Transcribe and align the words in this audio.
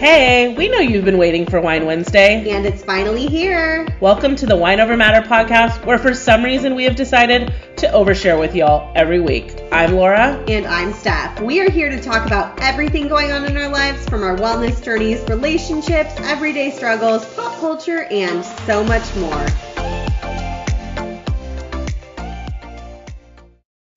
Hey, 0.00 0.54
we 0.54 0.70
know 0.70 0.78
you've 0.78 1.04
been 1.04 1.18
waiting 1.18 1.44
for 1.44 1.60
Wine 1.60 1.84
Wednesday. 1.84 2.48
And 2.48 2.64
it's 2.64 2.82
finally 2.82 3.26
here. 3.26 3.86
Welcome 4.00 4.34
to 4.36 4.46
the 4.46 4.56
Wine 4.56 4.80
Over 4.80 4.96
Matter 4.96 5.28
podcast, 5.28 5.84
where 5.84 5.98
for 5.98 6.14
some 6.14 6.42
reason 6.42 6.74
we 6.74 6.84
have 6.84 6.96
decided 6.96 7.52
to 7.76 7.86
overshare 7.88 8.40
with 8.40 8.54
y'all 8.54 8.90
every 8.96 9.20
week. 9.20 9.54
I'm 9.70 9.92
Laura. 9.92 10.42
And 10.48 10.66
I'm 10.66 10.94
Steph. 10.94 11.42
We 11.42 11.60
are 11.60 11.70
here 11.70 11.90
to 11.90 12.00
talk 12.00 12.26
about 12.26 12.62
everything 12.62 13.08
going 13.08 13.30
on 13.30 13.44
in 13.44 13.58
our 13.58 13.68
lives 13.68 14.08
from 14.08 14.22
our 14.22 14.38
wellness 14.38 14.82
journeys, 14.82 15.20
relationships, 15.28 16.14
everyday 16.20 16.70
struggles, 16.70 17.22
pop 17.34 17.60
culture, 17.60 18.04
and 18.04 18.42
so 18.42 18.82
much 18.82 19.14
more. 19.16 19.46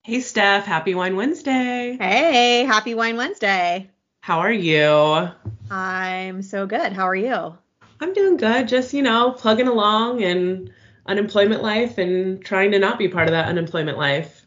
Hey, 0.02 0.20
Steph. 0.20 0.66
Happy 0.66 0.94
Wine 0.94 1.16
Wednesday. 1.16 1.96
Hey, 1.98 2.64
happy 2.66 2.94
Wine 2.94 3.16
Wednesday. 3.16 3.88
How 4.24 4.38
are 4.38 4.50
you? 4.50 5.28
I'm 5.70 6.40
so 6.40 6.66
good. 6.66 6.94
How 6.94 7.06
are 7.06 7.14
you? 7.14 7.58
I'm 8.00 8.14
doing 8.14 8.38
good. 8.38 8.68
Just, 8.68 8.94
you 8.94 9.02
know, 9.02 9.32
plugging 9.32 9.68
along 9.68 10.22
in 10.22 10.72
unemployment 11.04 11.62
life 11.62 11.98
and 11.98 12.42
trying 12.42 12.70
to 12.70 12.78
not 12.78 12.98
be 12.98 13.06
part 13.06 13.28
of 13.28 13.32
that 13.32 13.48
unemployment 13.48 13.98
life. 13.98 14.46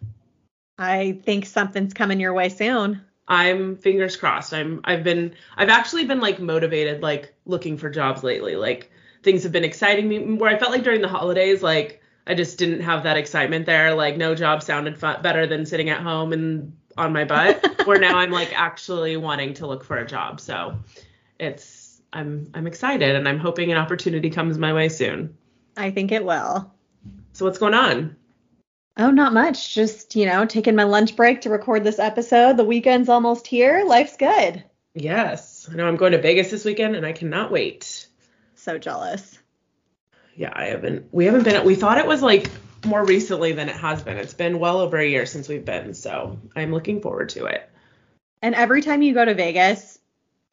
I 0.79 1.21
think 1.23 1.45
something's 1.45 1.93
coming 1.93 2.19
your 2.19 2.33
way 2.33 2.49
soon. 2.49 3.01
I'm 3.27 3.75
fingers 3.75 4.15
crossed. 4.15 4.51
I'm 4.51 4.81
I've 4.83 5.03
been 5.03 5.35
I've 5.57 5.69
actually 5.69 6.05
been 6.05 6.21
like 6.21 6.39
motivated 6.39 7.03
like 7.03 7.35
looking 7.45 7.77
for 7.77 7.91
jobs 7.91 8.23
lately. 8.23 8.55
Like 8.55 8.89
things 9.21 9.43
have 9.43 9.51
been 9.51 9.63
exciting 9.63 10.09
me 10.09 10.37
where 10.37 10.49
I 10.49 10.57
felt 10.57 10.71
like 10.71 10.83
during 10.83 11.01
the 11.01 11.07
holidays 11.07 11.61
like 11.61 12.01
I 12.25 12.33
just 12.33 12.57
didn't 12.57 12.81
have 12.81 13.03
that 13.03 13.17
excitement 13.17 13.67
there. 13.67 13.93
Like 13.93 14.17
no 14.17 14.33
job 14.33 14.63
sounded 14.63 14.97
fun, 14.97 15.21
better 15.21 15.45
than 15.45 15.67
sitting 15.67 15.91
at 15.91 16.01
home 16.01 16.33
and 16.33 16.75
on 16.97 17.13
my 17.13 17.23
butt. 17.25 17.85
where 17.85 17.99
now 17.99 18.17
I'm 18.17 18.31
like 18.31 18.57
actually 18.57 19.17
wanting 19.17 19.53
to 19.55 19.67
look 19.67 19.83
for 19.83 19.97
a 19.97 20.07
job. 20.07 20.39
So 20.39 20.77
it's 21.39 22.01
I'm 22.11 22.49
I'm 22.53 22.67
excited 22.67 23.15
and 23.15 23.27
I'm 23.27 23.39
hoping 23.39 23.71
an 23.71 23.77
opportunity 23.77 24.29
comes 24.29 24.57
my 24.57 24.73
way 24.73 24.89
soon. 24.89 25.37
I 25.75 25.91
think 25.91 26.11
it 26.11 26.25
will. 26.25 26.71
So 27.33 27.45
what's 27.45 27.59
going 27.59 27.73
on? 27.73 28.15
Oh, 28.97 29.11
not 29.11 29.31
much. 29.31 29.75
Just, 29.75 30.15
you 30.15 30.25
know, 30.25 30.45
taking 30.45 30.75
my 30.75 30.83
lunch 30.83 31.15
break 31.15 31.41
to 31.41 31.51
record 31.51 31.83
this 31.83 31.99
episode. 31.99 32.57
The 32.57 32.63
weekend's 32.63 33.09
almost 33.09 33.45
here. 33.45 33.83
Life's 33.85 34.17
good. 34.17 34.63
Yes. 34.95 35.69
I 35.71 35.75
know 35.75 35.87
I'm 35.87 35.97
going 35.97 36.13
to 36.13 36.21
Vegas 36.21 36.49
this 36.49 36.65
weekend 36.65 36.95
and 36.95 37.05
I 37.05 37.11
cannot 37.11 37.51
wait. 37.51 38.07
So 38.55 38.79
jealous. 38.79 39.37
Yeah, 40.35 40.51
I 40.53 40.65
haven't 40.65 41.09
we 41.11 41.25
haven't 41.25 41.43
been 41.43 41.63
we 41.63 41.75
thought 41.75 41.99
it 41.99 42.07
was 42.07 42.21
like 42.21 42.49
more 42.87 43.05
recently 43.05 43.51
than 43.51 43.69
it 43.69 43.75
has 43.75 44.01
been. 44.01 44.17
It's 44.17 44.33
been 44.33 44.59
well 44.59 44.79
over 44.79 44.97
a 44.97 45.07
year 45.07 45.25
since 45.25 45.47
we've 45.47 45.65
been, 45.65 45.93
so 45.93 46.39
I'm 46.55 46.73
looking 46.73 47.01
forward 47.01 47.29
to 47.29 47.45
it. 47.45 47.69
And 48.41 48.55
every 48.55 48.81
time 48.81 49.01
you 49.01 49.13
go 49.13 49.25
to 49.25 49.33
Vegas, 49.33 49.99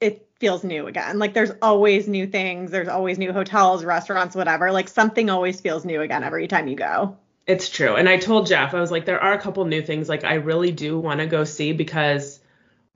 it 0.00 0.26
feels 0.38 0.64
new 0.64 0.86
again. 0.86 1.18
Like 1.18 1.34
there's 1.34 1.52
always 1.62 2.08
new 2.08 2.26
things, 2.26 2.70
there's 2.70 2.88
always 2.88 3.18
new 3.18 3.32
hotels, 3.32 3.84
restaurants, 3.84 4.34
whatever. 4.34 4.72
Like 4.72 4.88
something 4.88 5.30
always 5.30 5.60
feels 5.60 5.84
new 5.84 6.00
again 6.00 6.24
every 6.24 6.48
time 6.48 6.68
you 6.68 6.76
go. 6.76 7.16
It's 7.46 7.68
true. 7.68 7.94
And 7.94 8.08
I 8.08 8.16
told 8.16 8.46
Jeff, 8.46 8.74
I 8.74 8.80
was 8.80 8.90
like, 8.90 9.04
there 9.04 9.22
are 9.22 9.34
a 9.34 9.40
couple 9.40 9.64
new 9.66 9.82
things 9.82 10.08
like 10.08 10.24
I 10.24 10.34
really 10.34 10.72
do 10.72 10.98
want 10.98 11.20
to 11.20 11.26
go 11.26 11.44
see 11.44 11.72
because 11.72 12.40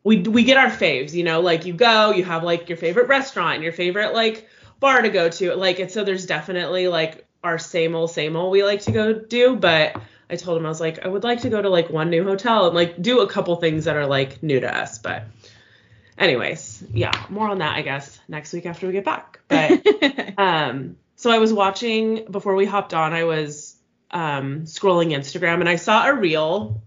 we 0.04 0.20
we 0.22 0.44
get 0.44 0.56
our 0.56 0.70
faves, 0.70 1.12
you 1.12 1.24
know, 1.24 1.40
like 1.40 1.66
you 1.66 1.74
go, 1.74 2.12
you 2.12 2.24
have 2.24 2.42
like 2.42 2.68
your 2.68 2.78
favorite 2.78 3.08
restaurant, 3.08 3.62
your 3.62 3.72
favorite 3.72 4.14
like 4.14 4.48
bar 4.80 5.02
to 5.02 5.10
go 5.10 5.28
to. 5.28 5.54
Like 5.54 5.80
and 5.80 5.90
so 5.90 6.02
there's 6.02 6.24
definitely 6.24 6.88
like 6.88 7.27
our 7.42 7.58
same 7.58 7.94
old 7.94 8.10
same 8.10 8.36
old 8.36 8.52
we 8.52 8.64
like 8.64 8.82
to 8.82 8.92
go 8.92 9.12
do, 9.12 9.56
but 9.56 10.00
I 10.30 10.36
told 10.36 10.58
him 10.58 10.66
I 10.66 10.68
was 10.68 10.80
like 10.80 11.04
I 11.04 11.08
would 11.08 11.24
like 11.24 11.42
to 11.42 11.50
go 11.50 11.60
to 11.60 11.68
like 11.68 11.90
one 11.90 12.10
new 12.10 12.24
hotel 12.24 12.66
and 12.66 12.74
like 12.74 13.00
do 13.00 13.20
a 13.20 13.28
couple 13.28 13.56
things 13.56 13.84
that 13.84 13.96
are 13.96 14.06
like 14.06 14.42
new 14.42 14.60
to 14.60 14.76
us, 14.76 14.98
but 14.98 15.24
anyways, 16.18 16.84
yeah, 16.92 17.12
more 17.28 17.48
on 17.48 17.58
that 17.58 17.76
I 17.76 17.82
guess 17.82 18.20
next 18.28 18.52
week 18.52 18.66
after 18.66 18.86
we 18.86 18.92
get 18.92 19.04
back. 19.04 19.40
But 19.48 19.86
um 20.38 20.96
so 21.16 21.30
I 21.30 21.38
was 21.38 21.52
watching 21.52 22.26
before 22.30 22.54
we 22.54 22.66
hopped 22.66 22.94
on, 22.94 23.12
I 23.12 23.24
was 23.24 23.76
um 24.10 24.62
scrolling 24.62 25.16
Instagram 25.16 25.60
and 25.60 25.68
I 25.68 25.76
saw 25.76 26.06
a 26.06 26.14
reel 26.14 26.82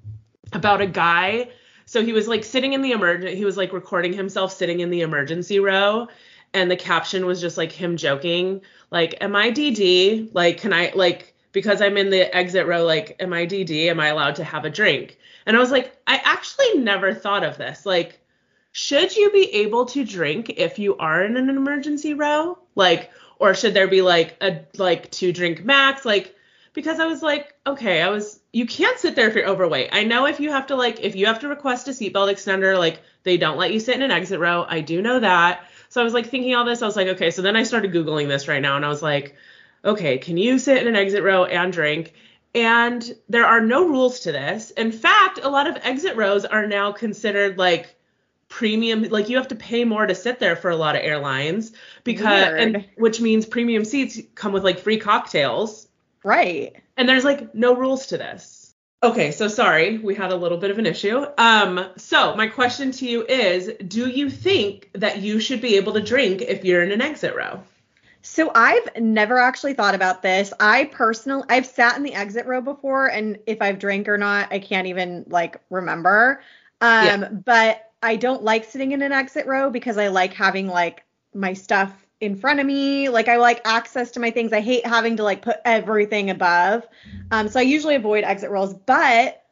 about 0.53 0.81
a 0.81 0.87
guy 0.87 1.49
so 1.85 2.03
he 2.03 2.13
was 2.13 2.27
like 2.27 2.43
sitting 2.43 2.73
in 2.73 2.81
the 2.81 2.91
emergent 2.91 3.35
he 3.35 3.45
was 3.45 3.57
like 3.57 3.73
recording 3.73 4.13
himself 4.13 4.53
sitting 4.53 4.79
in 4.79 4.89
the 4.89 5.01
emergency 5.01 5.59
row 5.59 6.07
and 6.53 6.69
the 6.69 6.75
caption 6.75 7.25
was 7.25 7.41
just 7.41 7.57
like 7.57 7.71
him 7.71 7.97
joking. 7.97 8.61
Like 8.89 9.17
am 9.21 9.35
i 9.35 9.51
dd 9.51 10.29
like 10.33 10.59
can 10.59 10.73
i 10.73 10.91
like 10.95 11.33
because 11.51 11.81
i'm 11.81 11.97
in 11.97 12.09
the 12.09 12.35
exit 12.35 12.65
row 12.67 12.85
like 12.85 13.15
am 13.19 13.33
i 13.33 13.45
dd 13.45 13.87
am 13.87 13.99
i 13.99 14.07
allowed 14.07 14.35
to 14.35 14.43
have 14.43 14.65
a 14.65 14.69
drink? 14.69 15.17
And 15.45 15.55
i 15.55 15.59
was 15.59 15.71
like 15.71 15.95
i 16.07 16.19
actually 16.23 16.79
never 16.79 17.13
thought 17.13 17.43
of 17.43 17.57
this. 17.57 17.85
Like 17.85 18.19
should 18.73 19.15
you 19.15 19.31
be 19.31 19.53
able 19.55 19.85
to 19.87 20.05
drink 20.05 20.53
if 20.57 20.79
you 20.79 20.97
are 20.97 21.23
in 21.23 21.35
an 21.37 21.49
emergency 21.49 22.13
row? 22.13 22.57
Like 22.75 23.11
or 23.39 23.53
should 23.53 23.73
there 23.73 23.87
be 23.87 24.01
like 24.01 24.37
a 24.41 24.61
like 24.77 25.09
two 25.11 25.33
drink 25.33 25.63
max? 25.63 26.05
Like 26.05 26.35
because 26.73 27.01
i 27.01 27.05
was 27.05 27.21
like 27.21 27.53
okay 27.67 28.01
i 28.01 28.07
was 28.07 28.39
you 28.53 28.65
can't 28.65 28.97
sit 28.97 29.15
there 29.15 29.29
if 29.29 29.35
you're 29.35 29.47
overweight. 29.47 29.89
I 29.93 30.03
know 30.03 30.25
if 30.25 30.39
you 30.39 30.51
have 30.51 30.67
to 30.67 30.75
like 30.75 30.99
if 31.01 31.15
you 31.15 31.25
have 31.27 31.39
to 31.39 31.47
request 31.47 31.87
a 31.87 31.91
seatbelt 31.91 32.31
extender 32.31 32.77
like 32.77 33.01
they 33.23 33.37
don't 33.37 33.57
let 33.57 33.71
you 33.71 33.79
sit 33.79 33.95
in 33.95 34.01
an 34.01 34.11
exit 34.11 34.39
row. 34.39 34.65
I 34.67 34.81
do 34.81 35.01
know 35.01 35.19
that 35.19 35.65
so 35.91 35.99
I 35.99 36.05
was 36.05 36.13
like 36.13 36.27
thinking 36.27 36.55
all 36.55 36.63
this. 36.63 36.81
I 36.81 36.85
was 36.85 36.95
like, 36.95 37.09
okay. 37.09 37.31
So 37.31 37.41
then 37.41 37.57
I 37.57 37.63
started 37.63 37.91
Googling 37.91 38.29
this 38.29 38.47
right 38.47 38.61
now 38.61 38.77
and 38.77 38.85
I 38.85 38.87
was 38.87 39.01
like, 39.03 39.35
okay, 39.83 40.17
can 40.17 40.37
you 40.37 40.57
sit 40.57 40.77
in 40.81 40.87
an 40.87 40.95
exit 40.95 41.21
row 41.21 41.43
and 41.43 41.71
drink? 41.73 42.13
And 42.55 43.13
there 43.27 43.45
are 43.45 43.59
no 43.59 43.85
rules 43.87 44.21
to 44.21 44.31
this. 44.31 44.71
In 44.71 44.93
fact, 44.93 45.39
a 45.43 45.49
lot 45.49 45.67
of 45.67 45.77
exit 45.83 46.15
rows 46.15 46.45
are 46.45 46.65
now 46.65 46.93
considered 46.93 47.57
like 47.57 47.93
premium 48.47 49.03
like 49.03 49.27
you 49.29 49.35
have 49.37 49.47
to 49.49 49.55
pay 49.55 49.83
more 49.83 50.05
to 50.05 50.15
sit 50.15 50.39
there 50.39 50.55
for 50.55 50.69
a 50.71 50.75
lot 50.77 50.95
of 50.95 51.01
airlines 51.01 51.71
because 52.05 52.47
Weird. 52.47 52.59
and 52.59 52.85
which 52.97 53.19
means 53.21 53.45
premium 53.45 53.83
seats 53.85 54.19
come 54.35 54.51
with 54.53 54.63
like 54.63 54.79
free 54.79 54.97
cocktails 54.97 55.87
Right. 56.23 56.75
and 56.97 57.07
there's 57.07 57.23
like 57.23 57.55
no 57.55 57.73
rules 57.75 58.07
to 58.07 58.17
this 58.17 58.60
okay 59.03 59.31
so 59.31 59.47
sorry 59.47 59.97
we 59.99 60.13
had 60.15 60.31
a 60.31 60.35
little 60.35 60.57
bit 60.57 60.71
of 60.71 60.77
an 60.77 60.85
issue 60.85 61.25
um 61.37 61.89
so 61.97 62.35
my 62.35 62.47
question 62.47 62.91
to 62.91 63.05
you 63.07 63.25
is 63.25 63.71
do 63.87 64.07
you 64.09 64.29
think 64.29 64.89
that 64.93 65.19
you 65.21 65.39
should 65.39 65.61
be 65.61 65.75
able 65.75 65.93
to 65.93 66.01
drink 66.01 66.41
if 66.41 66.63
you're 66.63 66.83
in 66.83 66.91
an 66.91 67.01
exit 67.01 67.35
row 67.35 67.63
So 68.23 68.51
I've 68.53 68.87
never 68.99 69.37
actually 69.39 69.73
thought 69.73 69.95
about 69.95 70.21
this. 70.21 70.53
I 70.59 70.85
personally 70.85 71.43
I've 71.49 71.65
sat 71.65 71.97
in 71.97 72.03
the 72.03 72.13
exit 72.13 72.45
row 72.45 72.61
before 72.61 73.07
and 73.07 73.39
if 73.47 73.61
I've 73.61 73.79
drank 73.79 74.07
or 74.07 74.17
not, 74.17 74.51
I 74.51 74.59
can't 74.59 74.87
even 74.87 75.25
like 75.27 75.59
remember. 75.69 76.41
Um 76.81 77.21
Yeah. 77.21 77.29
but 77.31 77.91
I 78.03 78.15
don't 78.17 78.43
like 78.43 78.65
sitting 78.65 78.91
in 78.91 79.01
an 79.01 79.11
exit 79.11 79.45
row 79.47 79.69
because 79.69 79.97
I 79.97 80.07
like 80.09 80.33
having 80.33 80.67
like 80.67 81.03
my 81.33 81.53
stuff 81.53 81.91
in 82.21 82.35
front 82.35 82.59
of 82.59 82.65
me. 82.65 83.09
Like 83.09 83.27
I 83.27 83.37
like 83.37 83.61
access 83.65 84.11
to 84.11 84.19
my 84.19 84.31
things. 84.31 84.53
I 84.53 84.61
hate 84.61 84.85
having 84.85 85.17
to 85.17 85.23
like 85.23 85.41
put 85.41 85.57
everything 85.65 86.29
above. 86.29 86.87
Um 87.31 87.49
so 87.49 87.59
I 87.59 87.63
usually 87.63 87.95
avoid 87.95 88.23
exit 88.23 88.51
rows, 88.51 88.73
but 88.73 89.43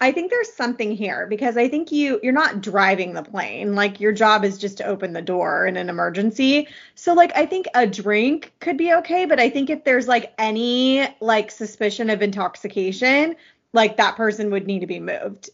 I 0.00 0.12
think 0.12 0.30
there's 0.30 0.52
something 0.52 0.92
here 0.92 1.26
because 1.28 1.56
I 1.56 1.68
think 1.68 1.92
you 1.92 2.18
you're 2.22 2.32
not 2.32 2.60
driving 2.60 3.12
the 3.12 3.22
plane. 3.22 3.74
Like 3.74 4.00
your 4.00 4.12
job 4.12 4.44
is 4.44 4.58
just 4.58 4.78
to 4.78 4.84
open 4.84 5.12
the 5.12 5.22
door 5.22 5.66
in 5.66 5.76
an 5.76 5.88
emergency. 5.88 6.68
So 6.94 7.14
like 7.14 7.32
I 7.36 7.46
think 7.46 7.68
a 7.74 7.86
drink 7.86 8.52
could 8.58 8.76
be 8.76 8.92
okay, 8.94 9.26
but 9.26 9.38
I 9.38 9.50
think 9.50 9.70
if 9.70 9.84
there's 9.84 10.08
like 10.08 10.34
any 10.38 11.06
like 11.20 11.50
suspicion 11.50 12.10
of 12.10 12.22
intoxication, 12.22 13.36
like 13.72 13.98
that 13.98 14.16
person 14.16 14.50
would 14.50 14.66
need 14.66 14.80
to 14.80 14.86
be 14.86 15.00
moved. 15.00 15.50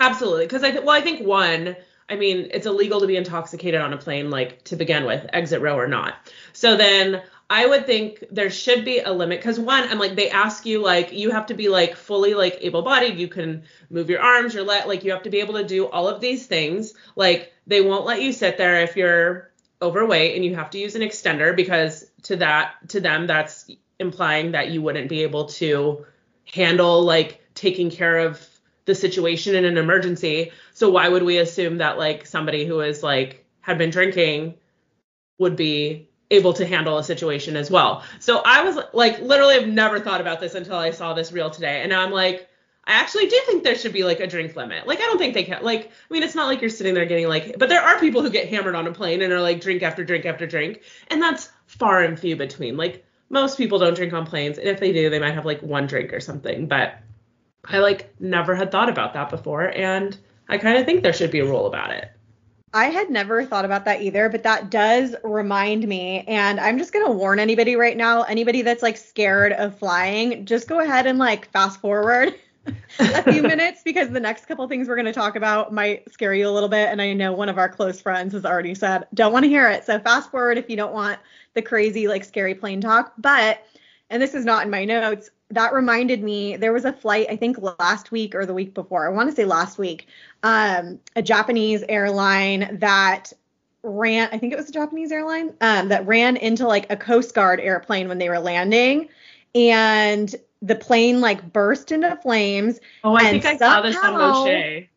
Absolutely, 0.00 0.44
because 0.44 0.62
I 0.62 0.72
th- 0.72 0.84
well, 0.84 0.94
I 0.94 1.00
think 1.00 1.26
one, 1.26 1.76
I 2.08 2.16
mean, 2.16 2.50
it's 2.52 2.66
illegal 2.66 3.00
to 3.00 3.06
be 3.06 3.16
intoxicated 3.16 3.80
on 3.80 3.92
a 3.92 3.96
plane, 3.96 4.30
like 4.30 4.62
to 4.64 4.76
begin 4.76 5.04
with, 5.06 5.26
exit 5.32 5.60
row 5.60 5.76
or 5.76 5.88
not. 5.88 6.14
So 6.52 6.76
then 6.76 7.22
I 7.50 7.66
would 7.66 7.86
think 7.86 8.24
there 8.30 8.50
should 8.50 8.84
be 8.84 9.00
a 9.00 9.12
limit 9.12 9.40
because 9.40 9.58
one, 9.58 9.88
I'm 9.88 9.98
like 9.98 10.14
they 10.16 10.30
ask 10.30 10.66
you 10.66 10.82
like 10.82 11.12
you 11.12 11.30
have 11.30 11.46
to 11.46 11.54
be 11.54 11.68
like 11.68 11.96
fully 11.96 12.34
like 12.34 12.58
able-bodied. 12.60 13.18
You 13.18 13.28
can 13.28 13.64
move 13.90 14.08
your 14.10 14.20
arms, 14.20 14.54
your 14.54 14.64
leg, 14.64 14.86
like 14.86 15.04
you 15.04 15.12
have 15.12 15.24
to 15.24 15.30
be 15.30 15.40
able 15.40 15.54
to 15.54 15.64
do 15.64 15.86
all 15.86 16.08
of 16.08 16.20
these 16.20 16.46
things. 16.46 16.94
Like 17.16 17.52
they 17.66 17.80
won't 17.80 18.04
let 18.04 18.22
you 18.22 18.32
sit 18.32 18.56
there 18.56 18.82
if 18.82 18.96
you're 18.96 19.50
overweight 19.82 20.34
and 20.34 20.44
you 20.44 20.54
have 20.54 20.70
to 20.70 20.78
use 20.78 20.94
an 20.94 21.02
extender 21.02 21.54
because 21.54 22.10
to 22.22 22.36
that 22.36 22.74
to 22.88 23.00
them 23.00 23.26
that's 23.26 23.70
implying 23.98 24.52
that 24.52 24.70
you 24.70 24.80
wouldn't 24.80 25.08
be 25.08 25.22
able 25.22 25.46
to 25.46 26.06
handle 26.52 27.02
like 27.02 27.40
taking 27.54 27.90
care 27.90 28.18
of 28.18 28.46
the 28.86 28.94
situation 28.94 29.54
in 29.54 29.64
an 29.64 29.76
emergency. 29.76 30.52
So 30.72 30.90
why 30.90 31.08
would 31.08 31.22
we 31.22 31.38
assume 31.38 31.78
that 31.78 31.98
like 31.98 32.26
somebody 32.26 32.64
who 32.64 32.80
is 32.80 33.02
like 33.02 33.44
had 33.60 33.78
been 33.78 33.90
drinking 33.90 34.54
would 35.38 35.56
be 35.56 36.08
able 36.30 36.54
to 36.54 36.66
handle 36.66 36.98
a 36.98 37.04
situation 37.04 37.56
as 37.56 37.70
well. 37.70 38.02
So 38.20 38.42
I 38.44 38.64
was 38.64 38.78
like, 38.92 39.20
literally, 39.20 39.54
I've 39.54 39.68
never 39.68 40.00
thought 40.00 40.20
about 40.20 40.40
this 40.40 40.54
until 40.54 40.76
I 40.76 40.90
saw 40.90 41.14
this 41.14 41.32
reel 41.32 41.50
today. 41.50 41.82
And 41.82 41.90
now 41.90 42.02
I'm 42.02 42.10
like, 42.10 42.48
I 42.84 42.92
actually 42.92 43.26
do 43.26 43.40
think 43.46 43.64
there 43.64 43.76
should 43.76 43.92
be 43.92 44.04
like 44.04 44.20
a 44.20 44.26
drink 44.26 44.54
limit. 44.56 44.86
Like, 44.86 44.98
I 44.98 45.02
don't 45.02 45.18
think 45.18 45.34
they 45.34 45.44
can, 45.44 45.62
like, 45.62 45.86
I 45.86 46.14
mean, 46.14 46.22
it's 46.22 46.34
not 46.34 46.46
like 46.46 46.60
you're 46.60 46.70
sitting 46.70 46.94
there 46.94 47.06
getting 47.06 47.28
like, 47.28 47.58
but 47.58 47.68
there 47.68 47.82
are 47.82 47.98
people 48.00 48.22
who 48.22 48.30
get 48.30 48.48
hammered 48.48 48.76
on 48.76 48.86
a 48.86 48.92
plane 48.92 49.22
and 49.22 49.32
are 49.32 49.40
like 49.40 49.60
drink 49.60 49.82
after 49.82 50.04
drink 50.04 50.24
after 50.24 50.46
drink. 50.46 50.82
And 51.08 51.20
that's 51.20 51.50
far 51.66 52.02
and 52.02 52.18
few 52.18 52.36
between. 52.36 52.76
Like, 52.76 53.04
most 53.28 53.58
people 53.58 53.78
don't 53.78 53.94
drink 53.94 54.12
on 54.12 54.26
planes. 54.26 54.58
And 54.58 54.68
if 54.68 54.78
they 54.78 54.92
do, 54.92 55.10
they 55.10 55.18
might 55.18 55.34
have 55.34 55.46
like 55.46 55.62
one 55.62 55.86
drink 55.86 56.12
or 56.12 56.20
something. 56.20 56.66
But 56.66 56.98
I 57.68 57.78
like 57.78 58.14
never 58.20 58.54
had 58.54 58.70
thought 58.70 58.88
about 58.88 59.14
that 59.14 59.30
before. 59.30 59.68
And 59.76 60.16
I 60.48 60.58
kind 60.58 60.78
of 60.78 60.84
think 60.84 61.02
there 61.02 61.12
should 61.12 61.30
be 61.30 61.40
a 61.40 61.44
rule 61.44 61.66
about 61.66 61.90
it. 61.90 62.10
I 62.72 62.86
had 62.86 63.10
never 63.10 63.44
thought 63.44 63.64
about 63.64 63.84
that 63.86 64.02
either, 64.02 64.28
but 64.28 64.42
that 64.42 64.70
does 64.70 65.16
remind 65.24 65.88
me. 65.88 66.24
And 66.26 66.60
I'm 66.60 66.78
just 66.78 66.92
going 66.92 67.06
to 67.06 67.12
warn 67.12 67.38
anybody 67.38 67.74
right 67.74 67.96
now 67.96 68.22
anybody 68.24 68.62
that's 68.62 68.82
like 68.82 68.96
scared 68.96 69.52
of 69.52 69.78
flying, 69.78 70.44
just 70.44 70.68
go 70.68 70.80
ahead 70.80 71.06
and 71.06 71.18
like 71.18 71.50
fast 71.52 71.80
forward 71.80 72.34
a 72.98 73.32
few 73.32 73.42
minutes 73.42 73.82
because 73.82 74.10
the 74.10 74.20
next 74.20 74.46
couple 74.46 74.66
things 74.68 74.88
we're 74.88 74.96
going 74.96 75.06
to 75.06 75.12
talk 75.12 75.36
about 75.36 75.72
might 75.72 76.12
scare 76.12 76.34
you 76.34 76.48
a 76.48 76.50
little 76.50 76.68
bit. 76.68 76.88
And 76.88 77.00
I 77.00 77.14
know 77.14 77.32
one 77.32 77.48
of 77.48 77.56
our 77.56 77.68
close 77.68 78.00
friends 78.00 78.34
has 78.34 78.44
already 78.44 78.74
said, 78.74 79.06
don't 79.14 79.32
want 79.32 79.44
to 79.44 79.48
hear 79.48 79.70
it. 79.70 79.84
So 79.84 79.98
fast 79.98 80.30
forward 80.30 80.58
if 80.58 80.68
you 80.68 80.76
don't 80.76 80.92
want 80.92 81.18
the 81.54 81.62
crazy, 81.62 82.08
like 82.08 82.24
scary 82.24 82.54
plane 82.54 82.82
talk. 82.82 83.14
But, 83.16 83.66
and 84.10 84.20
this 84.20 84.34
is 84.34 84.44
not 84.44 84.64
in 84.64 84.70
my 84.70 84.84
notes, 84.84 85.30
that 85.50 85.72
reminded 85.72 86.22
me 86.22 86.56
there 86.56 86.72
was 86.72 86.84
a 86.84 86.92
flight 86.92 87.26
i 87.30 87.36
think 87.36 87.56
last 87.78 88.10
week 88.10 88.34
or 88.34 88.44
the 88.46 88.54
week 88.54 88.74
before 88.74 89.06
i 89.06 89.08
want 89.08 89.28
to 89.28 89.34
say 89.34 89.44
last 89.44 89.78
week 89.78 90.06
um, 90.42 90.98
a 91.14 91.22
japanese 91.22 91.84
airline 91.88 92.78
that 92.80 93.32
ran 93.82 94.28
i 94.32 94.38
think 94.38 94.52
it 94.52 94.56
was 94.56 94.68
a 94.68 94.72
japanese 94.72 95.12
airline 95.12 95.54
um, 95.60 95.88
that 95.88 96.06
ran 96.06 96.36
into 96.36 96.66
like 96.66 96.90
a 96.90 96.96
coast 96.96 97.34
guard 97.34 97.60
airplane 97.60 98.08
when 98.08 98.18
they 98.18 98.28
were 98.28 98.40
landing 98.40 99.08
and 99.54 100.34
the 100.62 100.74
plane 100.74 101.20
like 101.20 101.52
burst 101.52 101.92
into 101.92 102.16
flames 102.16 102.80
oh 103.04 103.14
i 103.14 103.30
think 103.30 103.44
i 103.44 103.56
saw 103.56 103.80
this 103.80 103.96
on 103.96 104.14
O'Shea 104.14 104.88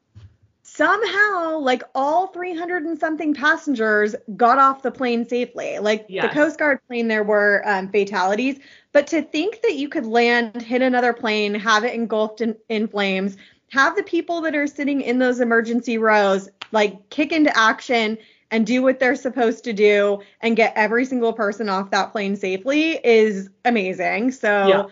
somehow 0.79 1.57
like 1.57 1.83
all 1.93 2.27
300 2.27 2.83
and 2.83 2.97
something 2.97 3.33
passengers 3.33 4.15
got 4.37 4.57
off 4.57 4.81
the 4.81 4.91
plane 4.91 5.27
safely 5.27 5.77
like 5.79 6.05
yes. 6.07 6.23
the 6.23 6.29
coast 6.29 6.57
guard 6.57 6.79
plane 6.87 7.09
there 7.09 7.23
were 7.23 7.61
um, 7.65 7.89
fatalities 7.89 8.59
but 8.91 9.07
to 9.07 9.21
think 9.21 9.61
that 9.61 9.75
you 9.75 9.87
could 9.89 10.05
land 10.05 10.61
hit 10.61 10.81
another 10.81 11.13
plane 11.13 11.53
have 11.53 11.83
it 11.83 11.93
engulfed 11.93 12.41
in, 12.41 12.55
in 12.69 12.87
flames 12.87 13.37
have 13.71 13.95
the 13.95 14.03
people 14.03 14.41
that 14.41 14.55
are 14.55 14.67
sitting 14.67 15.01
in 15.01 15.19
those 15.19 15.39
emergency 15.39 15.97
rows 15.97 16.49
like 16.71 17.09
kick 17.09 17.31
into 17.31 17.55
action 17.57 18.17
and 18.51 18.65
do 18.65 18.81
what 18.81 18.99
they're 18.99 19.15
supposed 19.15 19.63
to 19.63 19.73
do 19.73 20.19
and 20.41 20.55
get 20.55 20.73
every 20.75 21.05
single 21.05 21.33
person 21.33 21.69
off 21.69 21.91
that 21.91 22.11
plane 22.11 22.35
safely 22.35 22.99
is 23.03 23.49
amazing 23.65 24.31
so 24.31 24.67
yeah. 24.67 24.85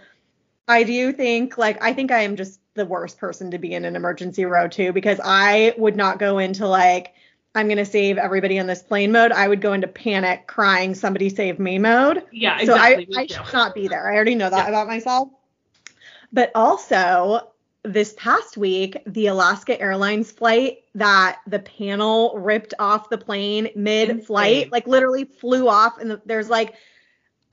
i 0.67 0.83
do 0.83 1.11
think 1.11 1.57
like 1.57 1.81
i 1.83 1.91
think 1.91 2.11
i 2.11 2.21
am 2.21 2.35
just 2.35 2.59
the 2.77 2.85
worst 2.85 3.17
person 3.17 3.51
to 3.51 3.57
be 3.57 3.73
in 3.73 3.83
an 3.83 3.97
emergency 3.97 4.45
row 4.45 4.69
too 4.69 4.93
because 4.93 5.19
I 5.21 5.73
would 5.77 5.97
not 5.97 6.19
go 6.19 6.37
into 6.37 6.65
like 6.65 7.13
I'm 7.57 7.67
gonna 7.67 7.85
save 7.85 8.19
everybody 8.19 8.59
on 8.59 8.67
this 8.67 8.83
plane 8.83 9.11
mode. 9.11 9.31
I 9.31 9.47
would 9.47 9.61
go 9.61 9.73
into 9.73 9.87
panic, 9.87 10.45
crying, 10.45 10.93
somebody 10.93 11.27
save 11.27 11.57
me 11.57 11.79
mode. 11.79 12.23
Yeah, 12.31 12.59
exactly. 12.59 13.07
So 13.11 13.19
I, 13.19 13.23
I 13.23 13.25
should 13.25 13.51
not 13.51 13.73
be 13.73 13.87
there. 13.87 14.11
I 14.11 14.13
already 14.13 14.35
know 14.35 14.51
that 14.51 14.65
yeah. 14.65 14.69
about 14.69 14.85
myself. 14.85 15.29
But 16.31 16.51
also 16.53 17.49
this 17.81 18.13
past 18.15 18.57
week, 18.57 19.01
the 19.07 19.27
Alaska 19.27 19.79
Airlines 19.81 20.31
flight 20.31 20.83
that 20.93 21.39
the 21.47 21.57
panel 21.57 22.37
ripped 22.37 22.75
off 22.77 23.09
the 23.09 23.17
plane 23.17 23.69
mid-flight, 23.75 24.71
like 24.71 24.85
literally 24.85 25.25
flew 25.25 25.67
off, 25.67 25.97
and 25.97 26.21
there's 26.27 26.49
like 26.49 26.75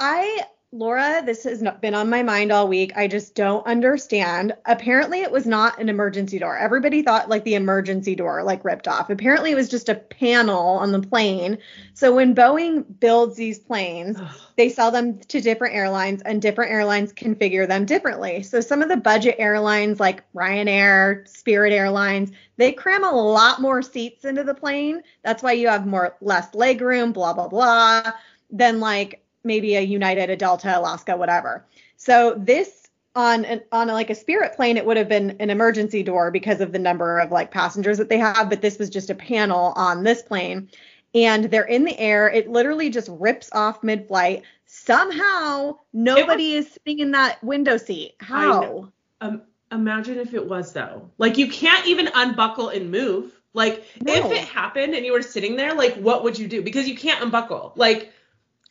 I 0.01 0.43
Laura, 0.77 1.23
this 1.25 1.45
has 1.45 1.63
been 1.81 1.95
on 1.95 2.11
my 2.11 2.25
mind 2.25 2.51
all 2.51 2.67
week. 2.67 2.93
I 2.97 3.07
just 3.07 3.37
don't 3.37 3.65
understand. 3.65 4.57
Apparently, 4.67 5.21
it 5.21 5.31
was 5.31 5.47
not 5.47 5.81
an 5.81 5.89
emergency 5.89 6.41
door. 6.41 6.59
Everybody 6.59 7.01
thought 7.01 7.29
like 7.29 7.45
the 7.45 7.55
emergency 7.55 8.17
door 8.17 8.43
like 8.43 8.65
ripped 8.65 8.89
off. 8.89 9.09
Apparently, 9.09 9.53
it 9.53 9.55
was 9.55 9.69
just 9.69 9.89
a 9.89 9.95
panel 9.95 10.71
on 10.79 10.91
the 10.91 11.01
plane. 11.01 11.59
So 11.95 12.13
when 12.13 12.35
Boeing 12.35 12.85
builds 12.99 13.37
these 13.37 13.61
planes, 13.61 14.19
they 14.57 14.69
sell 14.69 14.91
them 14.91 15.21
to 15.21 15.41
different 15.41 15.77
airlines, 15.77 16.23
and 16.23 16.43
different 16.43 16.73
airlines 16.73 17.13
configure 17.13 17.69
them 17.69 17.85
differently. 17.85 18.43
So 18.43 18.61
some 18.61 18.83
of 18.83 18.89
the 18.89 18.97
budget 18.97 19.37
airlines 19.39 20.01
like 20.01 20.25
Ryanair, 20.35 21.29
Spirit 21.29 21.73
Airlines, 21.73 22.33
they 22.57 22.73
cram 22.73 23.05
a 23.05 23.13
lot 23.13 23.61
more 23.61 23.81
seats 23.81 24.25
into 24.25 24.43
the 24.43 24.55
plane. 24.55 25.05
That's 25.23 25.41
why 25.41 25.53
you 25.53 25.69
have 25.69 25.87
more 25.87 26.17
less 26.21 26.53
leg 26.53 26.81
room, 26.81 27.13
blah 27.13 27.33
blah 27.33 27.47
blah, 27.47 28.11
than 28.51 28.81
like 28.81 29.24
maybe 29.45 29.77
a 29.77 29.81
United, 29.81 30.31
a 30.31 30.37
Delta, 30.37 30.79
Alaska, 30.79 31.17
whatever. 31.17 31.65
So 31.97 32.35
this 32.37 32.89
on 33.15 33.45
an, 33.45 33.63
on 33.71 33.89
like 33.89 34.11
a 34.11 34.15
Spirit 34.15 34.57
plane, 34.57 34.77
it 34.77 34.85
would 34.85 34.97
have 34.97 35.09
been 35.09 35.37
an 35.39 35.51
emergency 35.51 36.03
door 36.03 36.31
because 36.31 36.61
of 36.61 36.73
the 36.73 36.79
number 36.79 37.19
of 37.19 37.31
like 37.31 37.51
passengers 37.51 37.99
that 37.99 38.09
they 38.09 38.19
have, 38.19 38.51
but 38.51 38.61
this 38.61 38.79
was 38.79 38.91
just 38.91 39.11
a 39.11 39.15
panel 39.15 39.73
on 39.77 40.03
this 40.03 40.23
plane, 40.23 40.69
and 41.15 41.45
they're 41.45 41.63
in 41.63 41.85
the 41.85 41.99
air. 41.99 42.29
It 42.29 42.49
literally 42.49 42.91
just 42.91 43.09
rips 43.13 43.51
off 43.53 43.83
mid-flight. 43.83 44.43
Somehow 44.67 45.79
nobody 45.93 46.57
was, 46.57 46.67
is 46.67 46.73
sitting 46.73 46.99
in 46.99 47.13
that 47.13 47.43
window 47.45 47.77
seat. 47.77 48.15
How? 48.19 48.91
Um, 49.21 49.43
imagine 49.71 50.19
if 50.19 50.35
it 50.35 50.47
was 50.47 50.73
though. 50.73 51.11
Like 51.19 51.39
you 51.39 51.49
can't 51.49 51.87
even 51.87 52.09
unbuckle 52.15 52.71
and 52.71 52.91
move. 52.91 53.41
Like 53.53 53.85
no. 54.03 54.13
if 54.13 54.33
it 54.33 54.49
happened 54.49 54.95
and 54.95 55.07
you 55.07 55.13
were 55.13 55.23
sitting 55.23 55.55
there, 55.55 55.75
like 55.75 55.95
what 55.95 56.25
would 56.25 56.37
you 56.37 56.49
do? 56.49 56.63
Because 56.63 56.89
you 56.89 56.97
can't 56.97 57.23
unbuckle. 57.23 57.73
Like 57.77 58.13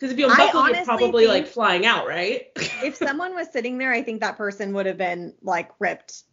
because 0.03 0.11
if 0.15 0.19
you 0.19 0.29
unbuckle, 0.29 0.67
you're 0.67 0.83
probably 0.83 1.27
like 1.27 1.47
flying 1.47 1.85
out, 1.85 2.05
right? 2.05 2.47
if 2.55 2.97
someone 2.97 3.33
was 3.35 3.49
sitting 3.53 3.77
there, 3.77 3.93
I 3.93 4.03
think 4.03 4.19
that 4.19 4.35
person 4.35 4.73
would 4.73 4.85
have 4.85 4.97
been 4.97 5.33
like 5.41 5.71
ripped 5.79 6.23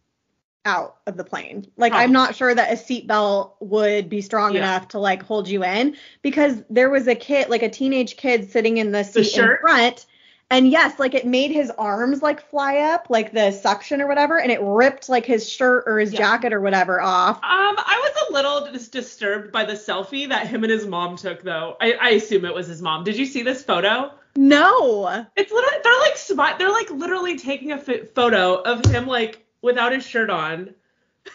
out 0.65 0.97
of 1.07 1.15
the 1.15 1.23
plane. 1.23 1.65
Like 1.77 1.91
probably. 1.93 2.03
I'm 2.03 2.11
not 2.11 2.35
sure 2.35 2.53
that 2.53 2.69
a 2.69 2.75
seatbelt 2.75 3.53
would 3.61 4.09
be 4.09 4.19
strong 4.19 4.55
yeah. 4.55 4.59
enough 4.59 4.89
to 4.89 4.99
like 4.99 5.23
hold 5.23 5.47
you 5.47 5.63
in 5.63 5.95
because 6.21 6.61
there 6.69 6.89
was 6.89 7.07
a 7.07 7.15
kid, 7.15 7.47
like 7.47 7.63
a 7.63 7.69
teenage 7.69 8.17
kid 8.17 8.51
sitting 8.51 8.75
in 8.75 8.91
the 8.91 9.05
seat 9.05 9.33
the 9.33 9.41
in 9.41 9.57
front 9.61 10.05
and 10.51 10.69
yes, 10.69 10.99
like 10.99 11.15
it 11.15 11.25
made 11.25 11.49
his 11.49 11.71
arms 11.71 12.21
like 12.21 12.47
fly 12.49 12.77
up, 12.79 13.09
like 13.09 13.31
the 13.31 13.51
suction 13.51 14.01
or 14.01 14.07
whatever, 14.07 14.37
and 14.37 14.51
it 14.51 14.59
ripped 14.61 15.07
like 15.07 15.25
his 15.25 15.49
shirt 15.49 15.85
or 15.87 15.97
his 15.97 16.11
yeah. 16.11 16.19
jacket 16.19 16.51
or 16.51 16.59
whatever 16.59 17.01
off. 17.01 17.37
Um, 17.37 17.41
I 17.43 17.99
was 18.03 18.29
a 18.29 18.33
little 18.33 18.71
just 18.73 18.91
disturbed 18.91 19.53
by 19.53 19.63
the 19.63 19.73
selfie 19.73 20.27
that 20.27 20.47
him 20.47 20.63
and 20.65 20.71
his 20.71 20.85
mom 20.85 21.15
took, 21.15 21.41
though. 21.41 21.77
I, 21.79 21.93
I 21.93 22.09
assume 22.09 22.43
it 22.43 22.53
was 22.53 22.67
his 22.67 22.81
mom. 22.81 23.05
Did 23.05 23.17
you 23.17 23.25
see 23.25 23.43
this 23.43 23.63
photo? 23.63 24.11
No. 24.35 25.25
It's 25.37 25.51
literally 25.51 25.77
they're 25.83 25.99
like 25.99 26.17
spot 26.17 26.59
they're 26.59 26.71
like 26.71 26.91
literally 26.91 27.37
taking 27.37 27.71
a 27.71 27.77
photo 27.77 28.55
of 28.61 28.85
him 28.85 29.07
like 29.07 29.45
without 29.61 29.93
his 29.93 30.05
shirt 30.05 30.29
on, 30.29 30.73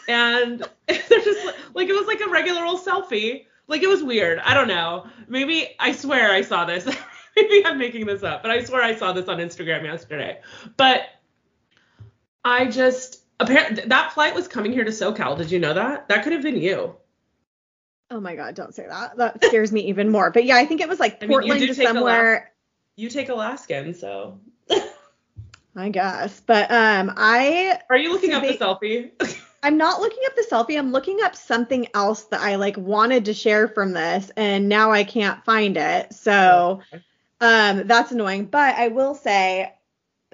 and 0.09 0.61
they're 0.87 0.99
just 0.99 1.47
like 1.75 1.89
it 1.89 1.95
was 1.95 2.07
like 2.07 2.21
a 2.21 2.29
regular 2.29 2.65
old 2.65 2.85
selfie. 2.85 3.47
Like 3.67 3.83
it 3.83 3.89
was 3.89 4.03
weird. 4.03 4.41
I 4.41 4.53
don't 4.53 4.69
know. 4.69 5.07
Maybe 5.27 5.75
I 5.81 5.93
swear 5.93 6.33
I 6.33 6.43
saw 6.43 6.67
this. 6.67 6.87
Maybe 7.49 7.65
I'm 7.67 7.79
making 7.79 8.07
this 8.07 8.23
up, 8.23 8.43
but 8.43 8.51
I 8.51 8.65
swear 8.65 8.83
I 8.83 8.95
saw 8.95 9.13
this 9.13 9.29
on 9.29 9.39
Instagram 9.39 9.85
yesterday. 9.85 10.41
But 10.77 11.03
I 12.45 12.67
just 12.67 13.21
apparently 13.39 13.85
that 13.87 14.13
flight 14.13 14.35
was 14.35 14.49
coming 14.49 14.73
here 14.73 14.85
to 14.85 14.91
SoCal. 14.91 15.37
Did 15.37 15.51
you 15.51 15.59
know 15.59 15.75
that? 15.75 16.09
That 16.09 16.25
could 16.25 16.33
have 16.33 16.43
been 16.43 16.57
you. 16.57 16.97
Oh 18.11 18.21
my 18.21 18.37
god, 18.37 18.55
don't 18.55 18.75
say 18.75 18.87
that. 18.89 19.17
That 19.19 19.45
scares 19.45 19.71
me 19.71 19.83
even 19.89 20.11
more. 20.11 20.31
But 20.31 20.45
yeah, 20.45 20.57
I 20.57 20.65
think 20.65 20.81
it 20.81 20.89
was 20.89 21.01
like 21.01 21.21
Portland 21.21 21.63
I 21.63 21.67
mean, 21.67 21.75
to 21.75 21.83
somewhere. 21.83 22.53
you 22.97 23.11
take 23.11 23.29
Alaskan, 23.29 23.95
so. 23.95 24.41
I 25.77 25.91
guess. 25.91 26.41
But 26.41 26.71
um 26.71 27.13
I 27.17 27.81
Are 27.91 27.99
you 27.99 28.13
looking 28.13 28.33
up 28.33 28.43
the 28.43 28.57
selfie? 28.57 29.11
I'm 29.63 29.77
not 29.77 30.01
looking 30.01 30.23
up 30.27 30.37
the 30.37 30.47
selfie. 30.49 30.79
I'm 30.79 30.93
looking 30.93 31.19
up 31.23 31.35
something 31.35 31.89
else 31.93 32.25
that 32.25 32.41
I 32.41 32.55
like 32.55 32.77
wanted 32.77 33.25
to 33.25 33.35
share 33.35 33.67
from 33.67 33.93
this, 33.93 34.31
and 34.37 34.69
now 34.69 34.93
I 34.93 35.03
can't 35.03 35.45
find 35.45 35.77
it. 35.77 36.15
So 36.15 36.81
um, 37.41 37.87
that's 37.87 38.13
annoying. 38.13 38.47
But 38.47 38.77
I 38.77 38.89
will 38.89 39.15
say, 39.15 39.73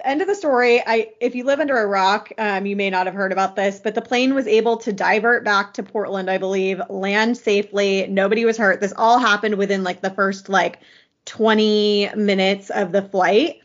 end 0.03 0.21
of 0.21 0.27
the 0.27 0.35
story. 0.35 0.81
I 0.85 1.11
if 1.19 1.35
you 1.35 1.43
live 1.43 1.59
under 1.59 1.77
a 1.77 1.87
rock, 1.87 2.31
um, 2.37 2.65
you 2.65 2.75
may 2.75 2.89
not 2.89 3.05
have 3.05 3.15
heard 3.15 3.31
about 3.31 3.55
this, 3.55 3.79
but 3.79 3.95
the 3.95 4.01
plane 4.01 4.33
was 4.33 4.47
able 4.47 4.77
to 4.77 4.93
divert 4.93 5.43
back 5.43 5.73
to 5.73 5.83
Portland, 5.83 6.29
I 6.29 6.37
believe, 6.37 6.81
land 6.89 7.37
safely. 7.37 8.07
Nobody 8.07 8.45
was 8.45 8.57
hurt. 8.57 8.81
This 8.81 8.93
all 8.97 9.19
happened 9.19 9.55
within 9.55 9.83
like 9.83 10.01
the 10.01 10.09
first 10.09 10.49
like 10.49 10.79
20 11.25 12.09
minutes 12.15 12.69
of 12.69 12.91
the 12.91 13.01
flight. 13.01 13.61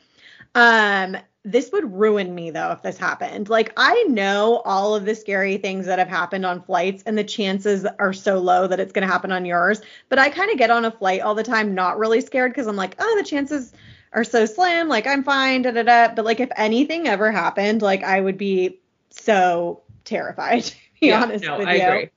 Um, 0.55 1.17
this 1.45 1.71
would 1.73 1.93
ruin 1.93 2.35
me 2.35 2.51
though 2.51 2.73
if 2.73 2.83
this 2.83 2.99
happened. 2.99 3.49
Like 3.49 3.73
I 3.77 4.05
know 4.05 4.61
all 4.65 4.95
of 4.95 5.05
the 5.05 5.15
scary 5.15 5.57
things 5.57 5.87
that 5.87 5.99
have 5.99 6.09
happened 6.09 6.45
on 6.45 6.63
flights 6.63 7.03
and 7.07 7.17
the 7.17 7.25
chances 7.25 7.87
are 7.99 8.13
so 8.13 8.39
low 8.39 8.67
that 8.67 8.81
it's 8.81 8.93
going 8.93 9.07
to 9.07 9.13
happen 9.13 9.33
on 9.33 9.45
yours, 9.45 9.81
but 10.09 10.19
I 10.19 10.31
kind 10.31 10.51
of 10.51 10.59
get 10.59 10.71
on 10.71 10.85
a 10.85 10.91
flight 10.91 11.21
all 11.23 11.35
the 11.35 11.43
time 11.45 11.75
not 11.75 11.99
really 11.99 12.21
scared 12.21 12.55
cuz 12.55 12.67
I'm 12.67 12.77
like, 12.77 12.97
"Oh, 12.99 13.15
the 13.19 13.25
chances 13.25 13.73
are 14.13 14.25
so 14.25 14.47
slim, 14.47 14.89
like 14.89 15.07
I'm 15.07 15.23
fine, 15.25 15.63
da 15.63 15.71
da 15.71 15.83
da." 15.83 16.15
But 16.15 16.25
like 16.25 16.41
if 16.41 16.51
anything 16.57 17.09
ever 17.09 17.31
happened, 17.33 17.83
like 17.83 18.03
I 18.05 18.21
would 18.21 18.39
be 18.39 18.81
so 19.11 19.83
terrified 20.05 20.65
to 20.65 20.75
be 21.01 21.11
yeah, 21.11 21.15
honest 21.15 21.45
no, 21.45 21.57
with 21.57 21.71
I 21.71 21.75
you. 21.75 21.83
agree. 21.83 22.11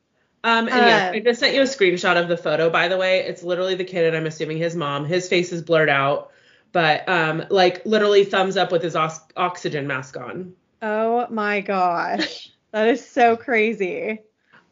Um, 0.44 0.68
and 0.70 0.86
yeah, 0.86 1.04
Um, 1.08 1.14
I 1.14 1.20
just 1.20 1.40
sent 1.40 1.54
you 1.56 1.62
a 1.62 1.66
screenshot 1.66 2.20
of 2.22 2.28
the 2.28 2.38
photo, 2.38 2.70
by 2.70 2.88
the 2.88 2.98
way. 2.98 3.20
It's 3.20 3.44
literally 3.44 3.76
the 3.76 3.84
kid, 3.84 4.06
and 4.08 4.18
I'm 4.18 4.26
assuming 4.26 4.58
his 4.58 4.76
mom. 4.76 5.06
His 5.06 5.30
face 5.30 5.52
is 5.52 5.62
blurred 5.62 5.90
out, 5.90 6.31
but 6.72 7.08
um, 7.08 7.46
like 7.50 7.86
literally 7.86 8.24
thumbs 8.26 8.58
up 8.58 8.72
with 8.72 8.84
his 8.84 8.96
os- 8.96 9.22
oxygen 9.36 9.88
mask 9.88 10.18
on. 10.18 10.54
Oh 10.82 11.28
my 11.30 11.62
gosh. 11.62 12.52
that 12.72 12.88
is 12.88 13.08
so 13.08 13.36
crazy. 13.38 14.20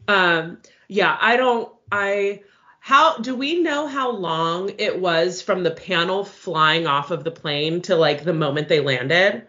Um, 0.08 0.60
yeah, 0.88 1.18
I 1.20 1.38
don't. 1.38 1.72
I 1.91 2.41
how 2.79 3.18
do 3.18 3.36
we 3.36 3.62
know 3.62 3.88
how 3.88 4.12
long 4.12 4.72
it 4.77 5.00
was 5.00 5.41
from 5.41 5.63
the 5.63 5.72
panel 5.72 6.24
flying 6.24 6.88
off 6.88 7.12
of 7.12 7.24
the 7.24 7.32
plane 7.32 7.82
to 7.84 7.96
like 7.96 8.24
the 8.24 8.34
moment 8.34 8.68
they 8.68 8.79
landed? 8.79 9.46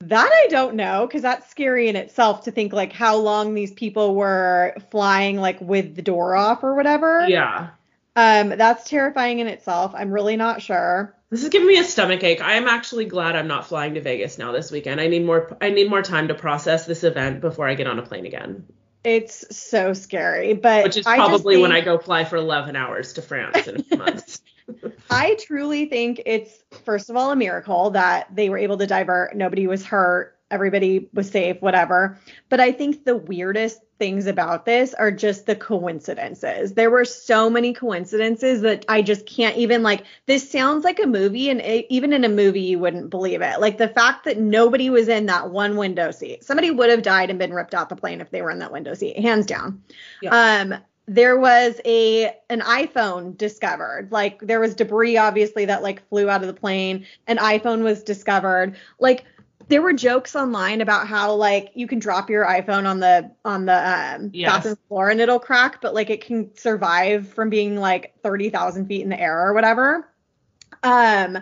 That 0.00 0.30
I 0.32 0.48
don't 0.48 0.74
know 0.74 1.06
because 1.06 1.22
that's 1.22 1.50
scary 1.50 1.88
in 1.88 1.96
itself 1.96 2.44
to 2.44 2.50
think 2.50 2.72
like 2.72 2.92
how 2.92 3.16
long 3.16 3.54
these 3.54 3.72
people 3.72 4.14
were 4.14 4.74
flying 4.90 5.36
like 5.36 5.60
with 5.60 5.94
the 5.94 6.02
door 6.02 6.34
off 6.34 6.64
or 6.64 6.74
whatever. 6.74 7.26
Yeah. 7.28 7.70
Um, 8.16 8.50
that's 8.50 8.88
terrifying 8.88 9.38
in 9.38 9.46
itself. 9.46 9.92
I'm 9.94 10.10
really 10.10 10.36
not 10.36 10.62
sure. 10.62 11.14
This 11.30 11.44
is 11.44 11.48
giving 11.48 11.68
me 11.68 11.78
a 11.78 11.84
stomach 11.84 12.24
ache. 12.24 12.40
I 12.40 12.54
am 12.54 12.66
actually 12.66 13.04
glad 13.04 13.36
I'm 13.36 13.46
not 13.46 13.66
flying 13.66 13.94
to 13.94 14.00
Vegas 14.00 14.36
now 14.36 14.50
this 14.50 14.72
weekend. 14.72 15.00
I 15.00 15.06
need 15.06 15.24
more 15.24 15.56
I 15.60 15.70
need 15.70 15.88
more 15.88 16.02
time 16.02 16.28
to 16.28 16.34
process 16.34 16.86
this 16.86 17.04
event 17.04 17.40
before 17.40 17.68
I 17.68 17.74
get 17.74 17.86
on 17.86 17.98
a 17.98 18.02
plane 18.02 18.26
again. 18.26 18.66
It's 19.04 19.56
so 19.56 19.94
scary, 19.94 20.54
but 20.54 20.84
Which 20.84 20.96
is 20.96 21.06
I 21.06 21.16
just 21.16 21.28
probably 21.28 21.56
when 21.56 21.72
I 21.72 21.80
go 21.80 21.98
fly 21.98 22.24
for 22.24 22.36
11 22.36 22.76
hours 22.76 23.14
to 23.14 23.22
France 23.22 23.66
in 23.66 23.80
a 23.80 23.82
few 23.82 23.96
months. 23.96 24.42
I 25.10 25.36
truly 25.36 25.86
think 25.86 26.22
it's 26.26 26.62
first 26.84 27.10
of 27.10 27.16
all 27.16 27.30
a 27.30 27.36
miracle 27.36 27.90
that 27.90 28.34
they 28.34 28.50
were 28.50 28.58
able 28.58 28.78
to 28.78 28.86
divert. 28.86 29.36
Nobody 29.36 29.66
was 29.66 29.84
hurt. 29.84 30.36
Everybody 30.50 31.08
was 31.12 31.30
safe, 31.30 31.60
whatever. 31.60 32.18
But 32.48 32.60
I 32.60 32.72
think 32.72 33.04
the 33.04 33.16
weirdest 33.16 33.80
things 33.98 34.26
about 34.26 34.64
this 34.64 34.94
are 34.94 35.10
just 35.10 35.46
the 35.46 35.54
coincidences. 35.54 36.72
There 36.72 36.90
were 36.90 37.04
so 37.04 37.50
many 37.50 37.72
coincidences 37.72 38.62
that 38.62 38.84
I 38.88 39.02
just 39.02 39.26
can't 39.26 39.56
even 39.56 39.82
like. 39.82 40.04
This 40.26 40.50
sounds 40.50 40.84
like 40.84 40.98
a 40.98 41.06
movie, 41.06 41.50
and 41.50 41.60
it, 41.60 41.86
even 41.88 42.12
in 42.12 42.24
a 42.24 42.28
movie, 42.28 42.62
you 42.62 42.78
wouldn't 42.78 43.10
believe 43.10 43.42
it. 43.42 43.60
Like 43.60 43.78
the 43.78 43.88
fact 43.88 44.24
that 44.24 44.38
nobody 44.38 44.90
was 44.90 45.08
in 45.08 45.26
that 45.26 45.50
one 45.50 45.76
window 45.76 46.10
seat. 46.10 46.44
Somebody 46.44 46.70
would 46.70 46.90
have 46.90 47.02
died 47.02 47.30
and 47.30 47.38
been 47.38 47.52
ripped 47.52 47.74
off 47.74 47.88
the 47.88 47.96
plane 47.96 48.20
if 48.20 48.30
they 48.30 48.42
were 48.42 48.50
in 48.50 48.58
that 48.60 48.72
window 48.72 48.94
seat, 48.94 49.18
hands 49.18 49.46
down. 49.46 49.82
Um, 50.30 50.74
there 51.10 51.38
was 51.40 51.80
a 51.84 52.32
an 52.48 52.60
iPhone 52.60 53.36
discovered. 53.36 54.12
Like 54.12 54.38
there 54.40 54.60
was 54.60 54.76
debris 54.76 55.16
obviously 55.16 55.64
that 55.64 55.82
like 55.82 56.08
flew 56.08 56.30
out 56.30 56.42
of 56.42 56.46
the 56.46 56.54
plane. 56.54 57.04
An 57.26 57.38
iPhone 57.38 57.82
was 57.82 58.04
discovered. 58.04 58.76
Like 59.00 59.24
there 59.70 59.80
were 59.80 59.92
jokes 59.92 60.34
online 60.36 60.80
about 60.80 61.06
how 61.06 61.32
like 61.34 61.70
you 61.74 61.86
can 61.86 61.98
drop 62.00 62.28
your 62.28 62.44
iPhone 62.44 62.86
on 62.86 63.00
the 63.00 63.30
on 63.44 63.64
the 63.66 64.16
um, 64.16 64.30
Yes. 64.34 64.56
bathroom 64.56 64.76
floor 64.88 65.08
and 65.10 65.20
it'll 65.20 65.38
crack, 65.38 65.80
but 65.80 65.94
like 65.94 66.10
it 66.10 66.24
can 66.24 66.54
survive 66.56 67.28
from 67.28 67.48
being 67.48 67.76
like 67.76 68.12
thirty 68.22 68.50
thousand 68.50 68.86
feet 68.86 69.02
in 69.02 69.08
the 69.08 69.18
air 69.18 69.46
or 69.46 69.54
whatever. 69.54 70.08
Um, 70.82 71.38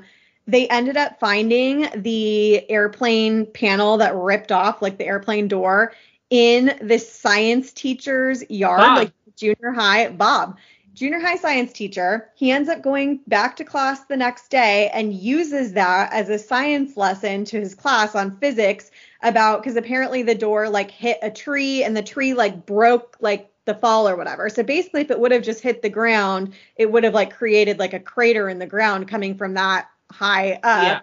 they 0.47 0.69
ended 0.69 0.97
up 0.97 1.19
finding 1.21 1.89
the 2.03 2.71
airplane 2.71 3.47
panel 3.47 3.99
that 3.99 4.15
ripped 4.15 4.53
off 4.53 4.83
like 4.83 4.99
the 4.99 5.07
airplane 5.07 5.49
door 5.49 5.93
in 6.31 6.79
this 6.83 7.11
science 7.11 7.73
teacher's 7.73 8.49
yard, 8.51 8.81
Bob. 8.81 8.97
like 8.99 9.13
junior 9.37 9.73
high. 9.73 10.09
Bob, 10.11 10.59
junior 10.99 11.21
high 11.21 11.37
science 11.37 11.73
teacher. 11.73 12.31
He 12.35 12.51
ends 12.51 12.69
up 12.69 12.83
going 12.83 13.21
back 13.29 13.57
to 13.57 13.65
class 13.65 14.05
the 14.05 14.17
next 14.17 14.49
day 14.49 14.91
and 14.93 15.15
uses 15.15 15.73
that 15.75 16.13
as 16.13 16.29
a 16.29 16.39
science 16.39 16.97
lesson 16.97 17.45
to 17.47 17.61
his 17.61 17.75
class 17.75 18.15
on 18.15 18.37
physics 18.39 18.91
about 19.23 19.63
because 19.63 19.77
apparently 19.77 20.23
the 20.23 20.35
door 20.35 20.69
like 20.69 20.91
hit 20.91 21.19
a 21.23 21.31
tree 21.31 21.85
and 21.85 21.97
the 21.97 22.03
tree 22.03 22.35
like 22.35 22.67
broke 22.67 23.17
like 23.21 23.51
the 23.65 23.75
fall 23.75 24.09
or 24.09 24.17
whatever. 24.17 24.49
So 24.49 24.63
basically 24.63 25.03
if 25.03 25.11
it 25.11 25.21
would 25.21 25.31
have 25.31 25.43
just 25.43 25.61
hit 25.63 25.83
the 25.83 25.89
ground, 25.89 26.55
it 26.77 26.91
would 26.91 27.05
have 27.05 27.15
like 27.15 27.33
created 27.33 27.79
like 27.79 27.95
a 27.95 28.01
crater 28.01 28.49
in 28.49 28.59
the 28.59 28.67
ground 28.67 29.07
coming 29.09 29.37
from 29.37 29.55
that 29.55 29.89
high 30.11 30.55
up. 30.55 30.83
Yeah. 30.83 31.01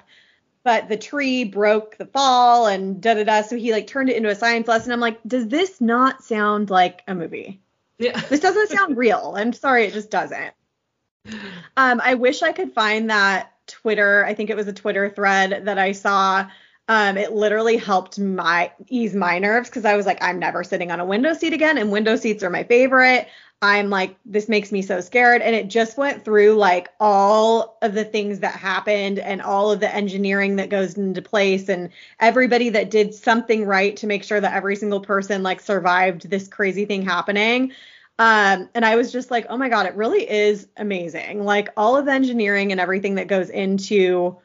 But 0.63 0.89
the 0.89 0.97
tree 0.97 1.43
broke 1.43 1.97
the 1.97 2.07
fall 2.07 2.65
and 2.67 2.99
da 2.99 3.13
da 3.13 3.23
da. 3.23 3.43
So 3.43 3.55
he 3.55 3.71
like 3.71 3.87
turned 3.87 4.09
it 4.09 4.17
into 4.17 4.29
a 4.29 4.35
science 4.35 4.67
lesson. 4.67 4.91
I'm 4.91 4.99
like, 4.99 5.19
does 5.25 5.47
this 5.47 5.79
not 5.79 6.23
sound 6.23 6.69
like 6.69 7.03
a 7.07 7.15
movie? 7.15 7.61
Yeah. 7.97 8.19
This 8.21 8.39
doesn't 8.39 8.69
sound 8.69 8.97
real. 8.97 9.33
I'm 9.35 9.53
sorry, 9.53 9.85
it 9.85 9.93
just 9.93 10.11
doesn't. 10.11 10.53
Um, 11.77 12.01
I 12.03 12.15
wish 12.15 12.43
I 12.43 12.51
could 12.51 12.73
find 12.73 13.09
that 13.09 13.51
Twitter. 13.67 14.23
I 14.25 14.33
think 14.33 14.49
it 14.49 14.55
was 14.55 14.67
a 14.67 14.73
Twitter 14.73 15.09
thread 15.09 15.65
that 15.65 15.79
I 15.79 15.91
saw. 15.91 16.47
Um, 16.87 17.17
it 17.17 17.31
literally 17.31 17.77
helped 17.77 18.19
my 18.19 18.71
ease 18.89 19.15
my 19.15 19.39
nerves 19.39 19.69
because 19.69 19.85
I 19.85 19.95
was 19.95 20.05
like, 20.05 20.21
I'm 20.21 20.37
never 20.37 20.63
sitting 20.63 20.91
on 20.91 20.99
a 20.99 21.05
window 21.05 21.33
seat 21.33 21.53
again, 21.53 21.79
and 21.79 21.91
window 21.91 22.15
seats 22.15 22.43
are 22.43 22.51
my 22.51 22.63
favorite. 22.63 23.27
I'm 23.61 23.89
like, 23.89 24.17
this 24.25 24.47
makes 24.47 24.71
me 24.71 24.81
so 24.81 25.01
scared. 25.01 25.41
And 25.41 25.55
it 25.55 25.69
just 25.69 25.97
went 25.97 26.23
through 26.23 26.55
like 26.55 26.89
all 26.99 27.77
of 27.81 27.93
the 27.93 28.03
things 28.03 28.39
that 28.39 28.55
happened 28.55 29.17
and 29.17 29.41
all 29.41 29.71
of 29.71 29.79
the 29.79 29.93
engineering 29.93 30.57
that 30.57 30.69
goes 30.69 30.95
into 30.95 31.21
place 31.21 31.69
and 31.69 31.89
everybody 32.19 32.69
that 32.69 32.91
did 32.91 33.13
something 33.13 33.65
right 33.65 33.95
to 33.97 34.07
make 34.07 34.23
sure 34.23 34.39
that 34.39 34.53
every 34.53 34.75
single 34.75 34.99
person 34.99 35.41
like 35.41 35.61
survived 35.61 36.29
this 36.29 36.47
crazy 36.47 36.85
thing 36.85 37.01
happening. 37.01 37.71
Um, 38.19 38.69
and 38.75 38.85
I 38.85 38.95
was 38.95 39.11
just 39.11 39.31
like, 39.31 39.45
oh 39.49 39.57
my 39.57 39.69
God, 39.69 39.85
it 39.85 39.95
really 39.95 40.29
is 40.29 40.67
amazing. 40.77 41.43
Like 41.43 41.69
all 41.75 41.97
of 41.97 42.05
the 42.05 42.13
engineering 42.13 42.71
and 42.71 42.79
everything 42.79 43.15
that 43.15 43.27
goes 43.27 43.49
into 43.49 44.37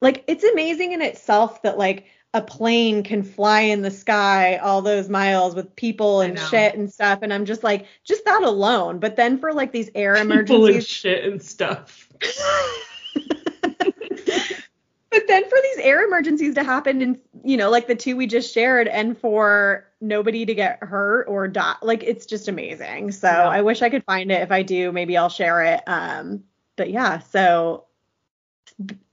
like 0.00 0.24
it's 0.26 0.44
amazing 0.44 0.92
in 0.92 1.02
itself 1.02 1.62
that 1.62 1.78
like 1.78 2.06
a 2.34 2.42
plane 2.42 3.02
can 3.02 3.22
fly 3.22 3.60
in 3.60 3.80
the 3.82 3.90
sky 3.90 4.56
all 4.58 4.82
those 4.82 5.08
miles 5.08 5.54
with 5.54 5.74
people 5.76 6.20
and 6.20 6.38
shit 6.38 6.74
and 6.74 6.92
stuff. 6.92 7.20
And 7.22 7.32
I'm 7.32 7.46
just 7.46 7.64
like, 7.64 7.86
just 8.04 8.24
that 8.26 8.42
alone. 8.42 8.98
But 8.98 9.16
then 9.16 9.38
for 9.38 9.54
like 9.54 9.72
these 9.72 9.88
air 9.94 10.14
People 10.16 10.20
and 10.22 10.32
emergencies, 10.32 10.86
shit 10.86 11.24
and 11.24 11.42
stuff. 11.42 12.08
but 15.10 15.26
then 15.28 15.44
for 15.48 15.58
these 15.62 15.78
air 15.78 16.04
emergencies 16.04 16.54
to 16.54 16.62
happen 16.62 17.00
and 17.00 17.18
you 17.44 17.56
know 17.56 17.70
like 17.70 17.86
the 17.86 17.94
two 17.94 18.16
we 18.16 18.26
just 18.26 18.52
shared 18.52 18.86
and 18.88 19.16
for 19.18 19.86
nobody 20.00 20.44
to 20.44 20.54
get 20.54 20.78
hurt 20.82 21.24
or 21.24 21.48
die 21.48 21.74
like 21.82 22.02
it's 22.02 22.26
just 22.26 22.48
amazing 22.48 23.10
so 23.12 23.28
Yeah. 23.28 23.48
i 23.48 23.62
wish 23.62 23.80
i 23.82 23.88
could 23.88 24.04
find 24.04 24.30
it 24.30 24.42
if 24.42 24.52
i 24.52 24.62
do 24.62 24.92
maybe 24.92 25.16
i'll 25.16 25.28
share 25.30 25.62
it 25.62 25.80
um 25.86 26.44
but 26.76 26.90
yeah 26.90 27.20
so 27.20 27.85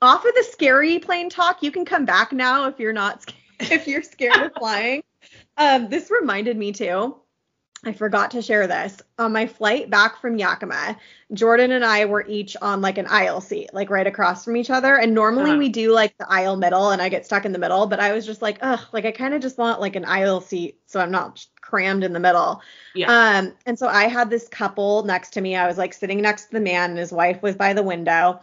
off 0.01 0.25
of 0.25 0.35
the 0.35 0.43
scary 0.51 0.99
plane 0.99 1.29
talk 1.29 1.63
you 1.63 1.71
can 1.71 1.85
come 1.85 2.05
back 2.05 2.31
now 2.31 2.67
if 2.67 2.79
you're 2.79 2.93
not 2.93 3.33
if 3.59 3.87
you're 3.87 4.03
scared 4.03 4.35
of 4.41 4.51
flying 4.57 5.03
um 5.57 5.89
this 5.89 6.11
reminded 6.11 6.57
me 6.57 6.71
too 6.71 7.15
I 7.85 7.91
forgot 7.91 8.31
to 8.31 8.41
share 8.41 8.65
this. 8.65 9.01
On 9.19 9.33
my 9.33 9.45
flight 9.45 9.89
back 9.89 10.21
from 10.21 10.37
Yakima, 10.37 10.97
Jordan 11.33 11.71
and 11.71 11.83
I 11.83 12.05
were 12.05 12.25
each 12.27 12.55
on 12.61 12.79
like 12.81 12.97
an 12.97 13.07
aisle 13.07 13.41
seat, 13.41 13.73
like 13.73 13.89
right 13.89 14.07
across 14.07 14.45
from 14.45 14.55
each 14.55 14.69
other. 14.69 14.95
And 14.95 15.13
normally 15.13 15.51
Uh-huh. 15.51 15.59
we 15.59 15.69
do 15.69 15.91
like 15.91 16.17
the 16.17 16.31
aisle 16.31 16.55
middle 16.55 16.91
and 16.91 17.01
I 17.01 17.09
get 17.09 17.25
stuck 17.25 17.43
in 17.43 17.51
the 17.51 17.59
middle, 17.59 17.85
but 17.87 17.99
I 17.99 18.13
was 18.13 18.25
just 18.25 18.41
like, 18.41 18.57
ugh, 18.61 18.79
like 18.93 19.05
I 19.05 19.11
kind 19.11 19.33
of 19.33 19.41
just 19.41 19.57
want 19.57 19.81
like 19.81 19.97
an 19.97 20.05
aisle 20.05 20.39
seat 20.39 20.79
so 20.85 21.01
I'm 21.01 21.11
not 21.11 21.45
crammed 21.59 22.05
in 22.05 22.13
the 22.13 22.21
middle. 22.21 22.61
Yeah. 22.95 23.11
Um, 23.11 23.53
and 23.65 23.77
so 23.77 23.87
I 23.87 24.07
had 24.07 24.29
this 24.29 24.47
couple 24.47 25.03
next 25.03 25.31
to 25.31 25.41
me. 25.41 25.57
I 25.57 25.67
was 25.67 25.77
like 25.77 25.93
sitting 25.93 26.21
next 26.21 26.45
to 26.45 26.51
the 26.53 26.61
man 26.61 26.91
and 26.91 26.99
his 26.99 27.11
wife 27.11 27.41
was 27.41 27.55
by 27.55 27.73
the 27.73 27.83
window. 27.83 28.39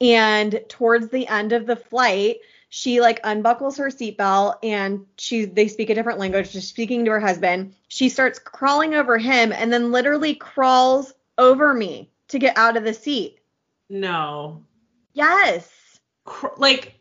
And 0.00 0.60
towards 0.68 1.08
the 1.08 1.26
end 1.26 1.52
of 1.52 1.66
the 1.66 1.76
flight, 1.76 2.38
she 2.68 3.00
like 3.00 3.20
unbuckles 3.24 3.78
her 3.78 3.88
seatbelt 3.88 4.56
and 4.62 5.06
she 5.16 5.46
they 5.46 5.68
speak 5.68 5.90
a 5.90 5.94
different 5.94 6.18
language. 6.18 6.50
She's 6.50 6.68
speaking 6.68 7.04
to 7.04 7.12
her 7.12 7.20
husband. 7.20 7.74
She 7.88 8.08
starts 8.08 8.38
crawling 8.38 8.94
over 8.94 9.18
him 9.18 9.52
and 9.52 9.72
then 9.72 9.90
literally 9.90 10.34
crawls 10.34 11.12
over 11.38 11.72
me 11.72 12.10
to 12.28 12.38
get 12.38 12.58
out 12.58 12.76
of 12.76 12.84
the 12.84 12.94
seat. 12.94 13.38
no. 13.88 14.64
Yes. 15.14 15.68
Cr- 16.24 16.54
like 16.58 16.94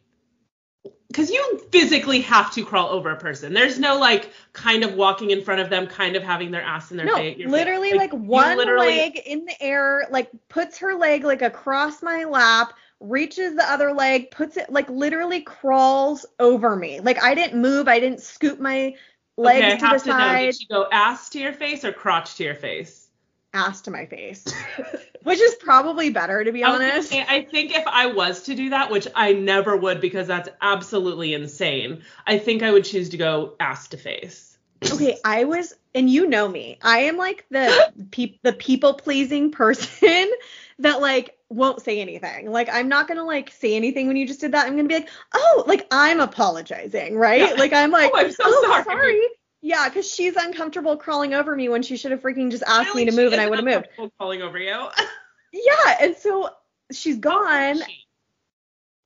because 1.07 1.29
you 1.29 1.61
physically 1.71 2.21
have 2.21 2.51
to 2.53 2.65
crawl 2.65 2.89
over 2.89 3.11
a 3.11 3.17
person. 3.17 3.53
There's 3.53 3.79
no 3.79 3.97
like 3.97 4.31
kind 4.53 4.83
of 4.83 4.95
walking 4.95 5.31
in 5.31 5.43
front 5.43 5.61
of 5.61 5.69
them, 5.69 5.87
kind 5.87 6.15
of 6.15 6.23
having 6.23 6.51
their 6.51 6.61
ass 6.61 6.91
in 6.91 6.97
their 6.97 7.05
no, 7.05 7.15
face. 7.15 7.47
literally 7.47 7.93
like, 7.93 8.11
like 8.11 8.21
one 8.21 8.57
literally... 8.57 8.87
leg 8.87 9.17
in 9.25 9.45
the 9.45 9.61
air, 9.61 10.07
like 10.11 10.29
puts 10.49 10.79
her 10.79 10.95
leg 10.95 11.23
like 11.23 11.41
across 11.41 12.01
my 12.01 12.25
lap, 12.25 12.73
reaches 12.99 13.55
the 13.55 13.63
other 13.63 13.93
leg, 13.93 14.31
puts 14.31 14.57
it 14.57 14.69
like 14.69 14.89
literally 14.89 15.41
crawls 15.41 16.25
over 16.39 16.75
me. 16.75 16.99
Like 16.99 17.21
I 17.21 17.35
didn't 17.35 17.61
move, 17.61 17.87
I 17.87 17.99
didn't 17.99 18.21
scoop 18.21 18.59
my 18.59 18.95
legs 19.37 19.73
okay, 19.73 19.77
to 19.77 19.87
the 19.87 19.99
to 19.99 20.11
side. 20.11 20.39
Know, 20.39 20.45
did 20.45 20.55
she 20.55 20.67
go 20.67 20.87
ass 20.91 21.29
to 21.29 21.39
your 21.39 21.53
face 21.53 21.83
or 21.83 21.91
crotch 21.91 22.35
to 22.35 22.43
your 22.43 22.55
face? 22.55 23.09
Ass 23.53 23.81
to 23.81 23.91
my 23.91 24.05
face. 24.05 24.45
which 25.27 25.41
is 25.41 25.55
probably 25.55 26.09
better 26.09 26.41
to 26.41 26.53
be 26.53 26.63
honest. 26.63 27.13
I 27.13 27.41
think 27.41 27.75
if 27.75 27.85
I 27.85 28.07
was 28.07 28.43
to 28.43 28.55
do 28.55 28.69
that, 28.69 28.89
which 28.89 29.09
I 29.13 29.33
never 29.33 29.75
would 29.75 29.99
because 29.99 30.25
that's 30.25 30.47
absolutely 30.61 31.33
insane, 31.33 32.03
I 32.25 32.37
think 32.37 32.63
I 32.63 32.71
would 32.71 32.85
choose 32.85 33.09
to 33.09 33.17
go 33.17 33.55
ass 33.59 33.89
to 33.89 33.97
face. 33.97 34.57
Okay, 34.89 35.17
I 35.25 35.43
was, 35.43 35.73
and 35.93 36.09
you 36.09 36.27
know 36.27 36.47
me, 36.47 36.79
I 36.81 36.99
am 36.99 37.17
like 37.17 37.45
the 37.49 37.91
pe- 38.11 38.39
the 38.41 38.53
people 38.53 38.93
pleasing 38.93 39.51
person 39.51 40.31
that 40.79 41.01
like 41.01 41.36
won't 41.49 41.81
say 41.81 41.99
anything. 41.99 42.51
Like 42.51 42.69
I'm 42.71 42.89
not 42.89 43.07
gonna 43.07 43.23
like 43.23 43.51
say 43.51 43.75
anything 43.75 44.07
when 44.07 44.17
you 44.17 44.27
just 44.27 44.41
did 44.41 44.51
that. 44.51 44.65
I'm 44.65 44.75
gonna 44.75 44.87
be 44.87 44.95
like, 44.95 45.09
oh, 45.33 45.63
like 45.67 45.87
I'm 45.91 46.19
apologizing, 46.19 47.17
right? 47.17 47.41
Yeah. 47.41 47.53
Like 47.53 47.73
I'm 47.73 47.91
like, 47.91 48.11
oh, 48.13 48.17
I'm 48.17 48.31
so 48.31 48.43
oh, 48.45 48.63
sorry. 48.67 48.83
sorry. 48.83 49.21
Yeah, 49.61 49.89
because 49.89 50.13
she's 50.13 50.35
uncomfortable 50.35 50.97
crawling 50.97 51.33
over 51.33 51.55
me 51.55 51.67
when 51.69 51.83
she 51.83 51.97
should 51.97 52.11
have 52.11 52.21
freaking 52.21 52.51
just 52.51 52.63
asked 52.63 52.89
really, 52.89 53.05
me 53.05 53.11
to 53.11 53.17
move 53.17 53.33
and 53.33 53.41
I 53.41 53.49
would 53.49 53.59
have 53.59 53.65
moved. 53.65 54.11
Crawling 54.17 54.41
over 54.41 54.57
you. 54.57 54.87
yeah, 55.53 55.97
and 56.01 56.15
so 56.15 56.49
she's 56.91 57.17
gone. 57.17 57.79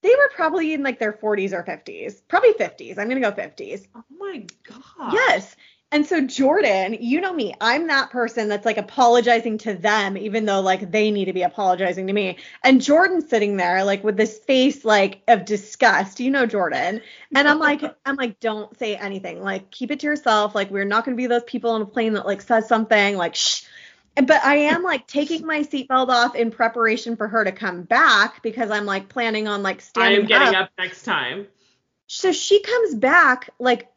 They 0.04 0.10
were 0.10 0.32
probably 0.34 0.74
in 0.74 0.84
like 0.84 1.00
their 1.00 1.14
40s 1.14 1.54
or 1.54 1.64
50s, 1.64 2.22
probably 2.28 2.54
50s. 2.54 2.98
I'm 2.98 3.08
gonna 3.08 3.22
go 3.22 3.32
50s. 3.32 3.88
Oh 3.96 4.04
my 4.18 4.46
god. 4.64 5.14
Yes. 5.14 5.56
And 5.94 6.06
so 6.06 6.26
Jordan, 6.26 6.98
you 7.02 7.20
know 7.20 7.34
me, 7.34 7.54
I'm 7.60 7.88
that 7.88 8.12
person 8.12 8.48
that's 8.48 8.66
like 8.66 8.78
apologizing 8.78 9.58
to 9.60 9.74
them, 9.74 10.16
even 10.16 10.46
though 10.46 10.62
like 10.62 10.90
they 10.90 11.12
need 11.12 11.26
to 11.26 11.34
be 11.34 11.42
apologizing 11.42 12.08
to 12.08 12.14
me. 12.14 12.38
And 12.64 12.82
Jordan's 12.82 13.30
sitting 13.30 13.58
there 13.58 13.84
like 13.84 14.02
with 14.02 14.16
this 14.16 14.38
face 14.40 14.86
like 14.86 15.22
of 15.28 15.44
disgust. 15.44 16.22
You 16.22 16.32
know 16.32 16.46
Jordan. 16.46 17.02
And 17.36 17.48
I'm 17.48 17.60
like, 17.60 17.84
I'm 18.06 18.16
like, 18.16 18.40
don't 18.40 18.78
say 18.80 18.96
anything. 18.96 19.42
Like 19.42 19.70
keep 19.70 19.92
it 19.92 20.00
to 20.00 20.08
yourself. 20.08 20.56
Like 20.56 20.72
we're 20.72 20.86
not 20.86 21.04
gonna 21.04 21.18
be 21.18 21.28
those 21.28 21.44
people 21.44 21.72
on 21.72 21.82
a 21.82 21.86
plane 21.86 22.14
that 22.14 22.26
like 22.26 22.42
says 22.42 22.70
something 22.70 23.18
like 23.18 23.36
shh. 23.36 23.66
But 24.16 24.44
I 24.46 24.56
am 24.56 24.84
like 24.84 25.08
taking 25.08 25.46
my 25.46 25.60
seatbelt 25.60 26.08
off 26.08 26.36
in 26.36 26.52
preparation 26.52 27.18
for 27.18 27.28
her 27.28 27.44
to 27.44 27.52
come 27.52 27.84
back 27.84 28.42
because 28.44 28.72
I'm 28.72 28.86
like 28.86 29.10
planning 29.10 29.50
on 29.50 29.62
like 29.62 29.82
standing 29.82 30.20
I 30.20 30.22
am 30.22 30.26
getting 30.26 30.56
up. 30.56 30.66
up 30.66 30.72
next 30.78 31.04
time. 31.04 31.48
So 32.08 32.34
she 32.34 32.62
comes 32.62 32.96
back 32.96 33.50
like 33.58 33.91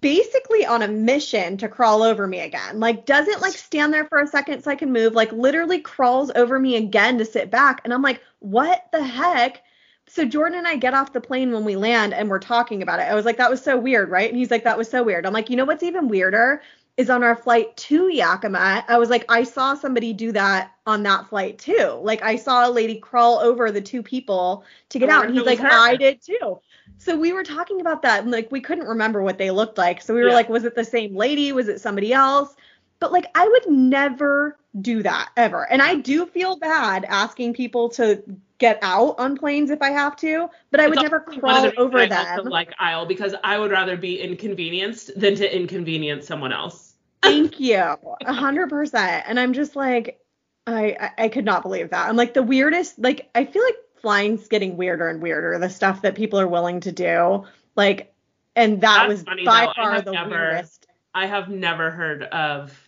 basically 0.00 0.64
on 0.64 0.82
a 0.82 0.88
mission 0.88 1.56
to 1.58 1.68
crawl 1.68 2.02
over 2.02 2.26
me 2.26 2.40
again. 2.40 2.80
Like 2.80 3.04
doesn't 3.04 3.42
like 3.42 3.52
stand 3.52 3.92
there 3.92 4.06
for 4.06 4.18
a 4.18 4.26
second 4.26 4.62
so 4.62 4.70
I 4.70 4.76
can 4.76 4.92
move, 4.92 5.12
like 5.12 5.30
literally 5.32 5.80
crawls 5.80 6.30
over 6.34 6.58
me 6.58 6.76
again 6.76 7.18
to 7.18 7.24
sit 7.24 7.50
back. 7.50 7.82
And 7.84 7.92
I'm 7.92 8.02
like, 8.02 8.22
what 8.38 8.86
the 8.92 9.04
heck? 9.04 9.62
So 10.06 10.24
Jordan 10.24 10.58
and 10.58 10.68
I 10.68 10.76
get 10.76 10.94
off 10.94 11.12
the 11.12 11.20
plane 11.20 11.52
when 11.52 11.64
we 11.64 11.76
land 11.76 12.14
and 12.14 12.28
we're 12.30 12.38
talking 12.38 12.82
about 12.82 13.00
it. 13.00 13.04
I 13.04 13.14
was 13.14 13.24
like, 13.24 13.36
that 13.38 13.50
was 13.50 13.62
so 13.62 13.78
weird, 13.78 14.10
right? 14.10 14.28
And 14.28 14.38
he's 14.38 14.50
like, 14.50 14.64
that 14.64 14.78
was 14.78 14.88
so 14.88 15.02
weird. 15.02 15.26
I'm 15.26 15.32
like, 15.32 15.50
you 15.50 15.56
know 15.56 15.64
what's 15.64 15.82
even 15.82 16.08
weirder? 16.08 16.62
Is 16.96 17.10
on 17.10 17.24
our 17.24 17.34
flight 17.34 17.76
to 17.76 18.08
Yakima. 18.08 18.84
I 18.86 18.98
was 18.98 19.10
like, 19.10 19.24
I 19.28 19.42
saw 19.42 19.74
somebody 19.74 20.12
do 20.12 20.30
that 20.32 20.72
on 20.86 21.02
that 21.02 21.28
flight 21.28 21.58
too. 21.58 21.98
Like 22.00 22.22
I 22.22 22.36
saw 22.36 22.68
a 22.68 22.70
lady 22.70 23.00
crawl 23.00 23.40
over 23.40 23.72
the 23.72 23.80
two 23.80 24.02
people 24.02 24.64
to 24.90 24.98
get 25.00 25.08
out. 25.08 25.26
And 25.26 25.34
he's 25.34 25.44
like, 25.44 25.58
her. 25.58 25.68
I 25.68 25.96
did 25.96 26.22
too. 26.22 26.60
So 26.98 27.18
we 27.18 27.32
were 27.32 27.44
talking 27.44 27.80
about 27.80 28.02
that 28.02 28.22
and 28.22 28.30
like 28.30 28.50
we 28.50 28.60
couldn't 28.60 28.86
remember 28.86 29.22
what 29.22 29.38
they 29.38 29.50
looked 29.50 29.78
like. 29.78 30.00
So 30.00 30.14
we 30.14 30.20
were 30.20 30.28
yeah. 30.28 30.34
like, 30.34 30.48
was 30.48 30.64
it 30.64 30.74
the 30.74 30.84
same 30.84 31.14
lady? 31.14 31.52
Was 31.52 31.68
it 31.68 31.80
somebody 31.80 32.12
else? 32.12 32.54
But 32.98 33.12
like 33.12 33.26
I 33.34 33.46
would 33.46 33.70
never 33.70 34.56
do 34.80 35.02
that 35.02 35.30
ever. 35.36 35.70
And 35.70 35.82
I 35.82 35.96
do 35.96 36.26
feel 36.26 36.56
bad 36.56 37.04
asking 37.04 37.54
people 37.54 37.88
to 37.90 38.22
get 38.58 38.78
out 38.82 39.18
on 39.18 39.36
planes 39.36 39.70
if 39.70 39.82
I 39.82 39.90
have 39.90 40.16
to, 40.16 40.48
but 40.70 40.80
I 40.80 40.88
would 40.88 41.02
never 41.02 41.20
crawl 41.20 41.70
over 41.76 42.06
them. 42.06 42.46
like 42.46 42.72
aisle 42.78 43.04
because 43.06 43.34
I 43.44 43.58
would 43.58 43.70
rather 43.70 43.96
be 43.96 44.20
inconvenienced 44.20 45.18
than 45.18 45.34
to 45.36 45.56
inconvenience 45.56 46.26
someone 46.26 46.52
else. 46.52 46.94
Thank 47.22 47.60
you. 47.68 47.76
A 47.76 48.32
hundred 48.32 48.70
percent. 48.70 49.24
And 49.26 49.38
I'm 49.38 49.52
just 49.52 49.76
like, 49.76 50.20
I, 50.66 51.10
I 51.18 51.28
could 51.28 51.44
not 51.44 51.62
believe 51.62 51.90
that. 51.90 52.08
I'm 52.08 52.16
like 52.16 52.34
the 52.34 52.42
weirdest. 52.42 52.98
Like 52.98 53.28
I 53.34 53.44
feel 53.44 53.62
like 53.62 53.76
flying's 54.04 54.48
getting 54.48 54.76
weirder 54.76 55.08
and 55.08 55.22
weirder. 55.22 55.58
The 55.58 55.70
stuff 55.70 56.02
that 56.02 56.14
people 56.14 56.38
are 56.38 56.46
willing 56.46 56.80
to 56.80 56.92
do, 56.92 57.44
like, 57.74 58.12
and 58.54 58.82
that 58.82 59.08
That's 59.08 59.08
was 59.08 59.22
funny, 59.22 59.46
by 59.46 59.64
though. 59.64 59.82
far 59.82 60.00
the 60.02 60.12
never, 60.12 60.30
weirdest. 60.30 60.86
I 61.14 61.24
have 61.24 61.48
never 61.48 61.90
heard 61.90 62.24
of 62.24 62.78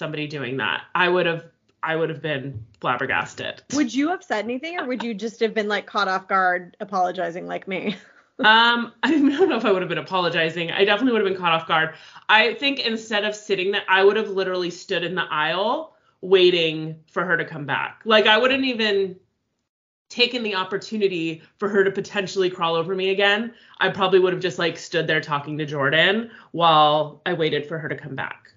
somebody 0.00 0.26
doing 0.26 0.56
that. 0.56 0.82
I 0.92 1.08
would 1.08 1.26
have, 1.26 1.44
I 1.84 1.94
would 1.94 2.08
have 2.08 2.20
been 2.20 2.66
flabbergasted. 2.80 3.62
Would 3.74 3.94
you 3.94 4.08
have 4.08 4.24
said 4.24 4.44
anything, 4.44 4.76
or 4.76 4.86
would 4.86 5.04
you 5.04 5.14
just 5.14 5.38
have 5.38 5.54
been 5.54 5.68
like 5.68 5.86
caught 5.86 6.08
off 6.08 6.26
guard, 6.26 6.76
apologizing 6.80 7.46
like 7.46 7.68
me? 7.68 7.94
um, 8.40 8.92
I 9.04 9.12
don't 9.12 9.48
know 9.48 9.56
if 9.56 9.64
I 9.64 9.70
would 9.70 9.82
have 9.82 9.88
been 9.88 9.98
apologizing. 9.98 10.72
I 10.72 10.84
definitely 10.84 11.12
would 11.12 11.24
have 11.24 11.32
been 11.32 11.40
caught 11.40 11.52
off 11.52 11.68
guard. 11.68 11.94
I 12.28 12.54
think 12.54 12.80
instead 12.80 13.24
of 13.24 13.36
sitting 13.36 13.70
there, 13.70 13.84
I 13.88 14.02
would 14.02 14.16
have 14.16 14.30
literally 14.30 14.70
stood 14.70 15.04
in 15.04 15.14
the 15.14 15.26
aisle 15.30 15.94
waiting 16.22 16.96
for 17.06 17.24
her 17.24 17.36
to 17.36 17.44
come 17.44 17.66
back. 17.66 18.02
Like 18.04 18.26
I 18.26 18.36
wouldn't 18.36 18.64
even 18.64 19.14
taken 20.10 20.42
the 20.42 20.56
opportunity 20.56 21.40
for 21.56 21.68
her 21.68 21.82
to 21.84 21.90
potentially 21.90 22.50
crawl 22.50 22.74
over 22.74 22.94
me 22.94 23.10
again, 23.10 23.54
I 23.78 23.88
probably 23.88 24.18
would 24.18 24.34
have 24.34 24.42
just 24.42 24.58
like 24.58 24.76
stood 24.76 25.06
there 25.06 25.20
talking 25.20 25.56
to 25.58 25.64
Jordan 25.64 26.30
while 26.50 27.22
I 27.24 27.32
waited 27.32 27.66
for 27.66 27.78
her 27.78 27.88
to 27.88 27.96
come 27.96 28.16
back. 28.16 28.52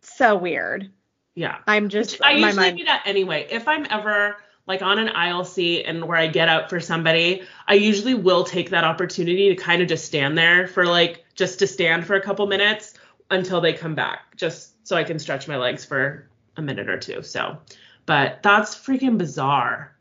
So 0.00 0.34
weird. 0.34 0.90
Yeah. 1.34 1.58
I'm 1.66 1.88
just 1.88 2.20
I 2.22 2.32
usually 2.32 2.56
mind... 2.56 2.78
do 2.78 2.84
that 2.84 3.02
anyway. 3.06 3.46
If 3.50 3.68
I'm 3.68 3.86
ever 3.90 4.36
like 4.66 4.80
on 4.80 4.98
an 4.98 5.10
aisle 5.10 5.44
seat 5.44 5.84
and 5.84 6.06
where 6.06 6.16
I 6.16 6.26
get 6.26 6.48
out 6.48 6.70
for 6.70 6.80
somebody, 6.80 7.42
I 7.68 7.74
usually 7.74 8.14
will 8.14 8.44
take 8.44 8.70
that 8.70 8.84
opportunity 8.84 9.54
to 9.54 9.56
kind 9.56 9.82
of 9.82 9.88
just 9.88 10.06
stand 10.06 10.38
there 10.38 10.66
for 10.66 10.86
like 10.86 11.24
just 11.34 11.58
to 11.58 11.66
stand 11.66 12.06
for 12.06 12.14
a 12.14 12.20
couple 12.20 12.46
minutes 12.46 12.94
until 13.30 13.60
they 13.60 13.72
come 13.72 13.94
back, 13.94 14.36
just 14.36 14.86
so 14.86 14.96
I 14.96 15.04
can 15.04 15.18
stretch 15.18 15.48
my 15.48 15.56
legs 15.56 15.84
for 15.84 16.28
a 16.56 16.62
minute 16.62 16.88
or 16.88 16.98
two. 16.98 17.22
So, 17.22 17.58
but 18.06 18.42
that's 18.42 18.74
freaking 18.74 19.18
bizarre. 19.18 19.93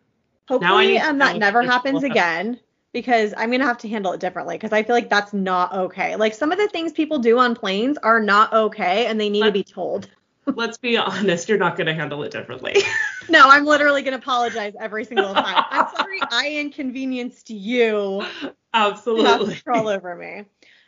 Hopefully, 0.48 0.98
um, 0.98 1.20
that 1.20 1.38
never 1.38 1.62
happens 1.62 2.04
again 2.04 2.60
because 2.92 3.34
I'm 3.36 3.52
gonna 3.52 3.66
have 3.66 3.80
to 3.80 3.90
handle 3.90 4.14
it 4.14 4.20
differently 4.20 4.56
because 4.56 4.72
I 4.72 4.84
feel 4.84 4.96
like 4.96 5.10
that's 5.10 5.34
not 5.34 5.74
okay. 5.74 6.16
Like 6.16 6.34
some 6.34 6.52
of 6.52 6.58
the 6.58 6.68
things 6.68 6.92
people 6.92 7.20
do 7.20 7.40
on 7.40 7.56
planes 7.56 7.98
are 7.98 8.20
not 8.20 8.54
okay 8.54 9.08
and 9.08 9.20
they 9.20 9.30
need 9.30 9.44
to 9.44 9.52
be 9.52 9.64
told. 9.64 10.08
let's 10.46 10.78
be 10.78 10.98
honest, 10.98 11.48
you're 11.50 11.58
not 11.58 11.78
gonna 11.78 11.94
handle 11.94 12.24
it 12.24 12.32
differently. 12.32 12.76
no, 13.30 13.50
I'm 13.50 13.66
literally 13.66 14.04
gonna 14.04 14.18
apologize 14.18 14.74
every 14.80 15.06
single 15.06 15.34
time. 15.34 15.64
I'm 15.70 15.88
sorry 15.96 16.22
I 16.30 16.58
inconvenienced 16.60 17.50
you. 17.50 18.26
Absolutely. 18.74 19.56
Crawl 19.66 19.88
over 19.88 20.16
me. 20.16 20.46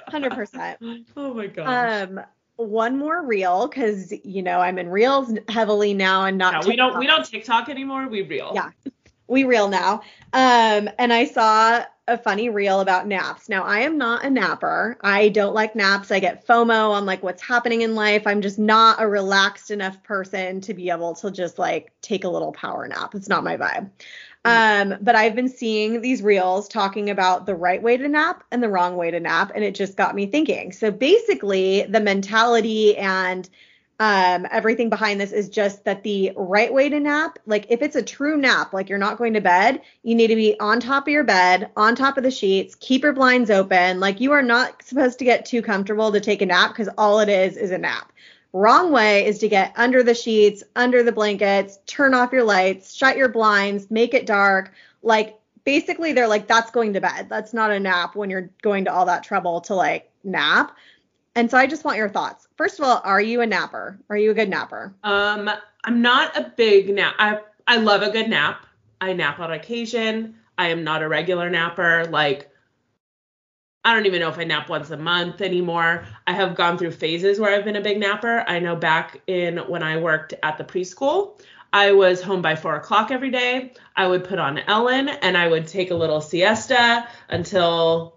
Hundred 0.07 0.33
percent. 0.33 0.79
Oh 1.17 1.33
my 1.33 1.47
god. 1.47 2.09
Um, 2.09 2.21
one 2.57 2.97
more 2.97 3.25
reel 3.25 3.67
because 3.67 4.13
you 4.23 4.41
know 4.41 4.59
I'm 4.59 4.77
in 4.77 4.89
reels 4.89 5.33
heavily 5.47 5.93
now 5.93 6.25
and 6.25 6.37
not. 6.37 6.53
Yeah, 6.53 6.69
we 6.69 6.75
don't 6.75 6.99
we 6.99 7.07
don't 7.07 7.25
TikTok 7.25 7.69
anymore. 7.69 8.07
We 8.09 8.21
reel. 8.21 8.51
Yeah 8.53 8.69
we 9.27 9.43
reel 9.43 9.67
now. 9.67 10.01
Um, 10.33 10.89
and 10.99 11.11
I 11.11 11.25
saw 11.25 11.83
a 12.07 12.17
funny 12.17 12.49
reel 12.49 12.81
about 12.81 13.07
naps. 13.07 13.49
Now, 13.49 13.63
I 13.63 13.79
am 13.79 13.97
not 13.97 14.23
a 14.23 14.29
napper. 14.29 14.97
I 15.01 15.29
don't 15.29 15.55
like 15.55 15.75
naps. 15.75 16.11
I 16.11 16.19
get 16.19 16.45
FOMO 16.45 16.91
on 16.91 17.05
like 17.05 17.23
what's 17.23 17.41
happening 17.41 17.81
in 17.81 17.95
life. 17.95 18.27
I'm 18.27 18.41
just 18.41 18.59
not 18.59 19.01
a 19.01 19.07
relaxed 19.07 19.71
enough 19.71 20.03
person 20.03 20.61
to 20.61 20.73
be 20.73 20.91
able 20.91 21.15
to 21.15 21.31
just 21.31 21.57
like 21.57 21.91
take 22.01 22.23
a 22.23 22.29
little 22.29 22.51
power 22.51 22.87
nap. 22.87 23.15
It's 23.15 23.29
not 23.29 23.43
my 23.43 23.57
vibe. 23.57 23.89
Um, 24.45 24.95
but 25.01 25.15
I've 25.15 25.33
been 25.33 25.49
seeing 25.49 26.01
these 26.01 26.21
reels 26.21 26.67
talking 26.67 27.09
about 27.09 27.47
the 27.47 27.55
right 27.55 27.81
way 27.81 27.97
to 27.97 28.07
nap 28.07 28.43
and 28.51 28.61
the 28.61 28.69
wrong 28.69 28.95
way 28.95 29.09
to 29.09 29.19
nap, 29.19 29.51
and 29.55 29.63
it 29.63 29.73
just 29.73 29.97
got 29.97 30.13
me 30.13 30.27
thinking. 30.27 30.71
So 30.71 30.91
basically, 30.91 31.81
the 31.89 31.99
mentality 31.99 32.95
and 32.95 33.49
um, 33.99 34.45
everything 34.51 34.89
behind 34.89 35.21
this 35.21 35.31
is 35.31 35.47
just 35.47 35.85
that 35.85 36.03
the 36.03 36.33
right 36.35 36.73
way 36.73 36.89
to 36.89 36.99
nap, 36.99 37.39
like 37.45 37.67
if 37.69 37.81
it's 37.81 37.95
a 37.95 38.03
true 38.03 38.37
nap, 38.37 38.73
like 38.73 38.89
you're 38.89 38.97
not 38.97 39.17
going 39.17 39.33
to 39.33 39.41
bed, 39.41 39.81
you 40.03 40.15
need 40.15 40.27
to 40.27 40.35
be 40.35 40.59
on 40.59 40.81
top 40.81 41.07
of 41.07 41.13
your 41.13 41.23
bed, 41.23 41.71
on 41.77 41.95
top 41.95 42.17
of 42.17 42.23
the 42.23 42.31
sheets, 42.31 42.75
keep 42.75 43.03
your 43.03 43.13
blinds 43.13 43.49
open. 43.49 44.01
Like 44.01 44.19
you 44.19 44.33
are 44.33 44.41
not 44.41 44.83
supposed 44.83 45.19
to 45.19 45.25
get 45.25 45.45
too 45.45 45.61
comfortable 45.61 46.11
to 46.11 46.19
take 46.19 46.41
a 46.41 46.45
nap 46.45 46.71
because 46.71 46.89
all 46.97 47.21
it 47.21 47.29
is 47.29 47.55
is 47.55 47.71
a 47.71 47.77
nap. 47.77 48.11
Wrong 48.51 48.91
way 48.91 49.25
is 49.25 49.39
to 49.39 49.47
get 49.47 49.73
under 49.77 50.03
the 50.03 50.13
sheets, 50.13 50.63
under 50.75 51.01
the 51.03 51.11
blankets, 51.11 51.79
turn 51.85 52.13
off 52.13 52.33
your 52.33 52.43
lights, 52.43 52.93
shut 52.93 53.17
your 53.17 53.29
blinds, 53.29 53.89
make 53.89 54.13
it 54.13 54.25
dark. 54.25 54.73
Like 55.03 55.39
basically, 55.63 56.11
they're 56.11 56.27
like, 56.27 56.47
that's 56.47 56.71
going 56.71 56.93
to 56.93 57.01
bed. 57.01 57.27
That's 57.29 57.53
not 57.53 57.71
a 57.71 57.79
nap 57.79 58.15
when 58.15 58.29
you're 58.29 58.49
going 58.61 58.85
to 58.85 58.93
all 58.93 59.05
that 59.05 59.23
trouble 59.23 59.61
to 59.61 59.75
like 59.75 60.09
nap. 60.23 60.75
And 61.35 61.51
so 61.51 61.57
I 61.57 61.67
just 61.67 61.83
want 61.83 61.97
your 61.97 62.09
thoughts. 62.09 62.47
First 62.55 62.79
of 62.79 62.85
all, 62.85 63.01
are 63.03 63.21
you 63.21 63.41
a 63.41 63.45
napper? 63.45 63.99
Are 64.09 64.17
you 64.17 64.31
a 64.31 64.33
good 64.33 64.49
napper? 64.49 64.93
Um, 65.03 65.49
I'm 65.83 66.01
not 66.01 66.35
a 66.37 66.53
big 66.55 66.93
nap. 66.93 67.15
I 67.19 67.39
I 67.67 67.77
love 67.77 68.01
a 68.01 68.09
good 68.09 68.29
nap. 68.29 68.65
I 69.01 69.13
nap 69.13 69.39
on 69.39 69.51
occasion. 69.51 70.35
I 70.57 70.69
am 70.69 70.83
not 70.83 71.03
a 71.03 71.07
regular 71.09 71.49
napper. 71.49 72.05
Like 72.05 72.49
I 73.83 73.93
don't 73.93 74.07
even 74.07 74.21
know 74.21 74.29
if 74.29 74.39
I 74.39 74.45
nap 74.45 74.69
once 74.69 74.89
a 74.89 74.97
month 74.97 75.41
anymore. 75.41 76.05
I 76.25 76.33
have 76.33 76.55
gone 76.55 76.77
through 76.77 76.91
phases 76.91 77.39
where 77.39 77.53
I've 77.53 77.65
been 77.65 77.75
a 77.75 77.81
big 77.81 77.99
napper. 77.99 78.43
I 78.47 78.59
know 78.59 78.75
back 78.75 79.21
in 79.27 79.57
when 79.57 79.83
I 79.83 79.97
worked 79.97 80.33
at 80.41 80.57
the 80.57 80.63
preschool, 80.63 81.39
I 81.71 81.91
was 81.91 82.21
home 82.21 82.41
by 82.41 82.55
four 82.55 82.75
o'clock 82.75 83.11
every 83.11 83.29
day. 83.29 83.73
I 83.95 84.07
would 84.07 84.23
put 84.23 84.39
on 84.39 84.59
Ellen 84.59 85.09
and 85.09 85.37
I 85.37 85.47
would 85.47 85.67
take 85.67 85.91
a 85.91 85.95
little 85.95 86.21
siesta 86.21 87.07
until 87.29 88.14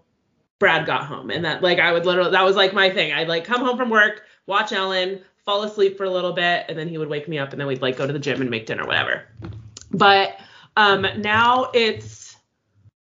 Brad 0.59 0.85
got 0.85 1.05
home. 1.05 1.31
And 1.31 1.43
that 1.45 1.63
like 1.63 1.79
I 1.79 1.91
would 1.91 2.05
literally 2.05 2.31
that 2.31 2.43
was 2.43 2.55
like 2.55 2.73
my 2.73 2.89
thing. 2.89 3.13
I'd 3.13 3.27
like 3.27 3.45
come 3.45 3.61
home 3.61 3.77
from 3.77 3.89
work, 3.89 4.23
watch 4.45 4.71
Ellen, 4.71 5.21
fall 5.45 5.63
asleep 5.63 5.97
for 5.97 6.03
a 6.03 6.09
little 6.09 6.33
bit, 6.33 6.65
and 6.69 6.77
then 6.77 6.87
he 6.87 6.97
would 6.97 7.09
wake 7.09 7.27
me 7.27 7.39
up 7.39 7.51
and 7.51 7.59
then 7.59 7.67
we'd 7.67 7.81
like 7.81 7.97
go 7.97 8.05
to 8.05 8.13
the 8.13 8.19
gym 8.19 8.41
and 8.41 8.49
make 8.49 8.65
dinner, 8.65 8.85
whatever. 8.85 9.23
But 9.91 10.39
um 10.77 11.07
now 11.17 11.71
it's 11.73 12.35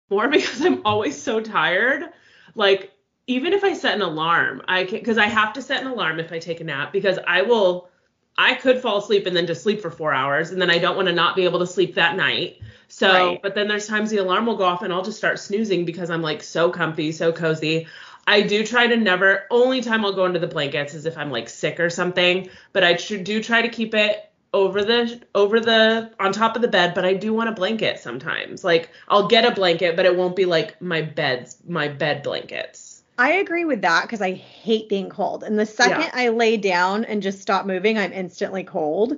more 0.10 0.28
because 0.30 0.62
I'm 0.62 0.86
always 0.86 1.20
so 1.20 1.40
tired 1.40 2.12
like 2.56 2.92
even 3.28 3.54
if 3.54 3.64
I 3.64 3.74
set 3.74 3.96
an 3.96 4.02
alarm, 4.02 4.62
I 4.68 4.86
can 4.86 5.00
because 5.00 5.18
I 5.18 5.28
have 5.28 5.54
to 5.54 5.62
set 5.62 5.82
an 5.82 5.88
alarm 5.88 6.20
if 6.20 6.32
I 6.32 6.40
take 6.40 6.62
a 6.62 6.64
nap 6.64 6.92
because 6.92 7.20
I 7.28 7.42
will 7.42 7.90
I 8.38 8.54
could 8.56 8.82
fall 8.82 8.98
asleep 8.98 9.26
and 9.26 9.36
then 9.36 9.48
just 9.48 9.64
sleep 9.64 9.82
for 9.82 9.90
four 9.90 10.14
hours 10.14 10.52
and 10.52 10.62
then 10.62 10.70
I 10.70 10.78
don't 10.78 10.96
want 10.96 11.08
to 11.08 11.14
not 11.14 11.36
be 11.36 11.44
able 11.44 11.60
to 11.60 11.68
sleep 11.68 11.96
that 11.96 12.16
night. 12.16 12.60
So, 12.88 13.12
right. 13.12 13.42
but 13.42 13.56
then 13.56 13.68
there's 13.68 13.88
times 13.88 14.10
the 14.10 14.18
alarm 14.18 14.46
will 14.46 14.58
go 14.58 14.66
off 14.66 14.82
and 14.82 14.94
I'll 14.94 15.04
just 15.04 15.18
start 15.18 15.40
snoozing 15.40 15.86
because 15.86 16.10
I'm 16.10 16.22
like 16.22 16.44
so 16.44 16.70
comfy, 16.70 17.12
so 17.12 17.32
cozy. 17.32 17.88
I 18.28 18.42
do 18.42 18.66
try 18.66 18.88
to 18.88 18.98
never, 18.98 19.44
only 19.52 19.82
time 19.82 20.04
I'll 20.04 20.14
go 20.14 20.26
into 20.26 20.40
the 20.40 20.48
blankets 20.48 20.94
is 20.94 21.06
if 21.06 21.18
I'm 21.18 21.32
like 21.32 21.48
sick 21.50 21.80
or 21.80 21.90
something, 21.90 22.50
but 22.74 22.84
I 22.84 22.96
tr- 22.96 23.18
do 23.18 23.42
try 23.42 23.62
to 23.62 23.70
keep 23.70 23.94
it 23.94 24.32
over 24.56 24.86
the 24.86 25.22
over 25.36 25.60
the 25.60 26.10
on 26.18 26.32
top 26.32 26.56
of 26.56 26.62
the 26.62 26.68
bed 26.70 26.94
but 26.94 27.04
i 27.04 27.14
do 27.14 27.34
want 27.34 27.50
a 27.50 27.52
blanket 27.52 28.00
sometimes 28.00 28.64
like 28.64 28.90
i'll 29.10 29.28
get 29.28 29.44
a 29.44 29.52
blanket 29.54 29.98
but 29.98 30.06
it 30.06 30.16
won't 30.16 30.34
be 30.34 30.46
like 30.46 30.82
my 30.82 31.02
beds 31.02 31.58
my 31.68 31.90
bed 31.90 32.24
blankets 32.24 33.04
i 33.18 33.34
agree 33.34 33.66
with 33.66 33.82
that 33.82 34.04
because 34.04 34.22
i 34.22 34.32
hate 34.32 34.88
being 34.88 35.10
cold 35.10 35.44
and 35.44 35.60
the 35.60 35.66
second 35.66 36.04
yeah. 36.04 36.12
i 36.14 36.30
lay 36.30 36.56
down 36.56 37.04
and 37.04 37.22
just 37.22 37.42
stop 37.42 37.66
moving 37.66 37.98
i'm 37.98 38.14
instantly 38.14 38.64
cold 38.64 39.18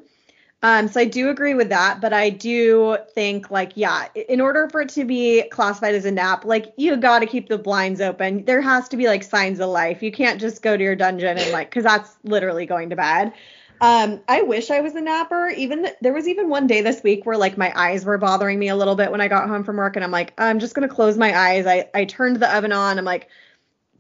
um, 0.64 0.88
so 0.88 1.00
I 1.00 1.06
do 1.06 1.30
agree 1.30 1.54
with 1.54 1.70
that, 1.70 2.02
but 2.02 2.14
I 2.14 2.30
do 2.30 2.98
think 3.14 3.52
like, 3.52 3.74
yeah, 3.76 4.08
in 4.16 4.42
order 4.42 4.68
for 4.70 4.82
it 4.82 4.90
to 4.90 5.06
be 5.06 5.44
classified 5.52 5.94
as 5.94 6.06
a 6.06 6.12
nap, 6.12 6.46
like 6.46 6.74
you 6.78 6.98
got 6.98 7.20
to 7.20 7.28
keep 7.28 7.48
the 7.48 7.60
blinds 7.60 8.02
open. 8.02 8.44
There 8.46 8.62
has 8.62 8.90
to 8.90 8.98
be 8.98 9.08
like 9.08 9.22
signs 9.22 9.60
of 9.60 9.70
life. 9.70 10.02
You 10.02 10.12
can't 10.12 10.42
just 10.42 10.64
go 10.64 10.76
to 10.76 10.84
your 10.84 10.96
dungeon 10.96 11.38
and 11.38 11.52
like, 11.52 11.70
cause 11.70 11.84
that's 11.84 12.18
literally 12.24 12.66
going 12.66 12.90
to 12.90 12.96
bed. 12.96 13.34
Um, 13.80 14.22
I 14.28 14.42
wish 14.42 14.72
I 14.72 14.82
was 14.82 14.96
a 14.96 15.02
napper. 15.02 15.50
Even 15.50 15.84
th- 15.84 15.96
there 16.02 16.14
was 16.14 16.28
even 16.28 16.50
one 16.50 16.66
day 16.66 16.82
this 16.82 17.04
week 17.04 17.26
where 17.26 17.38
like 17.38 17.58
my 17.58 17.72
eyes 17.76 18.04
were 18.04 18.18
bothering 18.18 18.58
me 18.58 18.70
a 18.70 18.76
little 18.76 18.96
bit 18.96 19.12
when 19.12 19.22
I 19.22 19.28
got 19.28 19.48
home 19.48 19.64
from 19.64 19.78
work, 19.78 19.96
and 19.96 20.04
I'm 20.04 20.12
like, 20.12 20.34
I'm 20.40 20.60
just 20.60 20.74
gonna 20.74 20.88
close 20.88 21.18
my 21.18 21.38
eyes. 21.38 21.68
I 21.68 21.88
I 21.94 22.06
turned 22.06 22.38
the 22.38 22.56
oven 22.56 22.72
on. 22.72 22.98
I'm 22.98 23.06
like, 23.06 23.30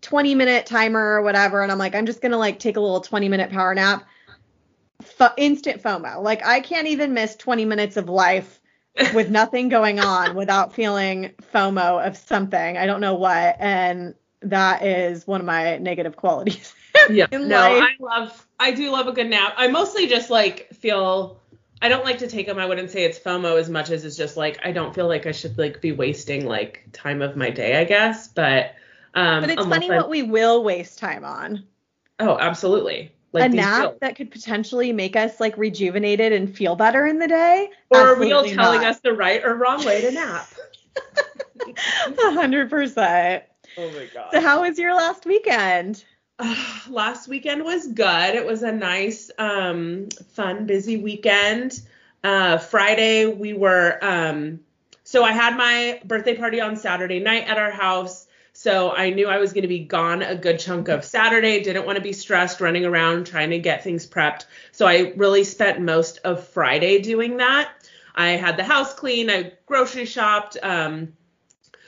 20 0.02 0.34
minute 0.34 0.66
timer 0.66 1.00
or 1.00 1.22
whatever, 1.22 1.62
and 1.62 1.72
I'm 1.72 1.78
like, 1.78 1.94
I'm 1.94 2.08
just 2.08 2.22
gonna 2.22 2.38
like 2.38 2.58
take 2.58 2.78
a 2.78 2.80
little 2.80 3.02
20 3.02 3.30
minute 3.30 3.52
power 3.52 3.76
nap. 3.76 4.08
F- 5.02 5.34
instant 5.38 5.82
FOMO. 5.82 6.22
Like 6.22 6.46
I 6.46 6.60
can't 6.60 6.88
even 6.88 7.14
miss 7.14 7.36
20 7.36 7.66
minutes 7.66 7.98
of 7.98 8.10
life 8.10 8.60
with 9.14 9.30
nothing 9.30 9.70
going 9.70 10.00
on 10.00 10.36
without 10.36 10.74
feeling 10.74 11.32
FOMO 11.54 12.06
of 12.06 12.18
something. 12.18 12.78
I 12.78 12.86
don't 12.86 13.02
know 13.02 13.16
what, 13.16 13.58
and 13.60 14.16
that 14.42 14.84
is 14.84 15.28
one 15.28 15.40
of 15.40 15.46
my 15.46 15.78
negative 15.78 16.16
qualities. 16.16 16.74
yeah. 17.10 17.28
no, 17.32 17.40
life. 17.40 17.84
I 17.84 17.90
love 18.00 18.48
I 18.60 18.72
do 18.72 18.92
love 18.92 19.08
a 19.08 19.12
good 19.12 19.30
nap. 19.30 19.54
I 19.58 19.68
mostly 19.68 20.08
just 20.08 20.30
like 20.30 20.70
feel 20.74 21.40
I 21.82 21.90
don't 21.90 22.04
like 22.04 22.20
to 22.20 22.28
take 22.28 22.48
them. 22.48 22.58
I 22.58 22.66
wouldn't 22.66 22.90
say 22.90 23.04
it's 23.04 23.20
FOMO 23.20 23.60
as 23.60 23.70
much 23.70 23.90
as 23.92 24.04
it's 24.04 24.18
just 24.18 24.38
like 24.38 24.60
I 24.66 24.72
don't 24.72 24.96
feel 24.96 25.08
like 25.08 25.26
I 25.26 25.32
should 25.32 25.58
like 25.58 25.82
be 25.82 25.92
wasting 25.92 26.46
like 26.46 26.88
time 26.92 27.22
of 27.22 27.36
my 27.36 27.50
day, 27.50 27.80
I 27.80 27.84
guess. 27.84 28.28
But 28.28 28.76
um 29.14 29.42
But 29.42 29.52
it's 29.52 29.66
funny 29.66 29.92
I, 29.92 29.98
what 29.98 30.10
we 30.10 30.24
will 30.24 30.64
waste 30.64 31.00
time 31.00 31.24
on. 31.24 31.64
Oh, 32.20 32.38
absolutely. 32.40 33.12
Like 33.40 33.52
a 33.52 33.56
nap 33.56 34.00
that 34.02 34.16
could 34.16 34.32
potentially 34.32 34.94
make 34.94 35.16
us 35.16 35.40
like 35.40 35.58
rejuvenated 35.58 36.34
and 36.34 36.54
feel 36.54 36.76
better 36.76 37.06
in 37.06 37.20
the 37.20 37.28
day. 37.28 37.70
Or 37.90 38.00
are 38.00 38.20
we 38.20 38.32
all 38.32 38.44
telling 38.44 38.82
not. 38.82 38.92
us 38.92 39.00
the 39.00 39.14
right 39.14 39.44
or 39.44 39.56
wrong 39.56 39.84
way 39.86 40.02
to 40.02 40.12
nap? 40.12 40.48
A 41.68 42.32
hundred 42.32 42.70
percent. 42.70 43.44
Oh 43.78 43.90
my 43.92 44.08
god. 44.14 44.30
So 44.32 44.42
how 44.42 44.62
was 44.62 44.78
your 44.78 44.96
last 44.96 45.26
weekend? 45.26 46.04
last 46.90 47.28
weekend 47.28 47.64
was 47.64 47.88
good. 47.88 48.36
It 48.36 48.46
was 48.46 48.64
a 48.64 48.72
nice, 48.72 49.32
um, 49.38 50.10
fun, 50.34 50.66
busy 50.66 50.98
weekend. 50.98 51.82
Uh, 52.24 52.58
Friday 52.58 53.26
we 53.26 53.54
were, 53.54 53.98
um, 54.02 54.60
so 55.04 55.24
I 55.24 55.32
had 55.32 55.56
my 55.56 56.02
birthday 56.06 56.36
party 56.36 56.60
on 56.60 56.76
Saturday 56.76 57.20
night 57.20 57.48
at 57.48 57.58
our 57.58 57.72
house. 57.72 58.27
So 58.60 58.92
I 58.92 59.12
knew 59.12 59.28
I 59.28 59.38
was 59.38 59.54
going 59.54 59.62
to 59.62 59.68
be 59.68 59.86
gone 59.86 60.24
a 60.24 60.34
good 60.34 60.58
chunk 60.58 60.88
of 60.88 61.06
Saturday. 61.06 61.62
Didn't 61.62 61.86
want 61.86 61.98
to 61.98 62.02
be 62.02 62.12
stressed 62.12 62.60
running 62.60 62.86
around 62.86 63.28
trying 63.28 63.52
to 63.52 63.60
get 63.60 63.84
things 63.84 64.08
prepped. 64.08 64.46
So 64.72 64.88
I 64.88 65.14
really 65.16 65.44
spent 65.44 65.80
most 65.80 66.18
of 66.24 66.48
Friday 66.48 67.00
doing 67.04 67.38
that. 67.38 67.70
I 68.16 68.30
had 68.30 68.58
the 68.58 68.64
house 68.64 68.96
clean. 68.96 69.30
I 69.30 69.54
grocery 69.68 70.06
shopped. 70.06 70.58
Um, 70.64 71.14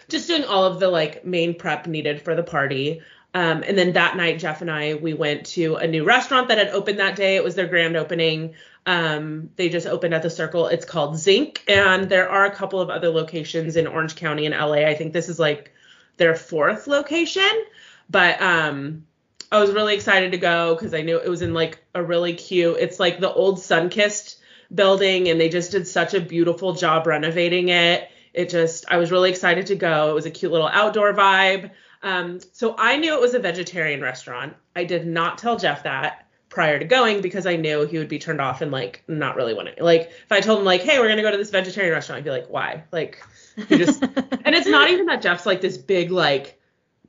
just 0.10 0.28
doing 0.28 0.44
all 0.44 0.64
of 0.66 0.80
the 0.80 0.90
like 0.90 1.26
main 1.26 1.56
prep 1.56 1.88
needed 1.88 2.22
for 2.22 2.36
the 2.36 2.44
party. 2.44 3.02
Um, 3.34 3.64
and 3.64 3.76
then 3.76 3.94
that 3.94 4.16
night, 4.16 4.38
Jeff 4.38 4.62
and 4.62 4.70
I, 4.70 4.94
we 4.94 5.16
went 5.16 5.48
to 5.48 5.78
a 5.78 5.88
new 5.88 6.04
restaurant 6.04 6.50
that 6.50 6.60
had 6.60 6.70
opened 6.70 7.00
that 7.00 7.16
day. 7.16 7.36
It 7.36 7.44
was 7.44 7.56
their 7.56 7.66
grand 7.66 7.98
opening. 7.98 8.54
Um, 8.86 9.50
they 9.56 9.70
just 9.70 9.88
opened 9.88 10.14
at 10.14 10.22
the 10.22 10.30
Circle. 10.30 10.68
It's 10.68 10.86
called 10.86 11.18
Zinc, 11.18 11.64
and 11.68 12.08
there 12.10 12.30
are 12.30 12.46
a 12.46 12.54
couple 12.54 12.80
of 12.80 12.92
other 12.92 13.10
locations 13.10 13.76
in 13.76 13.88
Orange 13.88 14.16
County 14.16 14.46
and 14.46 14.54
LA. 14.54 14.86
I 14.86 14.94
think 14.94 15.14
this 15.14 15.30
is 15.30 15.40
like 15.40 15.74
their 16.20 16.36
fourth 16.36 16.86
location, 16.86 17.66
but 18.10 18.40
um, 18.40 19.08
I 19.52 19.60
was 19.60 19.72
really 19.72 19.96
excited 19.96 20.32
to 20.34 20.38
go 20.38 20.76
because 20.76 20.94
I 20.94 21.02
knew 21.02 21.18
it 21.18 21.28
was 21.28 21.42
in 21.42 21.56
like 21.56 21.84
a 21.96 22.04
really 22.04 22.34
cute. 22.34 22.78
It's 22.80 23.00
like 23.00 23.20
the 23.20 23.34
old 23.34 23.58
Sunkist 23.58 24.38
building, 24.74 25.30
and 25.30 25.42
they 25.42 25.50
just 25.50 25.72
did 25.72 25.88
such 25.88 26.14
a 26.14 26.22
beautiful 26.22 26.74
job 26.74 27.08
renovating 27.08 27.70
it. 27.70 28.10
It 28.34 28.50
just, 28.50 28.86
I 28.90 28.98
was 28.98 29.12
really 29.12 29.32
excited 29.32 29.66
to 29.68 29.76
go. 29.76 30.12
It 30.12 30.14
was 30.14 30.28
a 30.28 30.32
cute 30.32 30.52
little 30.52 30.68
outdoor 30.68 31.14
vibe. 31.14 31.72
Um, 32.04 32.40
so 32.54 32.76
I 32.78 32.98
knew 32.98 33.16
it 33.16 33.22
was 33.22 33.34
a 33.34 33.40
vegetarian 33.40 34.02
restaurant. 34.02 34.56
I 34.76 34.84
did 34.84 35.08
not 35.08 35.40
tell 35.40 35.58
Jeff 35.58 35.84
that 35.84 36.29
prior 36.50 36.80
to 36.80 36.86
going 36.86 37.22
because 37.22 37.46
I 37.46 37.56
knew 37.56 37.86
he 37.86 37.98
would 38.00 38.10
be 38.10 38.20
turned 38.20 38.42
off 38.42 38.62
and 38.62 38.72
like 38.72 39.04
not 39.08 39.36
really 39.36 39.54
want 39.54 39.76
to. 39.76 39.84
Like 39.84 40.10
if 40.10 40.32
I 40.32 40.42
told 40.42 40.60
him 40.60 40.66
like, 40.66 40.82
hey, 40.82 41.00
we're 41.00 41.08
gonna 41.08 41.22
go 41.22 41.32
to 41.32 41.38
this 41.38 41.52
vegetarian 41.52 41.94
restaurant, 41.94 42.18
I'd 42.18 42.24
be 42.24 42.32
like, 42.32 42.48
why? 42.50 42.84
Like 42.92 43.24
he 43.68 43.78
just 43.78 44.02
and 44.04 44.56
it's 44.56 44.68
not 44.68 44.90
even 44.90 45.06
that 45.06 45.22
Jeff's 45.22 45.46
like 45.46 45.62
this 45.62 45.78
big 45.78 46.12
like 46.12 46.60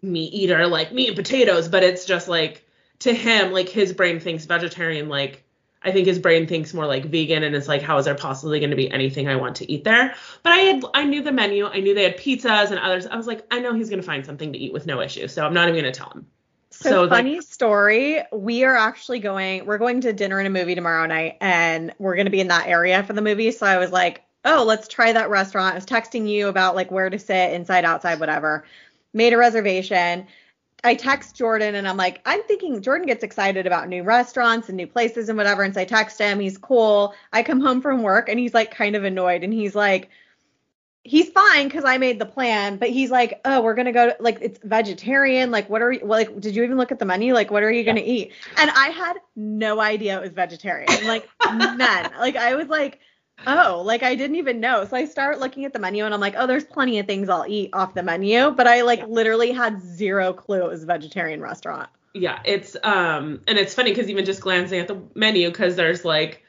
meat 0.03 0.33
eater, 0.33 0.67
like 0.67 0.93
meat 0.93 1.09
and 1.09 1.17
potatoes, 1.17 1.69
but 1.69 1.83
it's 1.83 2.05
just 2.05 2.29
like 2.29 2.67
to 3.01 3.15
him, 3.15 3.53
like 3.53 3.69
his 3.69 3.93
brain 3.93 4.21
thinks 4.21 4.45
vegetarian 4.45 5.09
like 5.09 5.45
I 5.83 5.93
think 5.93 6.07
his 6.07 6.19
brain 6.19 6.47
thinks 6.47 6.75
more 6.75 6.87
like 6.87 7.07
vegan 7.07 7.43
and 7.43 7.57
it's 7.57 7.67
like 7.69 7.81
how 7.81 7.97
is 7.97 8.05
there 8.05 8.15
possibly 8.15 8.61
going 8.61 8.71
to 8.71 8.77
be 8.77 8.91
anything 8.91 9.29
I 9.29 9.37
want 9.37 9.57
to 9.57 9.73
eat 9.73 9.85
there? 9.85 10.15
But 10.43 10.53
I 10.53 10.57
had 10.57 10.85
I 10.93 11.05
knew 11.05 11.23
the 11.23 11.33
menu. 11.33 11.67
I 11.67 11.81
knew 11.81 11.95
they 11.95 12.05
had 12.05 12.19
pizzas 12.19 12.71
and 12.71 12.79
others. 12.79 13.07
I 13.07 13.17
was 13.17 13.27
like, 13.27 13.47
I 13.51 13.61
know 13.61 13.73
he's 13.73 13.89
going 13.89 14.01
to 14.01 14.07
find 14.07 14.27
something 14.27 14.53
to 14.53 14.59
eat 14.59 14.75
with 14.75 14.87
no 14.87 15.01
issue. 15.01 15.29
So 15.29 15.47
I'm 15.47 15.55
not 15.55 15.69
even 15.69 15.81
going 15.81 15.91
to 15.91 15.99
tell 15.99 16.11
him. 16.11 16.27
So, 16.71 16.91
so 16.91 17.09
funny 17.09 17.41
story. 17.41 18.23
We 18.33 18.65
are 18.65 18.77
actually 18.77 19.19
going 19.19 19.67
we're 19.67 19.79
going 19.79 20.01
to 20.03 20.13
dinner 20.13 20.39
and 20.39 20.47
a 20.47 20.51
movie 20.51 20.75
tomorrow 20.75 21.07
night 21.07 21.37
and 21.41 21.93
we're 21.99 22.15
going 22.15 22.27
to 22.27 22.31
be 22.31 22.41
in 22.41 22.49
that 22.49 22.69
area 22.69 23.03
for 23.03 23.13
the 23.13 23.23
movie. 23.23 23.51
So 23.51 23.67
I 23.67 23.79
was 23.79 23.91
like, 23.91 24.23
"Oh, 24.45 24.65
let's 24.67 24.89
try 24.89 25.13
that 25.13 25.31
restaurant." 25.31 25.73
I 25.73 25.75
was 25.75 25.87
texting 25.87 26.29
you 26.29 26.49
about 26.49 26.77
like 26.77 26.91
where 26.91 27.11
to 27.11 27.19
sit, 27.19 27.53
inside, 27.53 27.85
outside, 27.85 28.21
whatever. 28.21 28.65
Made 29.13 29.33
a 29.33 29.37
reservation 29.37 30.27
I 30.83 30.95
text 30.95 31.37
Jordan 31.37 31.75
and 31.75 31.87
I'm 31.87 31.97
like, 31.97 32.21
I'm 32.25 32.43
thinking 32.45 32.81
Jordan 32.81 33.07
gets 33.07 33.23
excited 33.23 33.67
about 33.67 33.89
new 33.89 34.03
restaurants 34.03 34.69
and 34.69 34.77
new 34.77 34.87
places 34.87 35.29
and 35.29 35.37
whatever. 35.37 35.63
And 35.63 35.75
so 35.75 35.83
I 35.83 35.85
text 35.85 36.19
him, 36.19 36.41
he's 36.41 36.57
cool. 36.57 37.15
I 37.33 37.43
come 37.43 37.61
home 37.61 37.83
from 37.83 38.03
work 38.03 38.29
and 38.29 38.39
he's 38.39 38.55
like 38.55 38.71
kind 38.71 38.97
of 38.97 39.05
annoyed 39.05 39.45
and 39.45 39.53
he's 39.53 39.75
like, 39.75 40.09
he's 41.05 41.31
fine 41.31 41.67
because 41.67 41.85
I 41.85 41.99
made 41.99 42.19
the 42.19 42.27
plan, 42.27 42.77
but 42.77 42.91
he's 42.91 43.11
like, 43.11 43.41
oh, 43.45 43.63
we're 43.63 43.75
gonna 43.75 43.93
go 43.93 44.11
to, 44.11 44.17
like 44.21 44.39
it's 44.41 44.59
vegetarian. 44.63 45.51
Like, 45.51 45.69
what 45.71 45.83
are 45.83 45.93
you 45.93 46.05
like? 46.05 46.41
Did 46.41 46.55
you 46.55 46.63
even 46.63 46.77
look 46.77 46.93
at 46.93 46.99
the 46.99 47.05
menu? 47.05 47.35
Like, 47.35 47.51
what 47.51 47.63
are 47.63 47.71
you 47.71 47.85
gonna 47.85 48.03
eat? 48.05 48.33
And 48.57 48.71
I 48.71 48.89
had 48.89 49.15
no 49.37 49.81
idea 49.81 50.19
it 50.19 50.23
was 50.23 50.33
vegetarian. 50.33 51.07
Like 51.07 51.29
none. 51.47 51.79
like 52.19 52.37
I 52.37 52.55
was 52.55 52.69
like, 52.69 53.01
Oh, 53.47 53.83
like 53.85 54.03
I 54.03 54.15
didn't 54.15 54.37
even 54.37 54.61
know. 54.61 54.85
So 54.85 54.97
I 54.97 55.05
start 55.07 55.41
looking 55.41 55.65
at 55.65 55.73
the 55.73 55.79
menu 55.79 56.05
and 56.05 56.13
I'm 56.13 56.21
like, 56.21 56.35
oh, 56.37 56.47
there's 56.47 56.65
plenty 56.65 56.99
of 56.99 57.07
things 57.07 57.29
I'll 57.29 57.47
eat 57.49 57.71
off 57.73 57.95
the 57.95 58.03
menu, 58.03 58.51
but 58.51 58.67
I 58.67 58.83
like 58.83 59.01
yeah. 59.01 59.07
literally 59.07 59.53
had 59.53 59.81
zero 59.81 60.33
clue 60.33 60.65
it 60.65 60.69
was 60.69 60.83
a 60.83 60.87
vegetarian 60.87 61.41
restaurant. 61.41 61.89
Yeah, 62.13 62.41
it's 62.45 62.77
um 62.83 63.41
and 63.47 63.57
it's 63.59 63.75
funny 63.75 63.93
because 63.93 64.09
even 64.09 64.25
just 64.25 64.41
glancing 64.41 64.81
at 64.81 64.89
the 64.89 65.01
menu 65.15 65.49
because 65.49 65.77
there's 65.77 66.05
like 66.05 66.43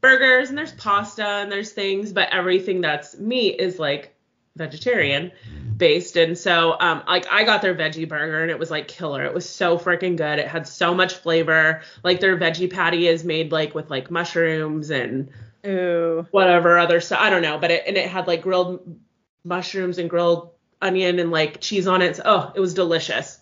burgers 0.00 0.48
and 0.48 0.58
there's 0.58 0.72
pasta 0.72 1.24
and 1.24 1.52
there's 1.52 1.72
things, 1.72 2.12
but 2.12 2.32
everything 2.32 2.80
that's 2.80 3.18
meat 3.18 3.60
is 3.60 3.78
like 3.78 4.14
vegetarian 4.56 5.30
based. 5.76 6.16
And 6.16 6.36
so 6.36 6.76
um 6.80 7.02
like 7.06 7.26
I 7.30 7.44
got 7.44 7.62
their 7.62 7.74
veggie 7.74 8.08
burger 8.08 8.42
and 8.42 8.50
it 8.50 8.58
was 8.58 8.70
like 8.70 8.88
killer. 8.88 9.24
It 9.24 9.32
was 9.32 9.48
so 9.48 9.78
freaking 9.78 10.16
good. 10.16 10.38
It 10.38 10.48
had 10.48 10.66
so 10.66 10.94
much 10.94 11.14
flavor. 11.14 11.82
Like 12.02 12.20
their 12.20 12.36
veggie 12.36 12.72
patty 12.72 13.08
is 13.08 13.24
made 13.24 13.52
like 13.52 13.74
with 13.74 13.90
like 13.90 14.10
mushrooms 14.10 14.90
and 14.90 15.30
Ooh. 15.66 16.26
whatever 16.30 16.78
other 16.78 17.00
stuff. 17.00 17.20
I 17.20 17.30
don't 17.30 17.42
know, 17.42 17.58
but 17.58 17.70
it 17.70 17.84
and 17.86 17.96
it 17.96 18.08
had 18.08 18.26
like 18.26 18.42
grilled 18.42 18.98
mushrooms 19.44 19.98
and 19.98 20.10
grilled 20.10 20.50
onion 20.82 21.18
and 21.18 21.30
like 21.30 21.60
cheese 21.60 21.86
on 21.86 22.02
it. 22.02 22.16
So, 22.16 22.22
oh, 22.24 22.52
it 22.54 22.60
was 22.60 22.74
delicious. 22.74 23.38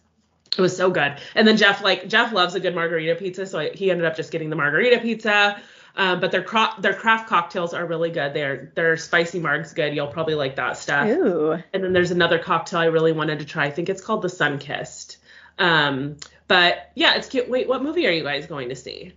It 0.56 0.60
was 0.60 0.76
so 0.76 0.90
good. 0.90 1.18
And 1.34 1.46
then 1.46 1.56
Jeff 1.56 1.82
like 1.82 2.08
Jeff 2.08 2.32
loves 2.32 2.54
a 2.54 2.60
good 2.60 2.74
margarita 2.74 3.14
pizza, 3.16 3.46
so 3.46 3.58
I, 3.58 3.70
he 3.70 3.90
ended 3.90 4.06
up 4.06 4.16
just 4.16 4.30
getting 4.30 4.50
the 4.50 4.56
margarita 4.56 5.00
pizza. 5.00 5.60
Um, 5.98 6.20
but 6.20 6.30
their 6.30 6.42
cro- 6.44 6.72
their 6.78 6.94
craft 6.94 7.28
cocktails 7.28 7.74
are 7.74 7.84
really 7.84 8.10
good. 8.10 8.32
Their 8.32 8.72
their 8.76 8.96
spicy 8.96 9.40
marg's 9.40 9.74
good. 9.74 9.94
You'll 9.94 10.06
probably 10.06 10.36
like 10.36 10.54
that 10.56 10.78
stuff. 10.78 11.08
Ooh. 11.08 11.60
And 11.74 11.82
then 11.84 11.92
there's 11.92 12.12
another 12.12 12.38
cocktail 12.38 12.78
I 12.78 12.84
really 12.86 13.10
wanted 13.12 13.40
to 13.40 13.44
try. 13.44 13.64
I 13.64 13.70
think 13.70 13.88
it's 13.88 14.00
called 14.00 14.22
the 14.22 14.28
Sun 14.28 14.60
Kissed. 14.60 15.16
Um, 15.58 16.16
but 16.46 16.92
yeah, 16.94 17.16
it's 17.16 17.28
cute. 17.28 17.48
Wait, 17.50 17.66
what 17.68 17.82
movie 17.82 18.06
are 18.06 18.12
you 18.12 18.22
guys 18.22 18.46
going 18.46 18.68
to 18.68 18.76
see? 18.76 19.12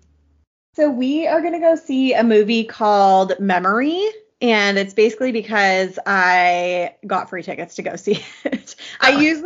So 0.76 0.90
we 0.90 1.28
are 1.28 1.42
gonna 1.42 1.60
go 1.60 1.76
see 1.76 2.14
a 2.14 2.24
movie 2.24 2.64
called 2.64 3.40
Memory. 3.40 4.04
And 4.42 4.80
it's 4.80 4.96
basically 4.96 5.32
because 5.32 6.00
I 6.08 6.96
got 7.06 7.30
free 7.30 7.44
tickets 7.44 7.76
to 7.76 7.84
go 7.84 7.96
see 7.96 8.24
it. 8.46 8.76
I 9.00 9.14
Oh. 9.14 9.20
use 9.20 9.44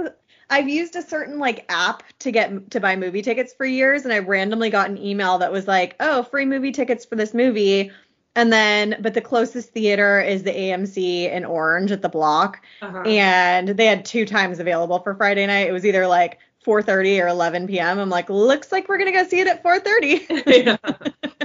I've 0.49 0.69
used 0.69 0.95
a 0.95 1.01
certain 1.01 1.39
like 1.39 1.65
app 1.69 2.03
to 2.19 2.31
get 2.31 2.71
to 2.71 2.79
buy 2.79 2.95
movie 2.95 3.21
tickets 3.21 3.53
for 3.53 3.65
years, 3.65 4.03
and 4.05 4.13
I 4.13 4.19
randomly 4.19 4.69
got 4.69 4.89
an 4.89 4.97
email 4.97 5.39
that 5.39 5.51
was 5.51 5.67
like, 5.67 5.95
"Oh, 5.99 6.23
free 6.23 6.45
movie 6.45 6.71
tickets 6.71 7.05
for 7.05 7.15
this 7.15 7.33
movie." 7.33 7.91
And 8.37 8.51
then, 8.51 8.97
but 8.99 9.13
the 9.13 9.21
closest 9.21 9.69
theater 9.69 10.19
is 10.19 10.43
the 10.43 10.51
AMC 10.51 11.31
in 11.31 11.45
Orange 11.45 11.91
at 11.91 12.01
the 12.01 12.09
block, 12.09 12.61
Uh-huh. 12.81 12.99
and 13.05 13.69
they 13.69 13.85
had 13.85 14.03
two 14.05 14.25
times 14.25 14.59
available 14.59 14.99
for 14.99 15.15
Friday 15.15 15.45
night. 15.47 15.67
It 15.67 15.71
was 15.71 15.85
either 15.85 16.05
like 16.07 16.39
4:30 16.65 17.21
or 17.23 17.27
11 17.27 17.67
p.m. 17.67 17.99
I'm 17.99 18.09
like, 18.09 18.29
looks 18.29 18.71
like 18.71 18.89
we're 18.89 18.97
gonna 18.97 19.11
go 19.13 19.23
see 19.25 19.39
it 19.39 19.47
at 19.47 19.63
4:30. 19.63 20.27
Yeah. 20.65 20.77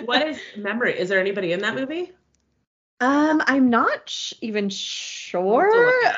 what 0.04 0.26
is 0.26 0.40
memory? 0.56 0.98
Is 0.98 1.08
there 1.08 1.20
anybody 1.20 1.52
in 1.52 1.60
that 1.60 1.74
movie? 1.74 2.12
um, 3.00 3.42
I'm 3.46 3.70
not 3.70 4.08
sh- 4.08 4.34
even 4.40 4.70
I'll 5.48 5.60
have 5.60 6.00
to 6.00 6.10
sure. 6.10 6.12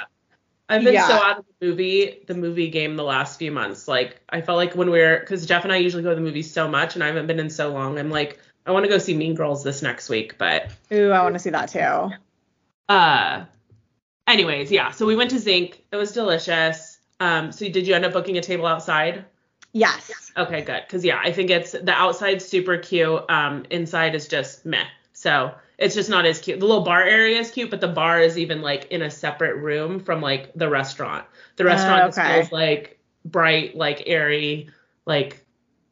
Look 0.71 0.77
it 0.77 0.79
up. 0.79 0.81
I've 0.81 0.85
been 0.85 0.95
Yeah. 0.95 1.09
so 1.09 1.15
out 1.15 1.39
of 1.39 1.45
the 1.61 1.67
movie, 1.67 2.25
the 2.27 2.35
movie 2.35 2.69
game 2.71 2.97
the 2.97 3.05
last 3.05 3.39
few 3.39 3.51
months. 3.53 3.89
Like 3.89 4.21
I 4.29 4.41
felt 4.41 4.57
like 4.57 4.75
when 4.75 4.91
we're, 4.91 5.21
because 5.21 5.47
Jeff 5.47 5.65
and 5.65 5.73
I 5.73 5.77
usually 5.77 6.03
go 6.03 6.11
to 6.11 6.15
the 6.15 6.21
movies 6.21 6.51
so 6.51 6.69
much, 6.69 6.95
and 6.95 7.05
I 7.05 7.09
haven't 7.09 7.27
been 7.27 7.39
in 7.41 7.51
so 7.51 7.73
long. 7.73 7.99
I'm 7.99 8.11
like, 8.11 8.39
I 8.67 8.71
want 8.71 8.85
to 8.85 8.89
go 8.89 8.99
see 8.99 9.15
Mean 9.15 9.35
Girls 9.35 9.65
this 9.65 9.83
next 9.83 10.09
week, 10.09 10.39
but 10.39 10.71
Ooh, 10.93 11.11
I 11.11 11.23
want 11.23 11.35
to 11.35 11.39
see 11.41 11.51
that 11.51 11.69
too. 11.69 12.11
uh, 12.89 13.45
anyways, 14.27 14.71
yeah. 14.71 14.91
So 14.91 15.07
we 15.07 15.17
went 15.17 15.31
to 15.31 15.39
Zinc. 15.39 15.83
It 15.91 15.97
was 15.97 16.13
delicious. 16.13 16.99
Um, 17.21 17.53
so 17.53 17.69
did 17.69 17.87
you 17.87 17.95
end 17.95 18.05
up 18.05 18.13
booking 18.13 18.39
a 18.39 18.41
table 18.41 18.67
outside? 18.67 19.25
Yes. 19.73 20.11
Okay, 20.37 20.61
good. 20.63 20.83
Cause 20.89 21.05
yeah, 21.05 21.19
I 21.23 21.33
think 21.33 21.51
it's 21.51 21.73
the 21.73 21.93
outside's 21.93 22.45
super 22.45 22.77
cute. 22.79 23.23
Um, 23.31 23.65
inside 23.71 24.15
is 24.15 24.29
just 24.29 24.67
meh. 24.67 24.85
So 25.13 25.55
it's 25.83 25.97
just 25.97 26.09
not 26.09 26.25
as 26.25 26.39
cute. 26.39 26.61
The 26.61 26.67
little 26.67 26.85
bar 26.85 27.03
area 27.03 27.41
is 27.41 27.51
cute, 27.51 27.71
but 27.71 27.81
the 27.81 27.89
bar 27.89 28.21
is 28.21 28.39
even 28.39 28.63
like 28.63 28.87
in 28.93 29.03
a 29.03 29.11
separate 29.11 29.57
room 29.57 29.99
from 29.99 30.21
like 30.21 30.53
the 30.55 30.69
restaurant. 30.69 31.25
The 31.57 31.65
restaurant 31.65 32.07
just 32.07 32.19
okay. 32.19 32.35
feels 32.35 32.53
like 32.53 33.01
bright, 33.25 33.77
like 33.77 34.05
airy, 34.07 34.71
like 35.07 35.45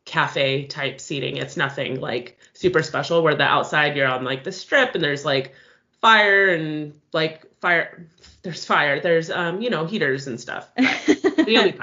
cafe 0.05 0.67
type 0.67 1.01
seating. 1.01 1.37
It's 1.37 1.57
nothing 1.57 2.01
like 2.01 2.39
super 2.53 2.83
special. 2.83 3.23
Where 3.23 3.35
the 3.35 3.45
outside 3.45 3.97
you're 3.97 4.07
on 4.07 4.25
like 4.25 4.45
the 4.45 4.53
strip 4.53 4.95
and 4.95 5.03
there's 5.03 5.25
like 5.25 5.55
fire 6.01 6.49
and 6.49 6.95
like 7.13 7.45
fire. 7.61 8.07
There's 8.43 8.65
fire. 8.65 9.01
There's 9.01 9.29
um 9.29 9.61
you 9.61 9.71
know 9.71 9.87
heaters 9.87 10.29
and 10.29 10.41
stuff. 10.41 10.71
But 10.77 11.49
you'll 11.49 11.73
be. 11.73 11.79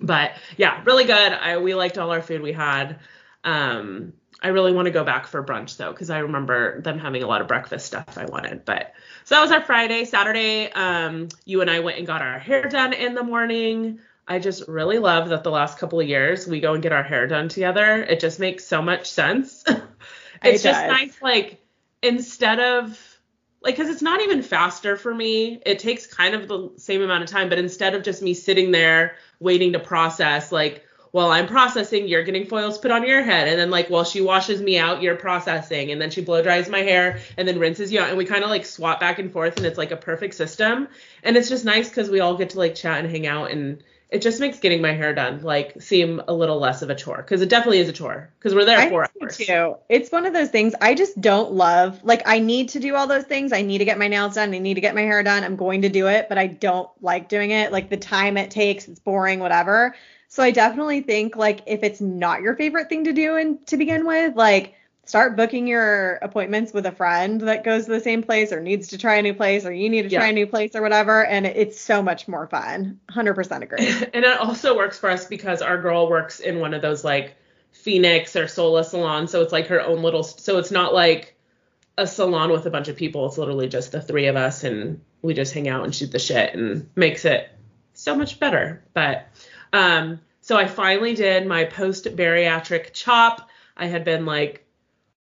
But 0.00 0.32
yeah, 0.58 0.82
really 0.84 1.04
good. 1.04 1.32
I 1.32 1.56
we 1.56 1.74
liked 1.74 1.96
all 1.96 2.10
our 2.10 2.20
food 2.20 2.42
we 2.42 2.52
had. 2.52 2.98
Um, 3.44 4.12
I 4.44 4.48
really 4.48 4.72
want 4.72 4.84
to 4.84 4.92
go 4.92 5.04
back 5.04 5.26
for 5.26 5.42
brunch 5.42 5.78
though, 5.78 5.90
because 5.90 6.10
I 6.10 6.18
remember 6.18 6.82
them 6.82 6.98
having 6.98 7.22
a 7.22 7.26
lot 7.26 7.40
of 7.40 7.48
breakfast 7.48 7.86
stuff 7.86 8.18
I 8.18 8.26
wanted. 8.26 8.66
But 8.66 8.92
so 9.24 9.34
that 9.34 9.40
was 9.40 9.50
our 9.50 9.62
Friday. 9.62 10.04
Saturday, 10.04 10.70
um, 10.70 11.28
you 11.46 11.62
and 11.62 11.70
I 11.70 11.80
went 11.80 11.96
and 11.96 12.06
got 12.06 12.20
our 12.20 12.38
hair 12.38 12.68
done 12.68 12.92
in 12.92 13.14
the 13.14 13.22
morning. 13.22 14.00
I 14.28 14.38
just 14.38 14.68
really 14.68 14.98
love 14.98 15.30
that 15.30 15.44
the 15.44 15.50
last 15.50 15.78
couple 15.78 15.98
of 15.98 16.06
years 16.06 16.46
we 16.46 16.60
go 16.60 16.74
and 16.74 16.82
get 16.82 16.92
our 16.92 17.02
hair 17.02 17.26
done 17.26 17.48
together. 17.48 18.02
It 18.02 18.20
just 18.20 18.38
makes 18.38 18.66
so 18.66 18.82
much 18.82 19.10
sense. 19.10 19.64
it's 20.44 20.62
just 20.62 20.86
nice, 20.86 21.16
like 21.22 21.64
instead 22.02 22.60
of 22.60 23.00
like 23.62 23.76
because 23.76 23.90
it's 23.90 24.02
not 24.02 24.20
even 24.20 24.42
faster 24.42 24.94
for 24.94 25.14
me 25.14 25.58
it 25.64 25.78
takes 25.78 26.06
kind 26.06 26.34
of 26.34 26.48
the 26.48 26.70
same 26.76 27.00
amount 27.00 27.24
of 27.24 27.30
time 27.30 27.48
but 27.48 27.58
instead 27.58 27.94
of 27.94 28.02
just 28.02 28.20
me 28.20 28.34
sitting 28.34 28.70
there 28.70 29.16
waiting 29.40 29.72
to 29.72 29.78
process 29.78 30.52
like 30.52 30.84
while 31.14 31.30
i'm 31.30 31.46
processing 31.46 32.08
you're 32.08 32.24
getting 32.24 32.44
foils 32.44 32.76
put 32.76 32.90
on 32.90 33.06
your 33.06 33.22
head 33.22 33.46
and 33.46 33.56
then 33.56 33.70
like 33.70 33.88
while 33.88 34.02
she 34.02 34.20
washes 34.20 34.60
me 34.60 34.76
out 34.76 35.00
you're 35.00 35.14
processing 35.14 35.92
and 35.92 36.02
then 36.02 36.10
she 36.10 36.20
blow 36.20 36.42
dries 36.42 36.68
my 36.68 36.80
hair 36.80 37.20
and 37.38 37.46
then 37.46 37.56
rinses 37.56 37.92
you 37.92 38.00
out 38.00 38.08
and 38.08 38.18
we 38.18 38.24
kind 38.24 38.42
of 38.42 38.50
like 38.50 38.66
swap 38.66 38.98
back 38.98 39.20
and 39.20 39.32
forth 39.32 39.56
and 39.56 39.64
it's 39.64 39.78
like 39.78 39.92
a 39.92 39.96
perfect 39.96 40.34
system 40.34 40.88
and 41.22 41.36
it's 41.36 41.48
just 41.48 41.64
nice 41.64 41.88
because 41.88 42.10
we 42.10 42.18
all 42.18 42.36
get 42.36 42.50
to 42.50 42.58
like 42.58 42.74
chat 42.74 42.98
and 42.98 43.08
hang 43.08 43.28
out 43.28 43.52
and 43.52 43.80
it 44.10 44.22
just 44.22 44.38
makes 44.38 44.58
getting 44.58 44.82
my 44.82 44.92
hair 44.92 45.14
done 45.14 45.40
like 45.42 45.80
seem 45.80 46.20
a 46.26 46.32
little 46.32 46.58
less 46.58 46.82
of 46.82 46.90
a 46.90 46.94
chore 46.94 47.18
because 47.18 47.42
it 47.42 47.48
definitely 47.48 47.78
is 47.78 47.88
a 47.88 47.92
chore 47.92 48.30
because 48.38 48.52
we're 48.52 48.64
there 48.64 48.78
I 48.78 48.88
four 48.88 49.08
hours 49.20 49.36
too. 49.36 49.76
It's 49.88 50.10
one 50.10 50.26
of 50.26 50.32
those 50.32 50.50
things 50.50 50.74
I 50.80 50.94
just 50.94 51.20
don't 51.20 51.52
love. 51.52 52.00
Like 52.04 52.22
I 52.26 52.38
need 52.38 52.70
to 52.70 52.80
do 52.80 52.94
all 52.94 53.06
those 53.06 53.24
things. 53.24 53.52
I 53.52 53.62
need 53.62 53.78
to 53.78 53.84
get 53.84 53.98
my 53.98 54.08
nails 54.08 54.34
done. 54.34 54.52
I 54.52 54.58
need 54.58 54.74
to 54.74 54.80
get 54.80 54.94
my 54.94 55.02
hair 55.02 55.22
done. 55.22 55.42
I'm 55.42 55.56
going 55.56 55.82
to 55.82 55.88
do 55.88 56.06
it, 56.08 56.28
but 56.28 56.38
I 56.38 56.48
don't 56.48 56.88
like 57.00 57.28
doing 57.28 57.50
it. 57.50 57.72
Like 57.72 57.88
the 57.88 57.96
time 57.96 58.36
it 58.36 58.50
takes, 58.50 58.86
it's 58.88 59.00
boring, 59.00 59.40
whatever. 59.40 59.94
So 60.34 60.42
I 60.42 60.50
definitely 60.50 61.00
think 61.00 61.36
like 61.36 61.60
if 61.66 61.84
it's 61.84 62.00
not 62.00 62.42
your 62.42 62.56
favorite 62.56 62.88
thing 62.88 63.04
to 63.04 63.12
do 63.12 63.36
and 63.36 63.64
to 63.68 63.76
begin 63.76 64.04
with, 64.04 64.34
like 64.34 64.74
start 65.04 65.36
booking 65.36 65.68
your 65.68 66.14
appointments 66.22 66.72
with 66.72 66.86
a 66.86 66.90
friend 66.90 67.40
that 67.42 67.62
goes 67.62 67.84
to 67.84 67.92
the 67.92 68.00
same 68.00 68.20
place 68.20 68.50
or 68.50 68.58
needs 68.60 68.88
to 68.88 68.98
try 68.98 69.14
a 69.14 69.22
new 69.22 69.32
place 69.32 69.64
or 69.64 69.72
you 69.72 69.88
need 69.88 70.02
to 70.02 70.08
try 70.08 70.26
a 70.26 70.32
new 70.32 70.48
place 70.48 70.74
or 70.74 70.82
whatever 70.82 71.24
and 71.24 71.46
it's 71.46 71.80
so 71.80 72.02
much 72.02 72.26
more 72.26 72.48
fun. 72.48 72.98
100% 73.12 73.62
agree. 73.62 73.86
and 74.12 74.24
it 74.24 74.40
also 74.40 74.76
works 74.76 74.98
for 74.98 75.08
us 75.08 75.24
because 75.24 75.62
our 75.62 75.80
girl 75.80 76.10
works 76.10 76.40
in 76.40 76.58
one 76.58 76.74
of 76.74 76.82
those 76.82 77.04
like 77.04 77.36
Phenix 77.70 78.34
or 78.34 78.48
Sola 78.48 78.82
salons, 78.82 79.30
so 79.30 79.40
it's 79.40 79.52
like 79.52 79.68
her 79.68 79.82
own 79.82 80.02
little. 80.02 80.24
So 80.24 80.58
it's 80.58 80.72
not 80.72 80.92
like 80.92 81.36
a 81.96 82.08
salon 82.08 82.50
with 82.50 82.66
a 82.66 82.70
bunch 82.70 82.88
of 82.88 82.96
people. 82.96 83.26
It's 83.26 83.38
literally 83.38 83.68
just 83.68 83.92
the 83.92 84.00
three 84.00 84.26
of 84.26 84.34
us, 84.34 84.64
and 84.64 85.00
we 85.22 85.32
just 85.32 85.54
hang 85.54 85.68
out 85.68 85.84
and 85.84 85.94
shoot 85.94 86.10
the 86.10 86.18
shit, 86.18 86.54
and 86.54 86.88
makes 86.96 87.24
it 87.24 87.50
so 87.92 88.16
much 88.16 88.40
better. 88.40 88.82
But 88.94 89.28
um, 89.74 90.20
so 90.40 90.56
I 90.56 90.66
finally 90.66 91.14
did 91.14 91.46
my 91.46 91.64
post 91.64 92.04
bariatric 92.04 92.92
chop. 92.92 93.48
I 93.76 93.86
had 93.86 94.04
been 94.04 94.24
like 94.24 94.64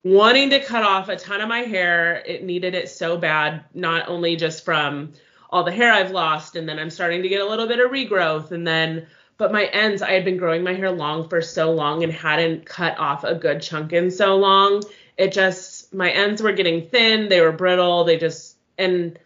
wanting 0.02 0.50
to 0.50 0.60
cut 0.60 0.82
off 0.82 1.08
a 1.08 1.16
ton 1.16 1.40
of 1.40 1.48
my 1.48 1.60
hair. 1.60 2.22
It 2.26 2.42
needed 2.42 2.74
it 2.74 2.88
so 2.88 3.16
bad, 3.16 3.64
not 3.74 4.08
only 4.08 4.34
just 4.34 4.64
from 4.64 5.12
all 5.50 5.62
the 5.62 5.72
hair 5.72 5.92
I've 5.92 6.10
lost, 6.10 6.56
and 6.56 6.68
then 6.68 6.78
I'm 6.78 6.90
starting 6.90 7.22
to 7.22 7.28
get 7.28 7.40
a 7.40 7.48
little 7.48 7.68
bit 7.68 7.78
of 7.78 7.90
regrowth, 7.90 8.50
and 8.50 8.66
then 8.66 9.06
but 9.36 9.52
my 9.52 9.66
ends, 9.66 10.02
I 10.02 10.12
had 10.12 10.24
been 10.24 10.36
growing 10.36 10.62
my 10.62 10.74
hair 10.74 10.90
long 10.90 11.28
for 11.28 11.40
so 11.40 11.72
long 11.72 12.02
and 12.02 12.12
hadn't 12.12 12.66
cut 12.66 12.98
off 12.98 13.24
a 13.24 13.34
good 13.34 13.62
chunk 13.62 13.94
in 13.94 14.10
so 14.10 14.36
long. 14.36 14.82
It 15.16 15.32
just 15.32 15.94
my 15.94 16.10
ends 16.10 16.42
were 16.42 16.52
getting 16.52 16.88
thin, 16.88 17.28
they 17.28 17.40
were 17.40 17.52
brittle, 17.52 18.04
they 18.04 18.18
just 18.18 18.56
and 18.76 19.18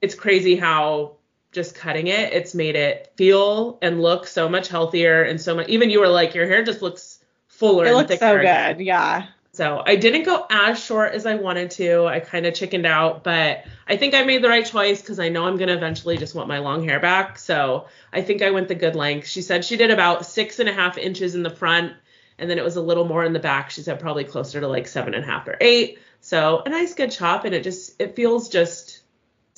it's 0.00 0.14
crazy 0.14 0.56
how 0.56 1.16
just 1.54 1.74
cutting 1.74 2.08
it, 2.08 2.32
it's 2.32 2.54
made 2.54 2.76
it 2.76 3.12
feel 3.16 3.78
and 3.80 4.02
look 4.02 4.26
so 4.26 4.48
much 4.48 4.68
healthier 4.68 5.22
and 5.22 5.40
so 5.40 5.54
much 5.54 5.68
even 5.68 5.88
you 5.88 6.00
were 6.00 6.08
like 6.08 6.34
your 6.34 6.46
hair 6.46 6.62
just 6.62 6.82
looks 6.82 7.20
fuller 7.48 7.84
It 7.84 7.88
and 7.88 7.96
looks 7.96 8.08
thicker 8.08 8.20
so 8.20 8.74
good. 8.74 8.84
Yeah. 8.84 9.26
So 9.52 9.84
I 9.86 9.94
didn't 9.94 10.24
go 10.24 10.44
as 10.50 10.82
short 10.82 11.12
as 11.12 11.26
I 11.26 11.36
wanted 11.36 11.70
to. 11.72 12.06
I 12.06 12.18
kind 12.18 12.44
of 12.44 12.54
chickened 12.54 12.86
out, 12.86 13.22
but 13.22 13.64
I 13.86 13.96
think 13.96 14.12
I 14.12 14.24
made 14.24 14.42
the 14.42 14.48
right 14.48 14.66
choice 14.66 15.00
because 15.00 15.20
I 15.20 15.28
know 15.28 15.46
I'm 15.46 15.56
gonna 15.56 15.76
eventually 15.76 16.16
just 16.16 16.34
want 16.34 16.48
my 16.48 16.58
long 16.58 16.82
hair 16.82 16.98
back. 16.98 17.38
So 17.38 17.86
I 18.12 18.20
think 18.22 18.42
I 18.42 18.50
went 18.50 18.66
the 18.66 18.74
good 18.74 18.96
length. 18.96 19.28
She 19.28 19.42
said 19.42 19.64
she 19.64 19.76
did 19.76 19.92
about 19.92 20.26
six 20.26 20.58
and 20.58 20.68
a 20.68 20.72
half 20.72 20.98
inches 20.98 21.36
in 21.36 21.44
the 21.44 21.50
front, 21.50 21.92
and 22.36 22.50
then 22.50 22.58
it 22.58 22.64
was 22.64 22.74
a 22.74 22.82
little 22.82 23.04
more 23.04 23.24
in 23.24 23.32
the 23.32 23.38
back. 23.38 23.70
She 23.70 23.82
said 23.82 24.00
probably 24.00 24.24
closer 24.24 24.60
to 24.60 24.66
like 24.66 24.88
seven 24.88 25.14
and 25.14 25.22
a 25.22 25.26
half 25.26 25.46
or 25.46 25.56
eight. 25.60 26.00
So 26.20 26.62
a 26.66 26.68
nice 26.68 26.94
good 26.94 27.12
chop, 27.12 27.44
and 27.44 27.54
it 27.54 27.62
just 27.62 28.00
it 28.00 28.16
feels 28.16 28.48
just 28.48 28.93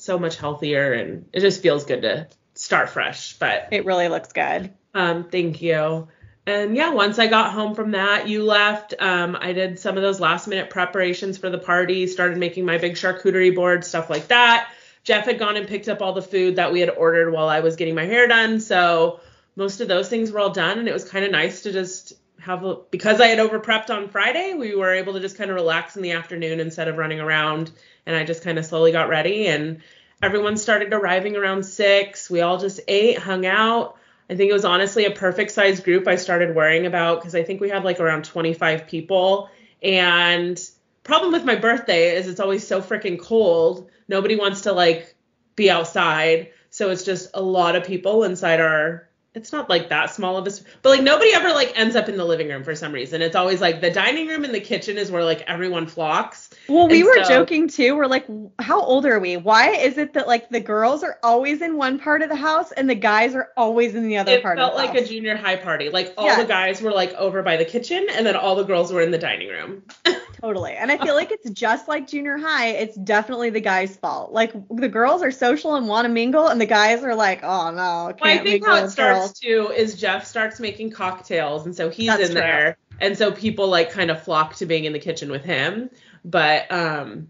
so 0.07 0.17
much 0.17 0.37
healthier, 0.37 0.93
and 0.93 1.29
it 1.33 1.41
just 1.41 1.61
feels 1.61 1.85
good 1.85 2.01
to 2.01 2.27
start 2.55 2.89
fresh. 2.89 3.37
But 3.37 3.67
It 3.71 3.85
really 3.85 4.07
looks 4.07 4.33
good. 4.33 4.73
um, 4.95 5.25
thank 5.25 5.61
you. 5.61 6.07
And 6.47 6.77
yeah, 6.77 6.91
once 6.91 7.19
I 7.19 7.27
got 7.27 7.51
home 7.51 7.75
from 7.75 7.91
that, 7.91 8.29
you 8.29 8.43
left. 8.43 8.93
Um, 8.97 9.37
I 9.39 9.51
did 9.51 9.79
some 9.79 9.97
of 9.97 10.01
those 10.01 10.21
last 10.21 10.47
minute 10.47 10.69
preparations 10.69 11.37
for 11.37 11.49
the 11.49 11.57
party, 11.57 12.07
started 12.07 12.37
making 12.37 12.65
my 12.65 12.77
big 12.77 12.93
charcuterie 12.93 13.53
board, 13.53 13.83
stuff 13.83 14.09
like 14.09 14.29
that. 14.29 14.69
Jeff 15.03 15.25
had 15.25 15.39
gone 15.39 15.57
and 15.57 15.67
picked 15.67 15.89
up 15.89 16.01
all 16.01 16.13
the 16.13 16.21
food 16.21 16.55
that 16.55 16.71
we 16.71 16.79
had 16.79 16.89
ordered 16.89 17.31
while 17.31 17.49
I 17.49 17.59
was 17.59 17.75
getting 17.75 17.95
my 17.95 18.05
hair 18.05 18.27
done. 18.29 18.61
So 18.61 19.19
most 19.57 19.81
of 19.81 19.89
those 19.89 20.07
things 20.07 20.31
were 20.31 20.39
all 20.39 20.49
done. 20.51 20.79
And 20.79 20.87
it 20.87 20.93
was 20.93 21.03
kind 21.07 21.25
of 21.25 21.31
nice 21.31 21.63
to 21.63 21.73
just 21.73 22.13
have, 22.39 22.63
a, 22.63 22.77
because 22.91 23.19
I 23.19 23.27
had 23.27 23.39
over 23.39 23.59
prepped 23.59 23.89
on 23.89 24.07
Friday, 24.07 24.53
we 24.53 24.73
were 24.73 24.93
able 24.93 25.13
to 25.13 25.19
just 25.19 25.37
kind 25.37 25.49
of 25.49 25.55
relax 25.55 25.97
in 25.97 26.01
the 26.01 26.11
afternoon 26.11 26.61
instead 26.61 26.87
of 26.87 26.97
running 26.97 27.19
around. 27.19 27.71
And 28.05 28.15
I 28.15 28.23
just 28.23 28.43
kind 28.43 28.57
of 28.57 28.65
slowly 28.65 28.93
got 28.93 29.09
ready. 29.09 29.47
And 29.47 29.81
everyone 30.21 30.57
started 30.57 30.93
arriving 30.93 31.35
around 31.35 31.63
six. 31.63 32.29
We 32.29 32.41
all 32.41 32.57
just 32.57 32.79
ate, 32.87 33.17
hung 33.17 33.45
out. 33.45 33.97
I 34.29 34.35
think 34.35 34.49
it 34.49 34.53
was 34.53 34.65
honestly 34.65 35.05
a 35.05 35.11
perfect 35.11 35.51
size 35.51 35.79
group 35.79 36.07
I 36.07 36.15
started 36.15 36.55
worrying 36.55 36.85
about 36.85 37.19
because 37.19 37.35
I 37.35 37.43
think 37.43 37.61
we 37.61 37.69
had 37.69 37.83
like 37.83 37.99
around 37.99 38.25
25 38.25 38.87
people. 38.87 39.49
And 39.81 40.61
problem 41.03 41.31
with 41.31 41.45
my 41.45 41.55
birthday 41.55 42.15
is 42.15 42.27
it's 42.27 42.39
always 42.39 42.67
so 42.67 42.81
freaking 42.81 43.19
cold. 43.19 43.89
Nobody 44.07 44.35
wants 44.35 44.61
to 44.61 44.73
like 44.73 45.15
be 45.55 45.69
outside. 45.69 46.51
So 46.69 46.89
it's 46.89 47.03
just 47.03 47.29
a 47.33 47.41
lot 47.41 47.75
of 47.75 47.85
people 47.85 48.23
inside 48.23 48.59
our 48.59 49.07
it's 49.33 49.51
not 49.51 49.69
like 49.69 49.89
that 49.89 50.09
small 50.09 50.37
of 50.37 50.47
a 50.47 50.51
but 50.81 50.89
like 50.89 51.03
nobody 51.03 51.31
ever 51.33 51.49
like 51.49 51.77
ends 51.77 51.95
up 51.95 52.09
in 52.09 52.17
the 52.17 52.25
living 52.25 52.47
room 52.47 52.63
for 52.63 52.73
some 52.73 52.91
reason. 52.91 53.21
It's 53.21 53.35
always 53.35 53.61
like 53.61 53.81
the 53.81 53.91
dining 53.91 54.27
room 54.27 54.43
and 54.43 54.53
the 54.53 54.59
kitchen 54.59 54.97
is 54.97 55.11
where 55.11 55.23
like 55.23 55.41
everyone 55.41 55.85
flocks. 55.85 56.46
Well, 56.69 56.87
we 56.87 56.99
And 57.01 57.05
were 57.07 57.23
so- 57.23 57.29
joking 57.29 57.67
too. 57.67 57.95
We're 57.95 58.07
like, 58.07 58.25
how 58.59 58.81
old 58.81 59.05
are 59.05 59.19
we? 59.19 59.37
Why 59.37 59.69
is 59.71 59.97
it 59.97 60.13
that 60.13 60.27
like 60.27 60.49
the 60.49 60.59
girls 60.59 61.03
are 61.03 61.17
always 61.23 61.61
in 61.61 61.77
one 61.77 61.99
part 61.99 62.21
of 62.21 62.29
the 62.29 62.35
house 62.35 62.71
and 62.71 62.89
the 62.89 62.95
guys 62.95 63.35
are 63.35 63.49
always 63.55 63.95
in 63.95 64.07
the 64.07 64.17
other 64.17 64.33
It 64.33 64.43
part 64.43 64.57
felt 64.57 64.73
of 64.73 64.77
the 64.79 64.85
like 64.85 64.95
house? 64.97 65.05
a 65.09 65.13
junior 65.13 65.35
high 65.37 65.55
party. 65.55 65.89
Like 65.89 66.13
all 66.17 66.35
the 66.35 66.45
guys 66.45 66.81
were 66.81 66.91
like 66.91 67.13
over 67.13 67.41
by 67.43 67.57
the 67.57 67.65
kitchen 67.65 68.07
and 68.11 68.25
then 68.25 68.35
all 68.35 68.55
the 68.55 68.63
girls 68.63 68.91
were 68.91 69.01
in 69.01 69.11
the 69.11 69.17
dining 69.17 69.47
room. 69.49 69.83
Totally. 70.41 70.73
And 70.73 70.91
I 70.91 70.97
feel 70.99 71.15
like 71.15 71.31
it's 71.31 71.49
just 71.49 71.87
like 71.87 72.07
junior 72.07 72.37
high. 72.37 72.67
It's 72.67 72.95
definitely 72.95 73.49
the 73.49 73.59
guys' 73.61 73.95
fault. 73.97 74.31
Like 74.31 74.53
the 74.69 74.87
girls 74.87 75.23
are 75.23 75.31
social 75.31 75.75
and 75.75 75.87
want 75.87 76.05
to 76.05 76.09
mingle, 76.09 76.47
and 76.47 76.61
the 76.61 76.65
guys 76.67 77.03
are 77.03 77.15
like, 77.15 77.43
oh 77.43 77.71
no, 77.71 78.13
can't 78.13 78.21
Well, 78.21 78.33
I 78.33 78.37
think 78.43 78.65
how 78.65 78.75
it 78.83 78.89
starts 78.91 79.19
girls. 79.19 79.39
too 79.39 79.71
is 79.75 79.99
Jeff 79.99 80.27
starts 80.27 80.59
making 80.59 80.91
cocktails, 80.91 81.65
and 81.65 81.75
so 81.75 81.89
he's 81.89 82.07
That's 82.07 82.21
in 82.21 82.31
true. 82.33 82.41
there, 82.41 82.77
and 83.01 83.17
so 83.17 83.31
people 83.31 83.67
like 83.67 83.89
kind 83.91 84.11
of 84.11 84.21
flock 84.21 84.55
to 84.57 84.67
being 84.67 84.85
in 84.85 84.93
the 84.93 84.99
kitchen 84.99 85.31
with 85.31 85.43
him. 85.43 85.89
But 86.29 86.71
um, 86.71 87.29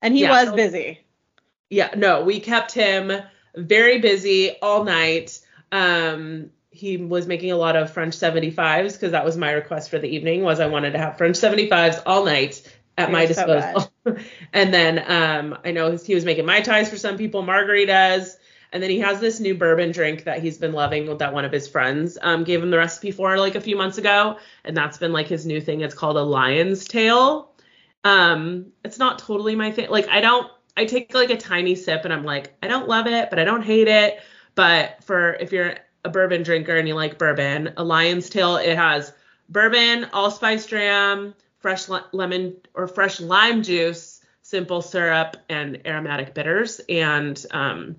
And 0.00 0.14
he 0.14 0.22
Yeah. 0.22 0.30
was 0.30 0.52
busy. 0.54 1.00
yeah, 1.70 1.90
no, 1.96 2.22
we 2.24 2.40
kept 2.40 2.72
him 2.72 3.12
very 3.56 3.98
busy 3.98 4.52
all 4.62 4.84
night. 4.84 5.40
Um, 5.72 6.50
he 6.70 6.96
was 6.96 7.26
making 7.26 7.50
a 7.50 7.56
lot 7.56 7.74
of 7.76 7.92
French 7.92 8.14
75s 8.16 8.92
because 8.92 9.10
that 9.12 9.24
was 9.24 9.36
my 9.36 9.50
request 9.50 9.90
for 9.90 9.98
the 9.98 10.08
evening 10.08 10.42
was 10.42 10.60
I 10.60 10.66
wanted 10.66 10.92
to 10.92 10.98
have 10.98 11.18
French 11.18 11.36
75s 11.36 12.00
all 12.06 12.24
night 12.24 12.62
at 12.96 13.10
my 13.10 13.24
You're 13.24 13.34
so 13.34 13.46
disposal. 13.46 13.92
and 14.52 14.72
then 14.72 14.98
um, 15.10 15.58
I 15.64 15.72
know 15.72 15.96
he 15.96 16.14
was 16.14 16.24
making 16.24 16.46
mai 16.46 16.60
tais 16.60 16.88
for 16.88 16.96
some 16.96 17.16
people, 17.18 17.42
margaritas, 17.42 18.36
and 18.72 18.82
then 18.82 18.90
he 18.90 19.00
has 19.00 19.18
this 19.18 19.40
new 19.40 19.54
bourbon 19.54 19.92
drink 19.92 20.24
that 20.24 20.40
he's 20.42 20.58
been 20.58 20.72
loving 20.72 21.16
that 21.18 21.32
one 21.34 21.44
of 21.44 21.52
his 21.52 21.66
friends 21.66 22.16
um, 22.22 22.44
gave 22.44 22.62
him 22.62 22.70
the 22.70 22.78
recipe 22.78 23.10
for 23.10 23.36
like 23.38 23.56
a 23.56 23.60
few 23.60 23.76
months 23.76 23.98
ago, 23.98 24.38
and 24.64 24.76
that's 24.76 24.98
been 24.98 25.12
like 25.12 25.26
his 25.26 25.46
new 25.46 25.60
thing. 25.60 25.80
It's 25.80 25.94
called 25.94 26.16
a 26.16 26.22
lion's 26.22 26.84
tail. 26.86 27.47
Um, 28.04 28.72
it's 28.84 28.98
not 28.98 29.18
totally 29.18 29.54
my 29.54 29.70
thing. 29.70 29.90
Like 29.90 30.08
I 30.08 30.20
don't, 30.20 30.50
I 30.76 30.84
take 30.84 31.12
like 31.14 31.30
a 31.30 31.36
tiny 31.36 31.74
sip 31.74 32.04
and 32.04 32.12
I'm 32.12 32.24
like, 32.24 32.54
I 32.62 32.68
don't 32.68 32.88
love 32.88 33.06
it, 33.06 33.30
but 33.30 33.38
I 33.38 33.44
don't 33.44 33.62
hate 33.62 33.88
it. 33.88 34.20
But 34.54 35.02
for 35.04 35.34
if 35.34 35.52
you're 35.52 35.74
a 36.04 36.08
bourbon 36.08 36.42
drinker 36.42 36.76
and 36.76 36.86
you 36.86 36.94
like 36.94 37.18
bourbon, 37.18 37.72
a 37.76 37.84
lion's 37.84 38.30
tail, 38.30 38.56
it 38.56 38.76
has 38.76 39.12
bourbon, 39.48 40.06
allspice 40.12 40.66
dram, 40.66 41.34
fresh 41.58 41.88
lemon 42.12 42.56
or 42.74 42.86
fresh 42.86 43.20
lime 43.20 43.62
juice, 43.62 44.20
simple 44.42 44.80
syrup, 44.80 45.36
and 45.48 45.80
aromatic 45.86 46.34
bitters, 46.34 46.80
and 46.88 47.44
um, 47.50 47.96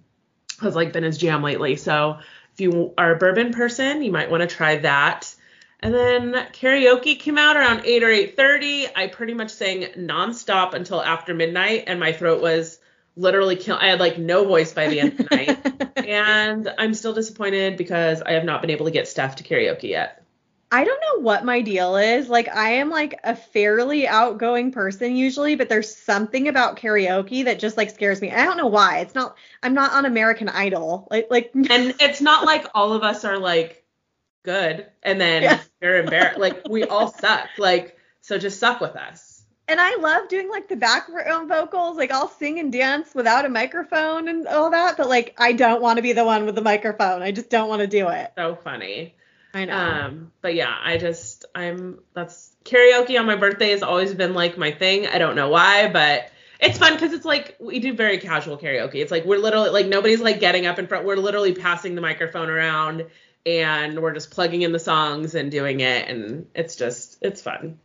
has 0.62 0.76
like 0.76 0.94
been 0.94 1.04
his 1.04 1.18
jam 1.18 1.44
lately. 1.44 1.76
So 1.76 2.18
if 2.54 2.62
you 2.62 2.94
are 2.98 3.14
a 3.14 3.18
bourbon 3.18 3.54
person, 3.54 4.02
you 4.02 4.12
might 4.12 4.32
want 4.32 4.42
to 4.42 4.48
try 4.48 4.78
that. 4.78 5.34
And 5.82 5.94
then 5.94 6.34
karaoke 6.52 7.18
came 7.18 7.38
out 7.38 7.56
around 7.56 7.86
8 7.86 8.04
or 8.04 8.10
8:30. 8.10 8.88
I 8.96 9.08
pretty 9.08 9.34
much 9.34 9.52
sang 9.52 9.84
nonstop 9.98 10.74
until 10.74 11.02
after 11.02 11.34
midnight, 11.34 11.86
and 11.88 12.00
my 12.00 12.12
throat 12.12 12.42
was 12.42 12.80
literally 13.16 13.56
kill. 13.56 13.78
I 13.80 13.88
had 13.88 14.00
like 14.00 14.18
no 14.18 14.46
voice 14.46 14.74
by 14.74 14.88
the 14.88 15.00
end 15.00 15.12
of 15.20 15.30
the 15.30 15.36
night, 15.36 15.98
and 16.06 16.74
I'm 16.78 16.94
still 16.94 17.14
disappointed 17.14 17.78
because 17.78 18.22
I 18.22 18.34
have 18.34 18.44
not 18.44 18.62
been 18.62 18.72
able 18.72 18.86
to 18.86 18.92
get 18.92 19.08
Steph 19.08 19.38
to 19.38 19.44
karaoke 19.44 19.90
yet. 19.90 20.24
I 20.72 20.84
don't 20.84 21.02
know 21.02 21.24
what 21.24 21.46
my 21.46 21.62
deal 21.62 21.96
is. 21.96 22.30
Like 22.30 22.48
I 22.48 22.74
am 22.74 22.90
like 22.90 23.20
a 23.24 23.36
fairly 23.36 24.08
outgoing 24.08 24.72
person 24.72 25.16
usually, 25.16 25.56
but 25.56 25.68
there's 25.68 25.96
something 25.96 26.48
about 26.48 26.78
karaoke 26.78 27.46
that 27.46 27.58
just 27.58 27.76
like 27.76 27.90
scares 27.90 28.22
me. 28.22 28.32
I 28.32 28.46
don't 28.46 28.58
know 28.58 28.68
why. 28.68 29.00
It's 29.00 29.16
not 29.16 29.36
I'm 29.64 29.74
not 29.74 29.94
on 29.94 30.06
American 30.06 30.48
Idol. 30.48 31.08
Like 31.10 31.28
like 31.32 31.52
And 31.56 31.96
it's 32.00 32.22
not 32.22 32.46
like 32.46 32.68
all 32.76 32.94
of 32.94 33.02
us 33.02 33.26
are 33.26 33.40
like 33.40 33.79
good, 34.44 34.88
and 35.04 35.20
then 35.20 35.44
Yeah. 35.44 35.60
you're 35.82 35.98
embarrassed. 36.00 36.40
Like 36.46 36.62
we 36.70 36.84
all 36.84 37.12
suck. 37.12 37.48
Like 37.58 37.98
so, 38.22 38.38
just 38.38 38.60
suck 38.60 38.82
with 38.82 38.96
us. 38.96 39.44
and 39.68 39.80
I 39.80 39.96
love 39.98 40.28
doing 40.30 40.50
like 40.50 40.68
the 40.68 40.76
background 40.76 41.48
vocals. 41.50 41.98
Like 41.98 42.12
I'll 42.12 42.28
sing 42.30 42.60
and 42.60 42.72
dance 42.72 43.14
without 43.14 43.46
a 43.46 43.50
microphone 43.50 44.28
and 44.28 44.48
all 44.48 44.72
that, 44.72 44.98
but 44.98 45.08
like 45.10 45.36
I 45.38 45.52
don't 45.54 45.82
want 45.82 45.98
to 45.98 46.02
be 46.04 46.14
the 46.14 46.26
one 46.26 46.46
with 46.46 46.56
the 46.56 46.62
microphone. 46.62 47.22
I 47.22 47.32
just 47.32 47.50
don't 47.50 47.70
want 47.70 47.82
to 47.82 47.88
do 47.88 48.10
it. 48.10 48.32
So 48.38 48.56
funny. 48.64 49.16
I 49.54 49.66
know. 49.66 49.76
Um, 49.76 50.32
but 50.42 50.54
yeah, 50.54 50.76
I 50.84 50.98
just 50.98 51.46
I'm 51.56 52.00
that's 52.14 52.56
karaoke 52.66 53.20
on 53.20 53.26
my 53.26 53.36
birthday 53.36 53.72
has 53.72 53.82
always 53.84 54.14
been 54.14 54.34
like 54.34 54.58
my 54.58 54.72
thing. 54.72 55.08
I 55.08 55.18
don't 55.18 55.36
know 55.36 55.50
why, 55.50 55.90
but 55.92 56.32
it's 56.60 56.78
fun 56.78 56.94
because 56.94 57.14
it's 57.14 57.26
like 57.26 57.56
we 57.60 57.80
do 57.80 57.94
very 57.94 58.18
casual 58.20 58.58
karaoke. 58.58 58.96
It's 58.96 59.12
like 59.12 59.26
we're 59.26 59.40
literally 59.40 59.70
like 59.70 59.88
nobody's 59.88 60.20
like 60.22 60.40
getting 60.40 60.66
up 60.68 60.78
in 60.78 60.86
front. 60.88 61.06
We're 61.06 61.16
literally 61.16 61.54
passing 61.54 61.96
the 61.96 62.02
microphone 62.02 62.50
around 62.50 63.06
and 63.58 64.00
we're 64.00 64.14
just 64.14 64.32
plugging 64.32 64.62
in 64.62 64.72
the 64.72 64.80
songs 64.80 65.36
and 65.36 65.50
doing 65.52 65.80
it, 65.80 66.08
and 66.08 66.48
it's 66.54 66.76
just 66.76 67.18
it's 67.22 67.42
fun. 67.42 67.80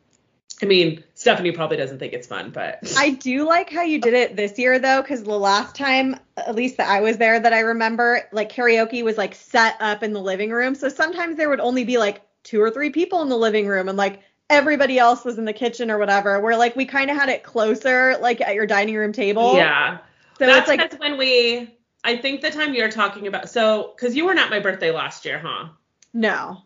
I 0.63 0.67
mean, 0.67 1.03
Stephanie 1.15 1.51
probably 1.53 1.77
doesn't 1.77 1.99
think 1.99 2.13
it's 2.13 2.29
fun, 2.29 2.51
but 2.51 2.95
I 2.97 3.11
do 3.11 3.47
like 3.47 3.71
how 3.71 3.83
you 3.83 4.01
did 4.01 4.15
it 4.15 4.37
this 4.37 4.59
year 4.59 4.79
though, 4.79 5.03
because 5.03 5.25
the 5.25 5.39
last 5.39 5.75
time, 5.75 6.17
at 6.37 6.55
least 6.55 6.77
that 6.77 6.89
I 6.89 7.01
was 7.01 7.17
there, 7.17 7.41
that 7.41 7.53
I 7.53 7.61
remember, 7.61 8.23
like 8.33 8.53
karaoke 8.53 9.03
was 9.03 9.19
like 9.19 9.35
set 9.35 9.77
up 9.81 10.03
in 10.03 10.13
the 10.13 10.21
living 10.21 10.51
room. 10.51 10.75
So 10.75 10.89
sometimes 10.89 11.37
there 11.37 11.49
would 11.49 11.61
only 11.61 11.85
be 11.85 11.99
like 11.99 12.23
two 12.45 12.61
or 12.61 12.71
three 12.71 12.91
people 12.91 13.23
in 13.23 13.29
the 13.29 13.37
living 13.37 13.67
room, 13.67 13.89
and 13.89 13.99
like 13.99 14.23
everybody 14.49 14.99
else 14.99 15.25
was 15.25 15.39
in 15.39 15.45
the 15.45 15.53
kitchen 15.53 15.91
or 15.91 15.99
whatever. 15.99 16.41
Where 16.41 16.57
like 16.57 16.77
we 16.77 16.85
kind 16.85 17.11
of 17.11 17.17
had 17.17 17.29
it 17.29 17.43
closer, 17.43 18.17
like 18.21 18.41
at 18.41 18.55
your 18.55 18.67
dining 18.67 18.95
room 18.95 19.13
table. 19.13 19.57
yeah. 19.57 19.99
So 20.39 20.47
that's 20.47 20.69
like 20.69 20.81
that's 20.81 20.99
when 20.99 21.19
we. 21.19 21.71
I 22.05 22.19
think 22.19 22.43
the 22.43 22.51
time 22.51 22.75
you're 22.75 22.91
talking 22.91 23.27
about. 23.27 23.49
So, 23.49 23.95
because 23.97 24.15
you 24.15 24.27
weren't 24.27 24.51
my 24.51 24.61
birthday 24.61 24.91
last 24.91 25.25
year, 25.25 25.39
huh? 25.39 25.69
no. 26.13 26.63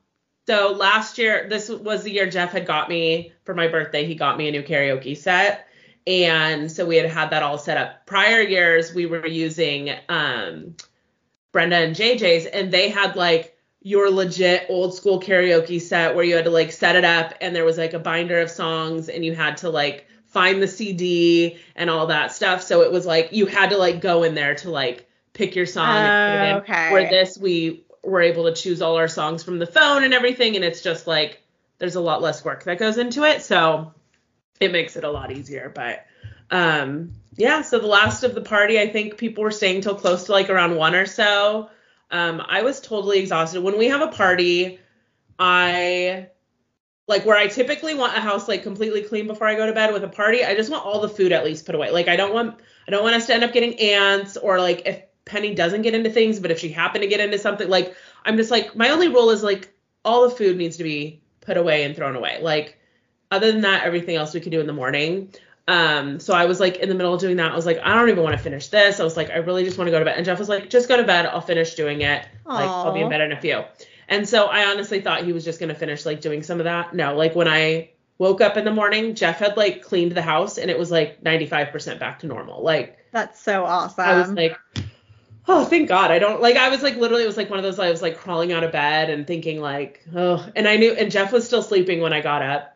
So 0.46 0.72
last 0.72 1.18
year, 1.18 1.46
this 1.48 1.68
was 1.68 2.04
the 2.04 2.10
year 2.10 2.28
Jeff 2.28 2.52
had 2.52 2.66
got 2.66 2.88
me 2.88 3.32
for 3.44 3.54
my 3.54 3.68
birthday. 3.68 4.06
He 4.06 4.14
got 4.14 4.38
me 4.38 4.48
a 4.48 4.50
new 4.50 4.62
karaoke 4.62 5.14
set. 5.14 5.68
And 6.06 6.72
so 6.72 6.86
we 6.86 6.96
had 6.96 7.10
had 7.10 7.30
that 7.30 7.42
all 7.42 7.58
set 7.58 7.76
up. 7.76 8.06
Prior 8.06 8.40
years, 8.40 8.94
we 8.94 9.04
were 9.04 9.26
using 9.26 9.90
um, 10.08 10.74
Brenda 11.52 11.76
and 11.76 11.94
JJ's, 11.94 12.46
and 12.46 12.72
they 12.72 12.88
had 12.88 13.14
like 13.14 13.58
your 13.82 14.10
legit 14.10 14.64
old 14.70 14.94
school 14.94 15.20
karaoke 15.20 15.80
set 15.80 16.14
where 16.14 16.24
you 16.24 16.34
had 16.34 16.46
to 16.46 16.50
like 16.50 16.72
set 16.72 16.96
it 16.96 17.04
up, 17.04 17.34
and 17.42 17.54
there 17.54 17.66
was 17.66 17.76
like 17.76 17.92
a 17.92 17.98
binder 17.98 18.40
of 18.40 18.50
songs, 18.50 19.10
and 19.10 19.26
you 19.26 19.34
had 19.34 19.58
to 19.58 19.68
like 19.68 20.06
find 20.24 20.62
the 20.62 20.68
CD 20.68 21.58
and 21.76 21.90
all 21.90 22.06
that 22.06 22.32
stuff. 22.32 22.62
So 22.62 22.80
it 22.80 22.90
was 22.90 23.04
like 23.04 23.32
you 23.32 23.44
had 23.44 23.68
to 23.70 23.76
like 23.76 24.00
go 24.00 24.22
in 24.22 24.34
there 24.34 24.54
to 24.54 24.70
like 24.70 25.07
pick 25.38 25.54
your 25.54 25.66
song 25.66 25.88
and 25.88 26.32
put 26.32 26.34
it 26.34 26.48
in. 26.48 26.54
Oh, 26.56 26.58
okay. 26.58 26.92
Where 26.92 27.08
this, 27.08 27.38
we 27.38 27.84
were 28.02 28.20
able 28.20 28.44
to 28.44 28.60
choose 28.60 28.82
all 28.82 28.96
our 28.96 29.08
songs 29.08 29.42
from 29.42 29.58
the 29.58 29.66
phone 29.66 30.04
and 30.04 30.12
everything, 30.12 30.56
and 30.56 30.64
it's 30.64 30.82
just 30.82 31.06
like 31.06 31.42
there's 31.78 31.94
a 31.94 32.00
lot 32.00 32.20
less 32.20 32.44
work 32.44 32.64
that 32.64 32.78
goes 32.78 32.98
into 32.98 33.22
it. 33.22 33.42
So 33.42 33.94
it 34.60 34.72
makes 34.72 34.96
it 34.96 35.04
a 35.04 35.10
lot 35.10 35.30
easier. 35.30 35.72
But 35.74 36.04
um 36.50 37.12
yeah, 37.36 37.62
so 37.62 37.78
the 37.78 37.86
last 37.86 38.24
of 38.24 38.34
the 38.34 38.40
party, 38.40 38.80
I 38.80 38.88
think 38.88 39.16
people 39.16 39.44
were 39.44 39.52
staying 39.52 39.82
till 39.82 39.94
close 39.94 40.24
to 40.24 40.32
like 40.32 40.50
around 40.50 40.74
one 40.74 40.96
or 40.96 41.06
so. 41.06 41.70
Um, 42.10 42.42
I 42.44 42.62
was 42.62 42.80
totally 42.80 43.20
exhausted. 43.20 43.62
When 43.62 43.78
we 43.78 43.88
have 43.88 44.00
a 44.00 44.08
party, 44.08 44.80
I 45.38 46.28
like 47.06 47.24
where 47.24 47.36
I 47.36 47.46
typically 47.46 47.94
want 47.94 48.16
a 48.16 48.20
house 48.20 48.48
like 48.48 48.64
completely 48.64 49.02
clean 49.02 49.28
before 49.28 49.46
I 49.46 49.54
go 49.54 49.66
to 49.66 49.72
bed 49.72 49.92
with 49.92 50.02
a 50.02 50.08
party, 50.08 50.44
I 50.44 50.54
just 50.54 50.70
want 50.70 50.84
all 50.84 51.00
the 51.00 51.08
food 51.08 51.30
at 51.30 51.44
least 51.44 51.64
put 51.64 51.76
away. 51.76 51.90
Like 51.90 52.08
I 52.08 52.16
don't 52.16 52.34
want 52.34 52.58
I 52.88 52.90
don't 52.90 53.04
want 53.04 53.14
us 53.14 53.26
to 53.26 53.34
end 53.34 53.44
up 53.44 53.52
getting 53.52 53.78
ants 53.78 54.36
or 54.36 54.58
like 54.58 54.82
if 54.86 55.02
Penny 55.28 55.54
doesn't 55.54 55.82
get 55.82 55.94
into 55.94 56.10
things, 56.10 56.40
but 56.40 56.50
if 56.50 56.58
she 56.58 56.70
happened 56.70 57.02
to 57.02 57.08
get 57.08 57.20
into 57.20 57.38
something, 57.38 57.68
like 57.68 57.94
I'm 58.24 58.36
just 58.36 58.50
like 58.50 58.74
my 58.74 58.90
only 58.90 59.08
rule 59.08 59.30
is 59.30 59.42
like 59.42 59.72
all 60.04 60.28
the 60.28 60.34
food 60.34 60.56
needs 60.56 60.76
to 60.78 60.84
be 60.84 61.20
put 61.40 61.56
away 61.56 61.84
and 61.84 61.94
thrown 61.94 62.16
away. 62.16 62.38
Like 62.42 62.78
other 63.30 63.52
than 63.52 63.60
that, 63.62 63.84
everything 63.84 64.16
else 64.16 64.34
we 64.34 64.40
could 64.40 64.52
do 64.52 64.60
in 64.60 64.66
the 64.66 64.72
morning. 64.72 65.32
Um, 65.68 66.18
so 66.18 66.32
I 66.32 66.46
was 66.46 66.60
like 66.60 66.78
in 66.78 66.88
the 66.88 66.94
middle 66.94 67.12
of 67.12 67.20
doing 67.20 67.36
that. 67.36 67.52
I 67.52 67.54
was 67.54 67.66
like, 67.66 67.78
I 67.82 67.94
don't 67.94 68.08
even 68.08 68.24
want 68.24 68.36
to 68.36 68.42
finish 68.42 68.68
this. 68.68 69.00
I 69.00 69.04
was 69.04 69.18
like, 69.18 69.30
I 69.30 69.36
really 69.36 69.64
just 69.64 69.76
want 69.76 69.86
to 69.88 69.92
go 69.92 69.98
to 69.98 70.04
bed. 70.04 70.16
And 70.16 70.24
Jeff 70.24 70.38
was 70.38 70.48
like, 70.48 70.70
just 70.70 70.88
go 70.88 70.96
to 70.96 71.04
bed. 71.04 71.26
I'll 71.26 71.42
finish 71.42 71.74
doing 71.74 72.00
it. 72.00 72.26
Like 72.46 72.68
I'll 72.68 72.94
be 72.94 73.00
in 73.00 73.10
bed 73.10 73.20
in 73.20 73.32
a 73.32 73.40
few. 73.40 73.64
And 74.08 74.26
so 74.26 74.46
I 74.46 74.64
honestly 74.64 75.02
thought 75.02 75.24
he 75.24 75.34
was 75.34 75.44
just 75.44 75.60
gonna 75.60 75.74
finish 75.74 76.06
like 76.06 76.22
doing 76.22 76.42
some 76.42 76.58
of 76.58 76.64
that. 76.64 76.94
No, 76.94 77.14
like 77.14 77.34
when 77.34 77.48
I 77.48 77.90
woke 78.16 78.40
up 78.40 78.56
in 78.56 78.64
the 78.64 78.72
morning, 78.72 79.14
Jeff 79.14 79.38
had 79.38 79.58
like 79.58 79.82
cleaned 79.82 80.12
the 80.12 80.22
house 80.22 80.56
and 80.56 80.70
it 80.70 80.78
was 80.78 80.90
like 80.90 81.22
95% 81.22 82.00
back 82.00 82.20
to 82.20 82.26
normal. 82.26 82.62
Like 82.62 82.98
That's 83.12 83.40
so 83.40 83.64
awesome. 83.64 84.04
I 84.04 84.18
was 84.18 84.32
like, 84.32 84.56
oh, 85.48 85.64
thank 85.64 85.88
God. 85.88 86.10
I 86.10 86.18
don't 86.18 86.40
like, 86.40 86.56
I 86.56 86.68
was 86.68 86.82
like, 86.82 86.96
literally, 86.96 87.24
it 87.24 87.26
was 87.26 87.36
like 87.36 87.50
one 87.50 87.58
of 87.58 87.64
those, 87.64 87.78
I 87.78 87.90
was 87.90 88.02
like 88.02 88.18
crawling 88.18 88.52
out 88.52 88.62
of 88.62 88.70
bed 88.70 89.10
and 89.10 89.26
thinking, 89.26 89.60
like, 89.60 90.04
oh, 90.14 90.46
and 90.54 90.68
I 90.68 90.76
knew, 90.76 90.92
and 90.92 91.10
Jeff 91.10 91.32
was 91.32 91.44
still 91.44 91.62
sleeping 91.62 92.00
when 92.00 92.12
I 92.12 92.20
got 92.20 92.42
up. 92.42 92.74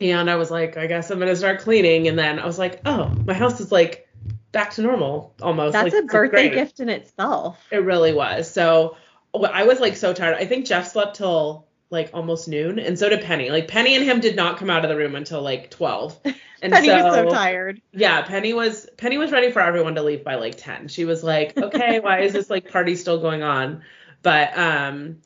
And 0.00 0.28
I 0.28 0.34
was 0.34 0.50
like, 0.50 0.76
I 0.76 0.88
guess 0.88 1.10
I'm 1.10 1.18
going 1.18 1.30
to 1.30 1.36
start 1.36 1.60
cleaning. 1.60 2.08
And 2.08 2.18
then 2.18 2.40
I 2.40 2.44
was 2.44 2.58
like, 2.58 2.80
oh, 2.84 3.14
my 3.24 3.34
house 3.34 3.60
is 3.60 3.70
like 3.70 4.08
back 4.50 4.72
to 4.72 4.82
normal 4.82 5.32
almost. 5.40 5.74
That's 5.74 5.94
like, 5.94 6.02
a 6.02 6.06
birthday 6.06 6.50
gift 6.50 6.80
in 6.80 6.88
itself. 6.88 7.64
It 7.70 7.84
really 7.84 8.12
was. 8.12 8.50
So 8.50 8.96
I 9.32 9.62
was 9.62 9.78
like 9.78 9.96
so 9.96 10.12
tired. 10.12 10.34
I 10.34 10.44
think 10.44 10.66
Jeff 10.66 10.88
slept 10.88 11.16
till 11.16 11.68
like 11.92 12.10
almost 12.14 12.48
noon, 12.48 12.78
and 12.78 12.98
so 12.98 13.08
did 13.08 13.22
Penny. 13.22 13.50
Like 13.50 13.68
Penny 13.68 13.94
and 13.94 14.04
him 14.04 14.20
did 14.20 14.34
not 14.34 14.56
come 14.56 14.70
out 14.70 14.84
of 14.84 14.88
the 14.88 14.96
room 14.96 15.14
until 15.14 15.42
like 15.42 15.70
12. 15.70 16.18
And 16.62 16.72
Penny 16.72 16.86
so, 16.86 17.02
was 17.02 17.14
so 17.14 17.28
tired. 17.28 17.82
Yeah, 17.90 18.22
Penny 18.22 18.52
was 18.52 18.88
Penny 18.96 19.18
was 19.18 19.32
ready 19.32 19.50
for 19.50 19.58
everyone 19.58 19.96
to 19.96 20.02
leave 20.04 20.22
by 20.22 20.36
like 20.36 20.56
10. 20.56 20.86
She 20.86 21.04
was 21.04 21.24
like, 21.24 21.58
"Okay, 21.58 21.98
why 21.98 22.20
is 22.20 22.34
this 22.34 22.48
like 22.48 22.70
party 22.70 22.94
still 22.94 23.18
going 23.18 23.42
on?" 23.42 23.82
But 24.22 24.56
um 24.56 25.22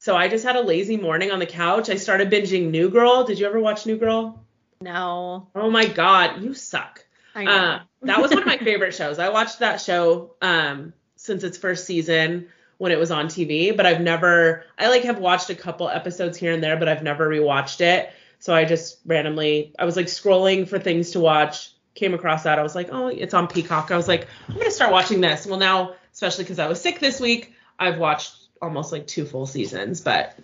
so 0.00 0.16
I 0.16 0.26
just 0.26 0.44
had 0.44 0.56
a 0.56 0.60
lazy 0.60 0.96
morning 0.96 1.30
on 1.30 1.38
the 1.38 1.46
couch. 1.46 1.88
I 1.88 1.94
started 1.94 2.28
binging 2.28 2.70
New 2.72 2.90
Girl. 2.90 3.22
Did 3.22 3.38
you 3.38 3.46
ever 3.46 3.60
watch 3.60 3.86
New 3.86 3.98
Girl? 3.98 4.44
No, 4.80 5.46
Oh 5.54 5.70
my 5.70 5.86
god, 5.86 6.42
you 6.42 6.54
suck. 6.54 7.04
I 7.36 7.44
know. 7.44 7.52
Uh, 7.52 7.80
that 8.02 8.20
was 8.20 8.32
one 8.32 8.40
of 8.40 8.46
my 8.46 8.58
favorite 8.58 8.96
shows. 8.96 9.20
I 9.20 9.28
watched 9.28 9.60
that 9.60 9.80
show 9.80 10.34
um, 10.42 10.92
since 11.14 11.44
its 11.44 11.56
first 11.56 11.86
season 11.86 12.48
when 12.78 12.92
it 12.92 12.98
was 12.98 13.10
on 13.10 13.26
TV, 13.26 13.76
but 13.76 13.86
I've 13.86 14.00
never. 14.00 14.64
I 14.78 14.88
like 14.88 15.02
have 15.02 15.18
watched 15.18 15.50
a 15.50 15.54
couple 15.54 15.88
episodes 15.88 16.38
here 16.38 16.52
and 16.52 16.62
there, 16.62 16.76
but 16.76 16.88
I've 16.88 17.02
never 17.02 17.28
rewatched 17.28 17.80
it. 17.80 18.10
So 18.40 18.54
I 18.54 18.64
just 18.64 19.00
randomly, 19.04 19.74
I 19.78 19.84
was 19.84 19.96
like 19.96 20.06
scrolling 20.06 20.68
for 20.68 20.78
things 20.78 21.10
to 21.10 21.20
watch, 21.20 21.72
came 21.94 22.14
across 22.14 22.44
that. 22.44 22.58
I 22.58 22.62
was 22.62 22.74
like, 22.74 22.88
oh, 22.92 23.08
it's 23.08 23.34
on 23.34 23.48
Peacock. 23.48 23.90
I 23.90 23.96
was 23.96 24.08
like, 24.08 24.28
I'm 24.48 24.56
gonna 24.56 24.70
start 24.70 24.92
watching 24.92 25.20
this. 25.20 25.44
Well, 25.44 25.58
now, 25.58 25.94
especially 26.12 26.44
because 26.44 26.60
I 26.60 26.68
was 26.68 26.80
sick 26.80 27.00
this 27.00 27.20
week, 27.20 27.52
I've 27.78 27.98
watched 27.98 28.36
almost 28.62 28.92
like 28.92 29.06
two 29.06 29.24
full 29.24 29.46
seasons, 29.46 30.00
but 30.00 30.38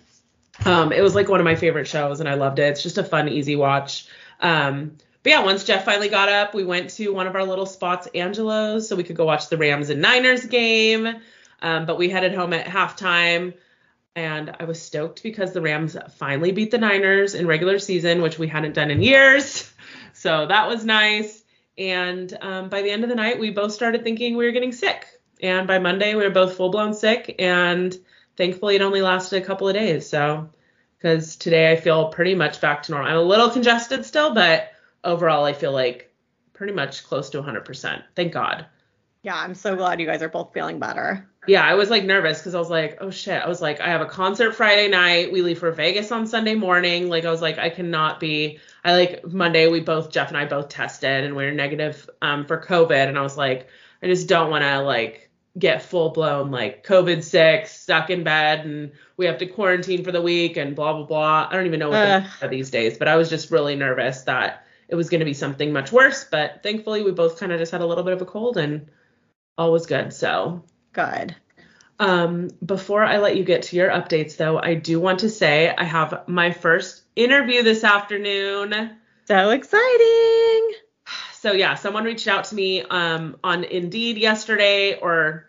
um, 0.65 0.91
it 0.91 1.01
was 1.01 1.15
like 1.15 1.29
one 1.29 1.39
of 1.39 1.45
my 1.45 1.55
favorite 1.55 1.87
shows, 1.87 2.19
and 2.19 2.29
I 2.29 2.35
loved 2.35 2.59
it. 2.59 2.63
It's 2.63 2.83
just 2.83 2.97
a 2.97 3.03
fun, 3.03 3.29
easy 3.29 3.55
watch. 3.55 4.07
Um, 4.41 4.97
but 5.23 5.31
yeah, 5.31 5.43
once 5.43 5.63
Jeff 5.63 5.85
finally 5.85 6.09
got 6.09 6.29
up, 6.29 6.53
we 6.53 6.63
went 6.63 6.91
to 6.91 7.09
one 7.09 7.27
of 7.27 7.35
our 7.35 7.43
little 7.43 7.65
spots, 7.65 8.07
Angelo's, 8.13 8.87
so 8.87 8.95
we 8.95 9.03
could 9.03 9.15
go 9.15 9.25
watch 9.25 9.49
the 9.49 9.57
Rams 9.57 9.89
and 9.89 10.01
Niners 10.01 10.45
game. 10.45 11.21
Um, 11.61 11.85
but 11.85 11.97
we 11.97 12.09
headed 12.09 12.33
home 12.33 12.53
at 12.53 12.65
halftime, 12.65 13.53
and 14.15 14.55
I 14.59 14.65
was 14.65 14.81
stoked 14.81 15.23
because 15.23 15.53
the 15.53 15.61
Rams 15.61 15.97
finally 16.17 16.51
beat 16.51 16.71
the 16.71 16.77
Niners 16.77 17.35
in 17.35 17.47
regular 17.47 17.79
season, 17.79 18.21
which 18.21 18.39
we 18.39 18.47
hadn't 18.47 18.73
done 18.73 18.91
in 18.91 19.01
years. 19.01 19.71
So 20.17 20.47
that 20.47 20.69
was 20.69 20.85
nice. 20.85 21.43
And 21.77 22.35
um, 22.41 22.69
by 22.69 22.81
the 22.81 22.89
end 22.89 23.03
of 23.03 23.09
the 23.09 23.15
night, 23.15 23.37
we 23.37 23.51
both 23.51 23.73
started 23.73 24.03
thinking 24.03 24.37
we 24.37 24.45
were 24.45 24.53
getting 24.53 24.71
sick. 24.71 25.05
And 25.41 25.67
by 25.67 25.77
Monday, 25.77 26.15
we 26.15 26.23
were 26.23 26.29
both 26.29 26.55
full 26.55 26.69
blown 26.69 26.93
sick. 26.93 27.35
And 27.37 27.95
thankfully, 28.37 28.75
it 28.75 28.81
only 28.81 29.01
lasted 29.01 29.43
a 29.43 29.45
couple 29.45 29.67
of 29.67 29.73
days. 29.75 30.07
So, 30.07 30.49
because 30.97 31.35
today 31.35 31.71
I 31.71 31.75
feel 31.75 32.07
pretty 32.07 32.33
much 32.33 32.61
back 32.61 32.83
to 32.83 32.93
normal. 32.93 33.11
I'm 33.11 33.17
a 33.17 33.21
little 33.21 33.49
congested 33.49 34.05
still, 34.05 34.33
but 34.33 34.71
overall, 35.03 35.43
I 35.43 35.53
feel 35.53 35.73
like 35.73 36.11
pretty 36.53 36.73
much 36.73 37.03
close 37.03 37.29
to 37.31 37.41
100%. 37.41 38.03
Thank 38.15 38.33
God. 38.33 38.65
yeah, 39.21 39.35
I'm 39.35 39.53
so 39.53 39.75
glad 39.75 39.99
you 39.99 40.07
guys 40.07 40.21
are 40.21 40.29
both 40.29 40.53
feeling 40.53 40.79
better. 40.79 41.27
Yeah, 41.47 41.63
I 41.63 41.75
was 41.75 41.89
like 41.89 42.03
nervous 42.03 42.39
because 42.39 42.55
I 42.55 42.59
was 42.59 42.69
like, 42.69 42.97
oh 43.01 43.09
shit. 43.09 43.41
I 43.41 43.47
was 43.47 43.61
like, 43.61 43.79
I 43.79 43.87
have 43.89 44.01
a 44.01 44.05
concert 44.05 44.53
Friday 44.53 44.87
night. 44.87 45.31
We 45.31 45.41
leave 45.41 45.59
for 45.59 45.71
Vegas 45.71 46.11
on 46.11 46.27
Sunday 46.27 46.55
morning. 46.55 47.09
Like, 47.09 47.25
I 47.25 47.31
was 47.31 47.41
like, 47.41 47.57
I 47.57 47.69
cannot 47.69 48.19
be. 48.19 48.59
I 48.83 48.93
like 48.95 49.25
Monday, 49.25 49.67
we 49.67 49.79
both, 49.79 50.11
Jeff 50.11 50.29
and 50.29 50.37
I 50.37 50.45
both 50.45 50.69
tested 50.69 51.23
and 51.23 51.35
we 51.35 51.45
are 51.45 51.53
negative 51.53 52.09
um, 52.21 52.45
for 52.45 52.61
COVID. 52.61 53.07
And 53.07 53.17
I 53.17 53.21
was 53.21 53.37
like, 53.37 53.67
I 54.01 54.07
just 54.07 54.27
don't 54.27 54.49
want 54.49 54.63
to 54.63 54.81
like 54.81 55.29
get 55.57 55.81
full 55.81 56.09
blown 56.09 56.51
like 56.51 56.85
COVID 56.85 57.23
sick, 57.23 57.67
stuck 57.67 58.09
in 58.09 58.23
bed, 58.23 58.65
and 58.65 58.91
we 59.17 59.25
have 59.25 59.37
to 59.37 59.45
quarantine 59.45 60.03
for 60.03 60.11
the 60.11 60.21
week 60.21 60.57
and 60.57 60.75
blah, 60.75 60.93
blah, 60.93 61.05
blah. 61.05 61.47
I 61.49 61.55
don't 61.55 61.65
even 61.65 61.79
know 61.79 61.89
what 61.89 62.23
they 62.39 62.45
are 62.45 62.49
these 62.49 62.69
days, 62.69 62.97
but 62.97 63.07
I 63.07 63.15
was 63.15 63.29
just 63.29 63.51
really 63.51 63.75
nervous 63.75 64.23
that 64.23 64.65
it 64.87 64.95
was 64.95 65.09
going 65.09 65.19
to 65.19 65.25
be 65.25 65.33
something 65.33 65.71
much 65.71 65.91
worse. 65.91 66.25
But 66.29 66.61
thankfully, 66.61 67.03
we 67.03 67.11
both 67.11 67.39
kind 67.39 67.51
of 67.51 67.59
just 67.59 67.71
had 67.71 67.81
a 67.81 67.85
little 67.85 68.03
bit 68.03 68.13
of 68.13 68.21
a 68.21 68.25
cold 68.25 68.57
and 68.57 68.87
all 69.57 69.71
was 69.71 69.85
good. 69.85 70.13
So 70.13 70.63
Good. 70.95 71.35
um, 71.99 72.49
before 72.65 73.03
I 73.03 73.17
let 73.17 73.37
you 73.37 73.43
get 73.43 73.63
to 73.63 73.75
your 73.75 73.89
updates, 73.89 74.37
though, 74.37 74.59
I 74.59 74.73
do 74.73 74.99
want 74.99 75.19
to 75.19 75.29
say 75.29 75.73
I 75.75 75.83
have 75.83 76.27
my 76.27 76.51
first 76.51 77.03
interview 77.15 77.63
this 77.63 77.83
afternoon. 77.83 78.97
So 79.27 79.49
exciting. 79.51 80.71
So 81.33 81.53
yeah, 81.53 81.75
someone 81.75 82.03
reached 82.03 82.27
out 82.27 82.45
to 82.45 82.55
me 82.55 82.81
um, 82.81 83.37
on 83.43 83.63
Indeed 83.63 84.17
yesterday, 84.17 84.97
or 84.99 85.45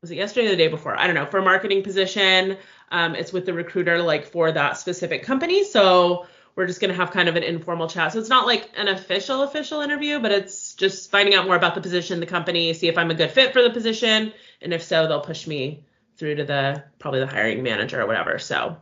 was 0.00 0.10
it 0.10 0.16
yesterday 0.16 0.46
or 0.48 0.50
the 0.50 0.56
day 0.56 0.68
before? 0.68 0.98
I 0.98 1.06
don't 1.06 1.14
know, 1.14 1.26
for 1.26 1.38
a 1.38 1.42
marketing 1.42 1.82
position. 1.82 2.56
Um, 2.90 3.14
it's 3.14 3.32
with 3.32 3.46
the 3.46 3.52
recruiter 3.52 4.02
like 4.02 4.26
for 4.26 4.50
that 4.50 4.76
specific 4.76 5.22
company. 5.22 5.64
So 5.64 6.26
we're 6.54 6.66
just 6.66 6.80
gonna 6.80 6.94
have 6.94 7.10
kind 7.10 7.28
of 7.28 7.36
an 7.36 7.42
informal 7.42 7.88
chat. 7.88 8.12
So 8.12 8.18
it's 8.18 8.28
not 8.28 8.46
like 8.46 8.70
an 8.76 8.88
official 8.88 9.42
official 9.42 9.80
interview, 9.80 10.20
but 10.20 10.32
it's 10.32 10.74
just 10.74 11.10
finding 11.10 11.34
out 11.34 11.46
more 11.46 11.56
about 11.56 11.74
the 11.74 11.80
position, 11.80 12.20
the 12.20 12.26
company, 12.26 12.72
see 12.74 12.88
if 12.88 12.98
I'm 12.98 13.10
a 13.10 13.14
good 13.14 13.30
fit 13.30 13.52
for 13.52 13.62
the 13.62 13.70
position, 13.70 14.32
and 14.60 14.72
if 14.72 14.82
so, 14.82 15.06
they'll 15.06 15.20
push 15.20 15.46
me 15.46 15.84
through 16.16 16.36
to 16.36 16.44
the 16.44 16.84
probably 16.98 17.20
the 17.20 17.26
hiring 17.26 17.62
manager 17.62 18.00
or 18.00 18.06
whatever. 18.06 18.38
So 18.38 18.76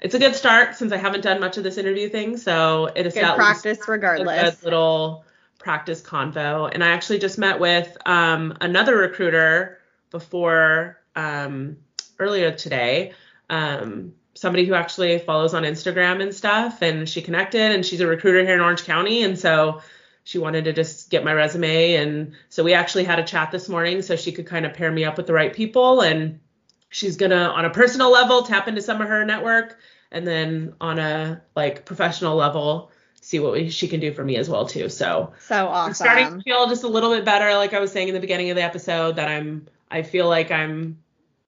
it's 0.00 0.14
a 0.14 0.18
good 0.18 0.34
start 0.34 0.76
since 0.76 0.92
I 0.92 0.96
haven't 0.96 1.22
done 1.22 1.40
much 1.40 1.56
of 1.56 1.64
this 1.64 1.78
interview 1.78 2.08
thing. 2.08 2.36
So 2.36 2.86
it 2.94 3.06
is 3.06 3.14
Good 3.14 3.24
at 3.24 3.36
practice 3.36 3.78
a 3.88 3.90
regardless. 3.90 4.56
good 4.56 4.64
little 4.64 5.24
practice 5.58 6.02
convo. 6.02 6.70
And 6.72 6.84
I 6.84 6.88
actually 6.88 7.20
just 7.20 7.38
met 7.38 7.58
with 7.58 7.96
um, 8.06 8.56
another 8.60 8.96
recruiter 8.96 9.78
before 10.10 11.00
um, 11.16 11.78
earlier 12.18 12.50
today. 12.52 13.14
Um, 13.48 14.14
somebody 14.34 14.64
who 14.64 14.74
actually 14.74 15.18
follows 15.18 15.54
on 15.54 15.62
Instagram 15.62 16.22
and 16.22 16.34
stuff, 16.34 16.82
and 16.82 17.08
she 17.08 17.22
connected, 17.22 17.72
and 17.72 17.84
she's 17.84 18.00
a 18.00 18.06
recruiter 18.06 18.44
here 18.44 18.54
in 18.54 18.60
Orange 18.60 18.84
County, 18.84 19.22
and 19.22 19.38
so 19.38 19.80
she 20.24 20.38
wanted 20.38 20.64
to 20.64 20.72
just 20.72 21.10
get 21.10 21.24
my 21.24 21.32
resume, 21.32 21.94
and 21.94 22.32
so 22.48 22.64
we 22.64 22.74
actually 22.74 23.04
had 23.04 23.18
a 23.18 23.24
chat 23.24 23.50
this 23.50 23.68
morning, 23.68 24.02
so 24.02 24.16
she 24.16 24.32
could 24.32 24.46
kind 24.46 24.66
of 24.66 24.74
pair 24.74 24.90
me 24.90 25.04
up 25.04 25.16
with 25.16 25.26
the 25.26 25.32
right 25.32 25.54
people, 25.54 26.00
and 26.00 26.40
she's 26.88 27.16
gonna 27.16 27.34
on 27.34 27.64
a 27.64 27.70
personal 27.70 28.10
level 28.10 28.42
tap 28.42 28.68
into 28.68 28.82
some 28.82 29.00
of 29.00 29.08
her 29.08 29.24
network, 29.24 29.78
and 30.10 30.26
then 30.26 30.74
on 30.80 30.98
a 30.98 31.42
like 31.54 31.84
professional 31.84 32.36
level 32.36 32.90
see 33.20 33.38
what 33.38 33.52
we, 33.52 33.70
she 33.70 33.88
can 33.88 34.00
do 34.00 34.12
for 34.12 34.22
me 34.22 34.36
as 34.36 34.50
well 34.50 34.66
too. 34.66 34.88
So 34.90 35.32
So 35.40 35.68
I'm 35.68 35.94
starting 35.94 36.38
to 36.38 36.42
feel 36.42 36.68
just 36.68 36.84
a 36.84 36.88
little 36.88 37.10
bit 37.10 37.24
better, 37.24 37.54
like 37.54 37.72
I 37.72 37.80
was 37.80 37.90
saying 37.90 38.08
in 38.08 38.14
the 38.14 38.20
beginning 38.20 38.50
of 38.50 38.56
the 38.56 38.62
episode, 38.62 39.16
that 39.16 39.28
I'm 39.28 39.66
I 39.90 40.02
feel 40.02 40.28
like 40.28 40.50
I'm 40.50 40.98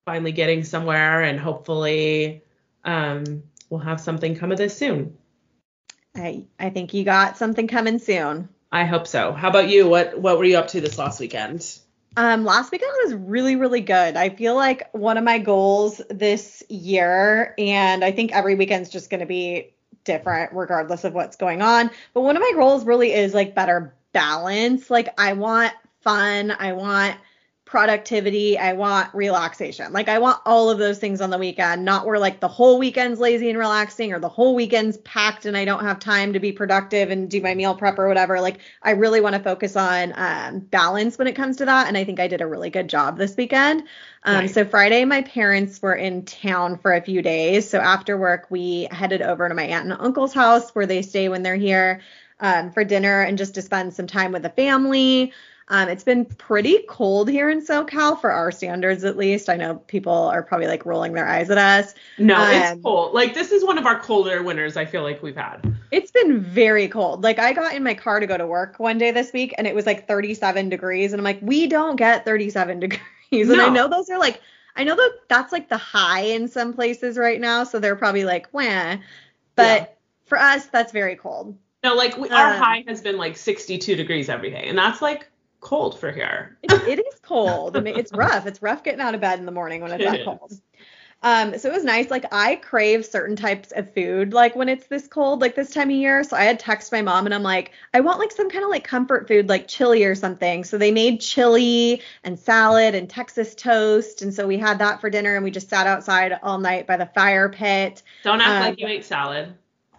finally 0.07 0.32
getting 0.32 0.64
somewhere 0.64 1.22
and 1.22 1.39
hopefully 1.39 2.43
um 2.87 3.43
we'll 3.68 3.80
have 3.80 4.01
something 4.01 4.37
come 4.37 4.53
of 4.53 4.59
this 4.59 4.76
soon. 4.76 5.16
I, 6.14 6.45
I 6.59 6.70
think 6.70 6.95
you 6.95 7.05
got 7.05 7.37
something 7.37 7.68
coming 7.68 7.99
soon. 7.99 8.49
I 8.72 8.84
hope 8.84 9.07
so. 9.07 9.32
How 9.32 9.49
about 9.49 9.68
you? 9.68 9.89
What 9.89 10.18
what 10.18 10.39
were 10.39 10.45
you 10.45 10.57
up 10.57 10.68
to 10.68 10.80
this 10.80 10.99
last 10.99 11.20
weekend? 11.20 11.78
Um, 12.18 12.45
last 12.45 12.72
weekend 12.72 12.93
was 13.05 13.14
really, 13.14 13.57
really 13.57 13.82
good. 13.82 14.16
I 14.16 14.30
feel 14.30 14.55
like 14.55 14.89
one 14.93 15.18
of 15.18 15.24
my 15.24 15.39
goals 15.39 16.01
this 16.09 16.62
year, 16.70 17.55
and 17.59 18.03
I 18.03 18.11
think 18.11 18.34
every 18.34 18.55
weekend's 18.55 18.89
just 18.89 19.11
going 19.11 19.20
to 19.20 19.26
be 19.26 19.74
different 20.05 20.53
regardless 20.55 21.05
of 21.05 21.12
what's 21.12 21.37
going 21.37 21.61
on. 21.61 21.91
But 22.14 22.22
one 22.22 22.37
of 22.37 22.41
my 22.41 22.53
goals 22.55 22.87
really 22.87 23.12
is 23.12 23.34
like 23.34 23.55
better 23.55 23.95
balance. 24.12 24.89
Like, 24.89 25.12
I 25.20 25.34
want 25.34 25.74
fun, 26.01 26.53
I 26.53 26.72
want 26.72 27.16
productivity, 27.66 28.56
I 28.56 28.74
want 28.74 29.12
relaxation. 29.12 29.92
Like, 29.92 30.08
I 30.08 30.20
want 30.20 30.40
all 30.46 30.70
of 30.70 30.78
those 30.78 30.98
things 30.98 31.20
on 31.20 31.30
the 31.30 31.36
weekend, 31.36 31.84
not 31.84 32.06
where 32.06 32.18
like 32.18 32.38
the 32.38 32.48
whole 32.48 32.78
weekend's 32.78 33.18
lazy 33.18 33.50
and 33.50 33.58
relaxing 33.58 34.12
or 34.12 34.20
the 34.20 34.28
whole 34.28 34.54
weekend's 34.54 34.98
packed 34.98 35.46
and 35.46 35.56
I 35.56 35.64
don't 35.64 35.82
have 35.82 35.98
time 35.98 36.32
to 36.32 36.40
be 36.40 36.52
productive 36.52 37.10
and 37.10 37.28
do 37.28 37.42
my 37.42 37.56
meal 37.56 37.74
prep 37.74 37.98
or 37.98 38.06
whatever. 38.06 38.40
Like, 38.40 38.60
I 38.82 38.92
really 38.92 39.20
want 39.20 39.34
to 39.34 39.42
focus 39.42 39.74
on 39.74 40.12
um, 40.14 40.60
balance 40.60 41.18
when 41.18 41.26
it 41.26 41.34
comes 41.34 41.56
to 41.56 41.64
that. 41.64 41.88
And 41.88 41.98
I 41.98 42.04
think 42.04 42.20
I 42.20 42.28
did 42.28 42.40
a 42.40 42.46
really 42.46 42.70
good 42.70 42.88
job 42.88 43.18
this 43.18 43.36
weekend. 43.36 43.82
Um, 44.22 44.36
Nice. 44.36 44.54
So, 44.54 44.64
Friday, 44.64 45.04
my 45.04 45.22
parents 45.22 45.82
were 45.82 45.94
in 45.94 46.24
town 46.24 46.78
for 46.78 46.94
a 46.94 47.02
few 47.02 47.20
days. 47.20 47.68
So, 47.68 47.80
after 47.80 48.16
work, 48.16 48.46
we 48.48 48.86
headed 48.92 49.22
over 49.22 49.48
to 49.48 49.54
my 49.56 49.64
aunt 49.64 49.84
and 49.84 49.92
uncle's 49.92 50.32
house 50.32 50.70
where 50.70 50.86
they 50.86 51.02
stay 51.02 51.28
when 51.28 51.42
they're 51.42 51.56
here 51.56 52.00
um, 52.38 52.70
for 52.70 52.84
dinner 52.84 53.22
and 53.22 53.36
just 53.36 53.54
to 53.56 53.62
spend 53.62 53.92
some 53.92 54.06
time 54.06 54.30
with 54.30 54.42
the 54.42 54.50
family. 54.50 55.32
Um, 55.68 55.88
it's 55.88 56.04
been 56.04 56.24
pretty 56.24 56.78
cold 56.88 57.28
here 57.28 57.50
in 57.50 57.60
SoCal 57.60 58.20
for 58.20 58.30
our 58.30 58.52
standards, 58.52 59.02
at 59.02 59.16
least. 59.16 59.48
I 59.48 59.56
know 59.56 59.76
people 59.76 60.12
are 60.12 60.42
probably 60.42 60.68
like 60.68 60.86
rolling 60.86 61.12
their 61.12 61.26
eyes 61.26 61.50
at 61.50 61.58
us. 61.58 61.94
No, 62.18 62.36
Um, 62.36 62.50
it's 62.50 62.82
cold. 62.82 63.14
Like 63.14 63.34
this 63.34 63.50
is 63.50 63.64
one 63.64 63.76
of 63.76 63.84
our 63.84 63.98
colder 63.98 64.42
winters 64.42 64.76
I 64.76 64.84
feel 64.84 65.02
like 65.02 65.22
we've 65.22 65.36
had. 65.36 65.74
It's 65.90 66.12
been 66.12 66.40
very 66.40 66.86
cold. 66.88 67.24
Like 67.24 67.38
I 67.40 67.52
got 67.52 67.74
in 67.74 67.82
my 67.82 67.94
car 67.94 68.20
to 68.20 68.26
go 68.26 68.36
to 68.36 68.46
work 68.46 68.78
one 68.78 68.98
day 68.98 69.10
this 69.10 69.32
week 69.32 69.54
and 69.58 69.66
it 69.66 69.74
was 69.74 69.86
like 69.86 70.06
37 70.06 70.68
degrees 70.68 71.12
and 71.12 71.20
I'm 71.20 71.24
like, 71.24 71.40
we 71.42 71.66
don't 71.66 71.96
get 71.96 72.24
37 72.24 72.80
degrees. 72.88 73.50
And 73.50 73.60
I 73.60 73.68
know 73.68 73.88
those 73.88 74.08
are 74.08 74.18
like 74.18 74.40
I 74.76 74.84
know 74.84 74.94
that 74.94 75.12
that's 75.28 75.52
like 75.52 75.68
the 75.68 75.78
high 75.78 76.20
in 76.20 76.48
some 76.48 76.74
places 76.74 77.16
right 77.16 77.40
now, 77.40 77.64
so 77.64 77.78
they're 77.80 77.96
probably 77.96 78.24
like, 78.24 78.46
wah. 78.52 78.96
But 79.56 79.80
Yeah. 79.80 79.86
for 80.26 80.38
us, 80.38 80.66
that's 80.66 80.92
very 80.92 81.16
cold. 81.16 81.56
No, 81.82 81.94
like 81.94 82.16
we, 82.18 82.28
our 82.30 82.52
Um, 82.52 82.58
high 82.62 82.84
has 82.86 83.00
been 83.00 83.16
like 83.16 83.36
62 83.36 83.96
degrees 83.96 84.28
every 84.28 84.50
day, 84.50 84.64
and 84.66 84.76
that's 84.76 85.00
like 85.00 85.28
cold 85.66 85.98
for 85.98 86.12
here. 86.12 86.56
It, 86.62 86.70
it 86.70 87.00
is 87.00 87.18
cold. 87.22 87.76
I 87.76 87.80
mean, 87.80 87.96
it's 87.96 88.12
rough. 88.12 88.46
It's 88.46 88.62
rough 88.62 88.84
getting 88.84 89.00
out 89.00 89.16
of 89.16 89.20
bed 89.20 89.40
in 89.40 89.46
the 89.46 89.52
morning 89.52 89.82
when 89.82 89.90
it's 89.90 90.00
It 90.00 90.04
that 90.04 90.20
is. 90.20 90.24
cold. 90.24 90.60
Um, 91.22 91.58
so 91.58 91.70
it 91.70 91.72
was 91.72 91.82
nice. 91.82 92.08
Like 92.08 92.26
I 92.30 92.54
crave 92.56 93.04
certain 93.04 93.34
types 93.34 93.72
of 93.72 93.92
food, 93.92 94.32
like 94.32 94.54
when 94.54 94.68
it's 94.68 94.86
this 94.86 95.08
cold, 95.08 95.40
like 95.40 95.56
this 95.56 95.70
time 95.70 95.88
of 95.90 95.96
year. 95.96 96.22
So 96.22 96.36
I 96.36 96.44
had 96.44 96.60
text 96.60 96.92
my 96.92 97.02
mom 97.02 97.26
and 97.26 97.34
I'm 97.34 97.42
like, 97.42 97.72
I 97.92 98.00
want 98.00 98.20
like 98.20 98.30
some 98.30 98.48
kind 98.48 98.62
of 98.62 98.70
like 98.70 98.84
comfort 98.84 99.26
food, 99.26 99.48
like 99.48 99.66
chili 99.66 100.04
or 100.04 100.14
something. 100.14 100.62
So 100.62 100.78
they 100.78 100.92
made 100.92 101.20
chili 101.20 102.00
and 102.22 102.38
salad 102.38 102.94
and 102.94 103.10
Texas 103.10 103.56
toast, 103.56 104.22
and 104.22 104.32
so 104.32 104.46
we 104.46 104.58
had 104.58 104.78
that 104.78 105.00
for 105.00 105.10
dinner, 105.10 105.34
and 105.34 105.42
we 105.42 105.50
just 105.50 105.68
sat 105.68 105.88
outside 105.88 106.38
all 106.44 106.58
night 106.58 106.86
by 106.86 106.96
the 106.96 107.06
fire 107.06 107.48
pit. 107.48 108.02
Don't 108.22 108.40
act 108.40 108.60
um, 108.60 108.70
like 108.70 108.78
you 108.78 108.86
ate 108.86 109.04
salad. 109.04 109.52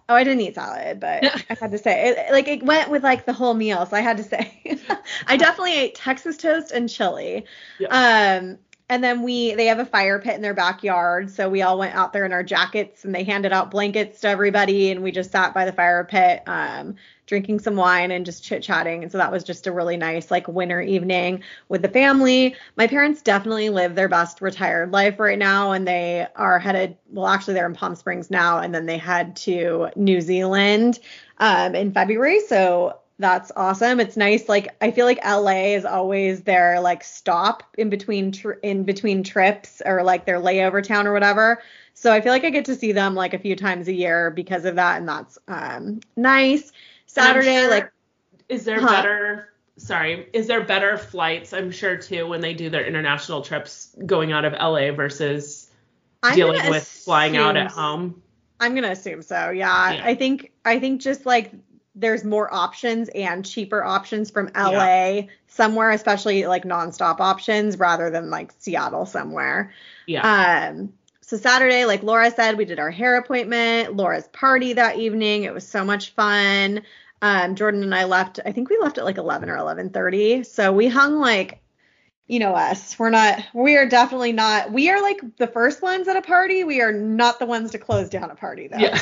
Oh, 0.08 0.14
I 0.14 0.24
didn't 0.24 0.40
eat 0.40 0.54
salad, 0.54 1.00
but 1.00 1.24
I 1.24 1.56
had 1.60 1.70
to 1.70 1.78
say 1.78 2.08
it, 2.08 2.32
like 2.32 2.48
it 2.48 2.62
went 2.62 2.90
with 2.90 3.02
like 3.02 3.26
the 3.26 3.32
whole 3.32 3.54
meal, 3.54 3.84
so 3.84 3.96
I 3.96 4.00
had 4.00 4.16
to 4.16 4.22
say 4.22 4.60
I 5.26 5.36
definitely 5.36 5.74
ate 5.74 5.94
Texas 5.94 6.36
toast 6.36 6.72
and 6.72 6.88
chili. 6.88 7.44
Yeah. 7.78 7.88
Um, 8.40 8.58
and 8.88 9.04
then 9.04 9.22
we 9.22 9.54
they 9.54 9.66
have 9.66 9.78
a 9.78 9.84
fire 9.84 10.18
pit 10.18 10.34
in 10.34 10.42
their 10.42 10.54
backyard 10.54 11.30
so 11.30 11.48
we 11.48 11.62
all 11.62 11.78
went 11.78 11.94
out 11.94 12.12
there 12.12 12.24
in 12.24 12.32
our 12.32 12.42
jackets 12.42 13.04
and 13.04 13.14
they 13.14 13.24
handed 13.24 13.52
out 13.52 13.70
blankets 13.70 14.20
to 14.20 14.28
everybody 14.28 14.90
and 14.90 15.02
we 15.02 15.12
just 15.12 15.30
sat 15.30 15.52
by 15.54 15.64
the 15.64 15.72
fire 15.72 16.04
pit 16.04 16.42
um, 16.46 16.94
drinking 17.28 17.60
some 17.60 17.76
wine 17.76 18.10
and 18.10 18.26
just 18.26 18.42
chit 18.42 18.62
chatting 18.62 19.02
and 19.02 19.12
so 19.12 19.18
that 19.18 19.30
was 19.30 19.44
just 19.44 19.66
a 19.66 19.72
really 19.72 19.96
nice 19.96 20.30
like 20.30 20.48
winter 20.48 20.80
evening 20.80 21.42
with 21.68 21.82
the 21.82 21.88
family 21.88 22.56
my 22.76 22.86
parents 22.86 23.22
definitely 23.22 23.70
live 23.70 23.94
their 23.94 24.08
best 24.08 24.40
retired 24.40 24.90
life 24.90 25.20
right 25.20 25.38
now 25.38 25.70
and 25.70 25.86
they 25.86 26.26
are 26.34 26.58
headed 26.58 26.96
well 27.10 27.28
actually 27.28 27.54
they're 27.54 27.66
in 27.66 27.74
palm 27.74 27.94
springs 27.94 28.30
now 28.30 28.58
and 28.58 28.74
then 28.74 28.86
they 28.86 28.98
head 28.98 29.36
to 29.36 29.88
new 29.94 30.20
zealand 30.20 30.98
um, 31.38 31.74
in 31.74 31.92
february 31.92 32.40
so 32.40 32.98
that's 33.18 33.50
awesome. 33.56 33.98
It's 33.98 34.16
nice. 34.16 34.48
Like 34.48 34.76
I 34.80 34.92
feel 34.92 35.04
like 35.04 35.18
LA 35.24 35.74
is 35.74 35.84
always 35.84 36.42
their 36.42 36.80
like 36.80 37.02
stop 37.02 37.64
in 37.76 37.90
between 37.90 38.30
tr- 38.30 38.52
in 38.62 38.84
between 38.84 39.24
trips 39.24 39.82
or 39.84 40.04
like 40.04 40.24
their 40.24 40.40
layover 40.40 40.82
town 40.82 41.06
or 41.06 41.12
whatever. 41.12 41.60
So 41.94 42.12
I 42.12 42.20
feel 42.20 42.32
like 42.32 42.44
I 42.44 42.50
get 42.50 42.64
to 42.66 42.76
see 42.76 42.92
them 42.92 43.16
like 43.16 43.34
a 43.34 43.38
few 43.38 43.56
times 43.56 43.88
a 43.88 43.92
year 43.92 44.30
because 44.30 44.64
of 44.64 44.76
that, 44.76 44.98
and 44.98 45.08
that's 45.08 45.36
um 45.48 46.00
nice. 46.16 46.70
Saturday, 47.18 47.60
sure, 47.60 47.70
like, 47.70 47.92
is 48.48 48.64
there 48.64 48.80
huh? 48.80 48.88
better? 48.88 49.48
Sorry, 49.76 50.28
is 50.32 50.46
there 50.46 50.62
better 50.64 50.98
flights? 50.98 51.52
I'm 51.52 51.70
sure 51.70 51.96
too 51.96 52.26
when 52.26 52.40
they 52.40 52.54
do 52.54 52.68
their 52.68 52.84
international 52.84 53.42
trips 53.42 53.94
going 54.04 54.32
out 54.32 54.44
of 54.44 54.52
LA 54.52 54.92
versus 54.92 55.70
I'm 56.22 56.34
dealing 56.34 56.68
with 56.68 56.84
flying 56.84 57.36
out 57.36 57.56
at 57.56 57.70
home. 57.70 58.22
I'm 58.60 58.74
gonna 58.74 58.90
assume 58.90 59.22
so. 59.22 59.50
Yeah. 59.50 59.92
yeah. 59.92 60.02
I 60.04 60.14
think 60.14 60.50
I 60.64 60.80
think 60.80 61.00
just 61.00 61.26
like 61.26 61.52
there's 61.94 62.24
more 62.24 62.52
options 62.52 63.08
and 63.10 63.44
cheaper 63.44 63.82
options 63.82 64.30
from 64.30 64.50
LA 64.56 65.08
yeah. 65.08 65.22
somewhere, 65.48 65.90
especially 65.90 66.46
like 66.46 66.64
nonstop 66.64 67.20
options 67.20 67.78
rather 67.78 68.08
than 68.10 68.30
like 68.30 68.52
Seattle 68.58 69.04
somewhere. 69.04 69.72
Yeah. 70.06 70.70
Um, 70.70 70.92
so 71.20 71.36
Saturday, 71.36 71.84
like 71.84 72.02
Laura 72.02 72.30
said, 72.30 72.56
we 72.56 72.64
did 72.64 72.78
our 72.78 72.90
hair 72.90 73.16
appointment, 73.16 73.96
Laura's 73.96 74.28
party 74.28 74.72
that 74.74 74.96
evening. 74.96 75.44
It 75.44 75.52
was 75.52 75.66
so 75.66 75.84
much 75.84 76.10
fun. 76.10 76.82
Um, 77.20 77.56
Jordan 77.56 77.82
and 77.82 77.94
I 77.94 78.04
left, 78.04 78.40
I 78.44 78.52
think 78.52 78.70
we 78.70 78.78
left 78.80 78.98
at 78.98 79.04
like 79.04 79.18
11 79.18 79.48
or 79.48 79.56
11:30. 79.56 80.46
So 80.46 80.72
we 80.72 80.88
hung 80.88 81.18
like 81.18 81.60
you 82.28 82.38
know 82.38 82.54
us. 82.54 82.98
We're 82.98 83.10
not 83.10 83.42
we 83.54 83.76
are 83.76 83.88
definitely 83.88 84.32
not 84.32 84.70
we 84.70 84.90
are 84.90 85.02
like 85.02 85.20
the 85.38 85.46
first 85.46 85.82
ones 85.82 86.06
at 86.06 86.16
a 86.16 86.22
party. 86.22 86.62
We 86.62 86.80
are 86.80 86.92
not 86.92 87.38
the 87.38 87.46
ones 87.46 87.72
to 87.72 87.78
close 87.78 88.08
down 88.08 88.30
a 88.30 88.34
party 88.34 88.68
though. 88.68 88.78
Yeah. 88.78 89.00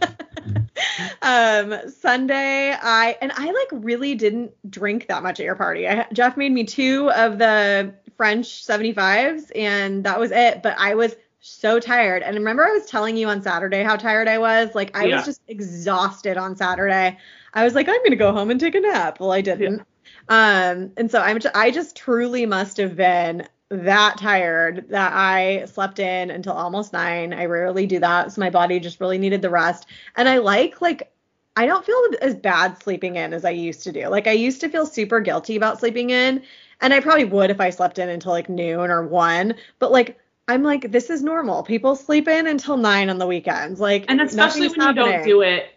um 1.21 1.89
Sunday 1.89 2.75
I 2.79 3.17
and 3.21 3.31
I 3.35 3.45
like 3.45 3.69
really 3.71 4.13
didn't 4.15 4.51
drink 4.69 5.07
that 5.07 5.23
much 5.23 5.39
at 5.39 5.45
your 5.45 5.55
party. 5.55 5.87
I, 5.87 6.05
Jeff 6.13 6.37
made 6.37 6.51
me 6.51 6.65
two 6.65 7.09
of 7.11 7.39
the 7.39 7.95
French 8.17 8.65
75s 8.65 9.51
and 9.55 10.03
that 10.03 10.19
was 10.19 10.31
it, 10.31 10.61
but 10.61 10.75
I 10.77 10.95
was 10.95 11.15
so 11.45 11.79
tired. 11.79 12.23
And 12.23 12.37
remember 12.37 12.65
I 12.65 12.71
was 12.71 12.85
telling 12.85 13.17
you 13.17 13.27
on 13.27 13.41
Saturday 13.41 13.83
how 13.83 13.97
tired 13.97 14.29
I 14.29 14.37
was? 14.37 14.73
Like 14.73 14.97
I 14.97 15.05
yeah. 15.05 15.17
was 15.17 15.25
just 15.25 15.41
exhausted 15.49 16.37
on 16.37 16.55
Saturday. 16.55 17.17
I 17.53 17.63
was 17.63 17.75
like 17.75 17.89
I'm 17.89 17.97
going 17.97 18.11
to 18.11 18.15
go 18.15 18.31
home 18.31 18.49
and 18.49 18.59
take 18.59 18.75
a 18.75 18.79
nap. 18.79 19.19
Well, 19.19 19.33
I 19.33 19.41
didn't. 19.41 19.83
Yeah. 20.29 20.71
Um 20.71 20.91
and 20.95 21.11
so 21.11 21.19
I'm 21.19 21.39
just, 21.39 21.55
I 21.55 21.69
just 21.69 21.97
truly 21.97 22.45
must 22.45 22.77
have 22.77 22.95
been 22.95 23.45
that 23.69 24.17
tired 24.17 24.85
that 24.89 25.11
I 25.13 25.65
slept 25.65 25.99
in 25.99 26.31
until 26.31 26.53
almost 26.53 26.93
nine. 26.93 27.33
I 27.33 27.45
rarely 27.45 27.87
do 27.87 27.99
that. 27.99 28.31
So 28.31 28.39
my 28.39 28.49
body 28.49 28.79
just 28.79 29.01
really 29.01 29.17
needed 29.17 29.41
the 29.41 29.49
rest. 29.49 29.87
And 30.15 30.29
I 30.29 30.37
like, 30.37 30.81
like, 30.81 31.11
I 31.55 31.65
don't 31.65 31.85
feel 31.85 32.01
as 32.21 32.35
bad 32.35 32.81
sleeping 32.81 33.15
in 33.15 33.33
as 33.33 33.45
I 33.45 33.51
used 33.51 33.83
to 33.83 33.91
do. 33.91 34.07
Like, 34.07 34.27
I 34.27 34.31
used 34.31 34.61
to 34.61 34.69
feel 34.69 34.85
super 34.85 35.19
guilty 35.19 35.55
about 35.55 35.79
sleeping 35.79 36.09
in. 36.09 36.43
And 36.81 36.93
I 36.93 36.99
probably 36.99 37.25
would 37.25 37.49
if 37.49 37.61
I 37.61 37.69
slept 37.69 37.99
in 37.99 38.09
until 38.09 38.31
like 38.31 38.49
noon 38.49 38.89
or 38.89 39.05
one. 39.05 39.55
But 39.79 39.91
like, 39.91 40.19
I'm 40.47 40.63
like, 40.63 40.91
this 40.91 41.09
is 41.09 41.23
normal. 41.23 41.63
People 41.63 41.95
sleep 41.95 42.27
in 42.27 42.47
until 42.47 42.77
nine 42.77 43.09
on 43.09 43.17
the 43.17 43.27
weekends. 43.27 43.79
Like, 43.79 44.05
and 44.09 44.21
especially 44.21 44.67
when 44.67 44.79
happening. 44.79 45.05
you 45.05 45.11
don't 45.11 45.25
do 45.25 45.41
it. 45.41 45.69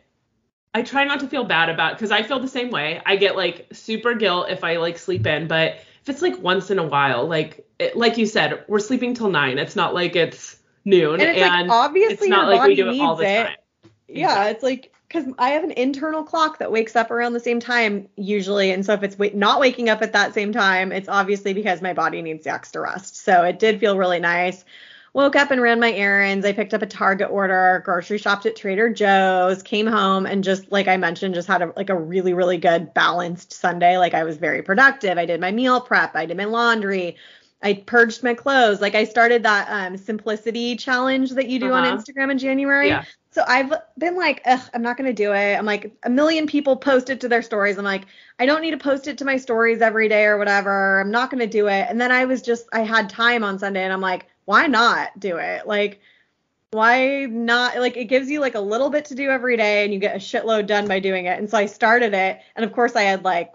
I 0.75 0.83
try 0.83 1.05
not 1.05 1.21
to 1.21 1.29
feel 1.29 1.45
bad 1.45 1.71
about 1.71 1.95
because 1.95 2.11
I 2.11 2.23
feel 2.23 2.41
the 2.41 2.49
same 2.49 2.71
way. 2.71 3.01
I 3.07 3.17
get 3.17 3.37
like 3.37 3.69
super 3.73 4.15
guilt 4.15 4.49
if 4.51 4.63
I 4.63 4.77
like 4.77 4.99
sleep 4.99 5.27
in, 5.27 5.47
but 5.47 5.77
if 6.03 6.09
it's 6.09 6.21
like 6.21 6.39
once 6.41 6.71
in 6.71 6.79
a 6.79 6.87
while, 6.87 7.27
like 7.27 7.67
it, 7.79 7.97
like 7.97 8.19
you 8.19 8.27
said, 8.27 8.65
we're 8.69 8.79
sleeping 8.79 9.15
till 9.15 9.31
nine. 9.31 9.59
It's 9.59 9.75
not 9.75 9.95
like 9.95 10.17
it's 10.17 10.59
noon, 10.85 11.21
and, 11.21 11.23
it's 11.23 11.41
and 11.41 11.69
like, 11.69 11.77
obviously 11.77 12.15
it's 12.15 12.29
not 12.29 12.49
like 12.49 12.67
we 12.67 12.75
do 12.75 12.91
it 12.91 13.01
all 13.01 13.17
the 13.17 13.25
it. 13.25 13.45
time. 13.45 13.57
Yeah, 14.09 14.29
exactly. 14.29 14.51
it's 14.51 14.63
like 14.63 14.95
because 15.09 15.25
I 15.39 15.51
have 15.51 15.65
an 15.65 15.73
internal 15.73 16.25
clock 16.25 16.59
that 16.59 16.73
wakes 16.73 16.97
up 16.97 17.11
around 17.11 17.33
the 17.33 17.41
same 17.41 17.61
time 17.61 18.09
usually, 18.17 18.71
and 18.71 18.85
so 18.85 18.93
if 18.93 19.03
it's 19.03 19.35
not 19.35 19.61
waking 19.61 19.89
up 19.89 20.03
at 20.03 20.13
that 20.13 20.35
same 20.35 20.53
time, 20.53 20.93
it's 20.93 21.09
obviously 21.09 21.55
because 21.55 21.81
my 21.83 21.93
body 21.93 22.23
needs 22.23 22.45
the 22.45 22.53
extra 22.53 22.83
rest. 22.83 23.17
So 23.17 23.43
it 23.43 23.59
did 23.59 23.81
feel 23.81 23.97
really 23.97 24.21
nice 24.21 24.65
woke 25.17 25.35
up 25.35 25.51
and 25.51 25.63
ran 25.63 25.81
my 25.81 25.91
errands. 25.93 26.45
I 26.45 26.53
picked 26.53 26.75
up 26.75 26.83
a 26.83 26.87
Target 26.87 27.31
order, 27.31 27.81
grocery 27.87 28.19
shopped 28.19 28.45
at 28.45 28.55
Trader 28.55 28.93
Joe's, 28.93 29.63
came 29.63 29.87
home 29.87 30.27
and 30.27 30.45
just 30.45 30.71
like 30.71 30.89
I 30.89 30.99
mentioned, 30.99 31.35
just 31.35 31.49
had 31.49 31.63
a, 31.63 31.73
like 31.75 31.89
a 31.89 31.97
really 31.97 32.35
really 32.35 32.59
good 32.59 32.93
balanced 32.93 33.55
Sunday. 33.55 33.97
Like 33.97 34.13
I 34.13 34.25
was 34.25 34.37
very 34.37 34.61
productive. 34.61 35.17
I 35.17 35.25
did 35.25 35.41
my 35.41 35.53
meal 35.53 35.81
prep, 35.81 36.15
I 36.15 36.27
did 36.27 36.37
my 36.37 36.45
laundry, 36.45 37.17
I 37.63 37.75
purged 37.75 38.23
my 38.23 38.35
clothes. 38.35 38.81
Like 38.81 38.95
I 38.95 39.05
started 39.05 39.43
that 39.43 39.67
um, 39.71 39.97
simplicity 39.97 40.77
challenge 40.77 41.31
that 41.31 41.49
you 41.49 41.59
do 41.59 41.73
uh-huh. 41.73 41.89
on 41.89 41.99
Instagram 41.99 42.31
in 42.31 42.39
January. 42.39 42.89
Yeah. 42.89 43.05
So 43.31 43.45
I've 43.47 43.73
been 43.99 44.17
like, 44.17 44.41
Ugh, 44.47 44.61
I'm 44.73 44.83
not 44.83 44.97
gonna 44.97 45.13
do 45.13 45.33
it. 45.33 45.57
I'm 45.57 45.67
like, 45.67 45.95
a 46.05 46.11
million 46.11 46.47
people 46.47 46.77
post 46.77 47.11
it 47.11 47.21
to 47.21 47.29
their 47.29 47.43
stories. 47.43 47.77
I'm 47.77 47.85
like, 47.85 48.07
I 48.39 48.47
don't 48.47 48.63
need 48.63 48.71
to 48.71 48.79
post 48.79 49.09
it 49.09 49.19
to 49.19 49.25
my 49.25 49.37
stories 49.37 49.81
every 49.81 50.09
day 50.09 50.25
or 50.25 50.39
whatever. 50.39 51.01
I'm 51.01 51.11
not 51.11 51.31
gonna 51.31 51.47
do 51.47 51.67
it. 51.67 51.87
And 51.89 52.01
then 52.01 52.13
I 52.13 52.25
was 52.25 52.41
just, 52.41 52.67
I 52.73 52.81
had 52.81 53.11
time 53.11 53.45
on 53.45 53.59
Sunday, 53.59 53.85
and 53.85 53.93
I'm 53.93 54.01
like, 54.01 54.27
why 54.47 54.67
not 54.67 55.19
do 55.19 55.37
it? 55.37 55.67
Like, 55.67 56.01
why 56.71 57.27
not? 57.27 57.77
Like, 57.79 57.97
it 57.97 58.05
gives 58.05 58.31
you 58.31 58.41
like 58.41 58.55
a 58.55 58.61
little 58.61 58.91
bit 58.91 59.07
to 59.07 59.15
do 59.15 59.29
every 59.29 59.57
day 59.57 59.85
and 59.85 59.93
you 59.93 60.01
get 60.01 60.17
a 60.17 60.19
shitload 60.19 60.67
done 60.67 60.89
by 60.89 61.01
doing 61.01 61.27
it. 61.27 61.39
And 61.39 61.51
so 61.51 61.59
I 61.59 61.67
started 61.67 62.15
it. 62.15 62.41
And 62.55 62.65
of 62.65 62.73
course, 62.73 62.97
I 62.97 63.03
had 63.03 63.25
like 63.25 63.53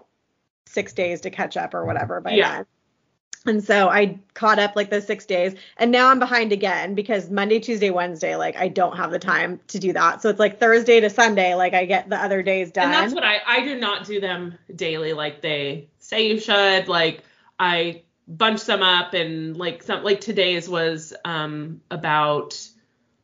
six 0.66 0.92
days 0.92 1.22
to 1.22 1.30
catch 1.30 1.56
up 1.56 1.74
or 1.74 1.84
whatever 1.84 2.20
by 2.20 2.32
yeah. 2.32 2.56
then. 2.58 2.66
And 3.44 3.62
so 3.62 3.88
I 3.88 4.18
caught 4.34 4.58
up 4.58 4.76
like 4.76 4.90
those 4.90 5.06
six 5.06 5.26
days. 5.26 5.54
And 5.76 5.90
now 5.90 6.08
I'm 6.08 6.18
behind 6.18 6.52
again 6.52 6.94
because 6.94 7.30
Monday, 7.30 7.58
Tuesday, 7.58 7.90
Wednesday, 7.90 8.36
like 8.36 8.56
I 8.56 8.68
don't 8.68 8.96
have 8.96 9.10
the 9.10 9.18
time 9.18 9.60
to 9.68 9.78
do 9.78 9.92
that. 9.92 10.22
So 10.22 10.28
it's 10.28 10.38
like 10.38 10.60
Thursday 10.60 11.00
to 11.00 11.10
Sunday, 11.10 11.54
like 11.54 11.74
I 11.74 11.84
get 11.84 12.08
the 12.08 12.16
other 12.16 12.42
days 12.42 12.70
done. 12.70 12.84
And 12.84 12.94
that's 12.94 13.14
what 13.14 13.24
I, 13.24 13.40
I 13.46 13.64
do 13.64 13.78
not 13.78 14.06
do 14.06 14.20
them 14.20 14.56
daily 14.74 15.12
like 15.12 15.42
they 15.42 15.88
say 15.98 16.28
you 16.28 16.38
should. 16.38 16.88
Like 16.88 17.24
I 17.58 18.02
bunch 18.28 18.64
them 18.64 18.82
up 18.82 19.14
and 19.14 19.56
like 19.56 19.82
some 19.82 20.04
like 20.04 20.20
today's 20.20 20.68
was 20.68 21.12
um 21.24 21.80
about 21.90 22.68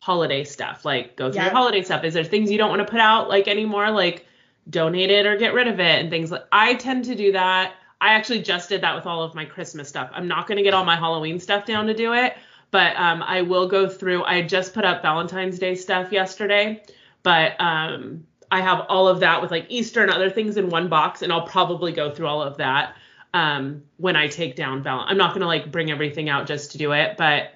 holiday 0.00 0.42
stuff 0.42 0.84
like 0.84 1.16
go 1.16 1.30
through 1.30 1.36
yeah. 1.36 1.44
your 1.44 1.54
holiday 1.54 1.82
stuff 1.82 2.02
is 2.02 2.14
there 2.14 2.24
things 2.24 2.50
you 2.50 2.58
don't 2.58 2.68
want 2.70 2.80
to 2.80 2.90
put 2.90 3.00
out 3.00 3.28
like 3.28 3.46
anymore 3.46 3.90
like 3.90 4.26
donate 4.68 5.10
it 5.10 5.24
or 5.24 5.36
get 5.36 5.54
rid 5.54 5.68
of 5.68 5.78
it 5.80 6.00
and 6.00 6.10
things 6.10 6.30
like 6.30 6.44
i 6.50 6.74
tend 6.74 7.04
to 7.04 7.14
do 7.14 7.32
that 7.32 7.74
i 8.00 8.08
actually 8.14 8.40
just 8.40 8.68
did 8.68 8.80
that 8.80 8.94
with 8.94 9.06
all 9.06 9.22
of 9.22 9.34
my 9.34 9.44
christmas 9.44 9.88
stuff 9.88 10.10
i'm 10.12 10.28
not 10.28 10.46
going 10.46 10.56
to 10.56 10.62
get 10.62 10.74
all 10.74 10.84
my 10.84 10.96
halloween 10.96 11.38
stuff 11.38 11.64
down 11.64 11.86
to 11.86 11.94
do 11.94 12.12
it 12.12 12.36
but 12.70 12.96
um 12.96 13.22
i 13.22 13.42
will 13.42 13.68
go 13.68 13.88
through 13.88 14.24
i 14.24 14.42
just 14.42 14.74
put 14.74 14.84
up 14.84 15.02
valentine's 15.02 15.58
day 15.58 15.74
stuff 15.74 16.12
yesterday 16.12 16.82
but 17.22 17.58
um 17.60 18.24
i 18.50 18.60
have 18.60 18.86
all 18.88 19.08
of 19.08 19.20
that 19.20 19.40
with 19.42 19.50
like 19.50 19.66
easter 19.68 20.02
and 20.02 20.10
other 20.10 20.30
things 20.30 20.56
in 20.56 20.68
one 20.68 20.88
box 20.88 21.22
and 21.22 21.32
i'll 21.32 21.46
probably 21.46 21.92
go 21.92 22.10
through 22.10 22.26
all 22.26 22.42
of 22.42 22.56
that 22.56 22.94
um, 23.34 23.82
when 23.96 24.16
I 24.16 24.28
take 24.28 24.56
down 24.56 24.82
Val. 24.82 25.04
I'm 25.06 25.16
not 25.16 25.34
gonna 25.34 25.46
like 25.46 25.70
bring 25.70 25.90
everything 25.90 26.28
out 26.28 26.46
just 26.46 26.72
to 26.72 26.78
do 26.78 26.92
it, 26.92 27.16
but 27.16 27.54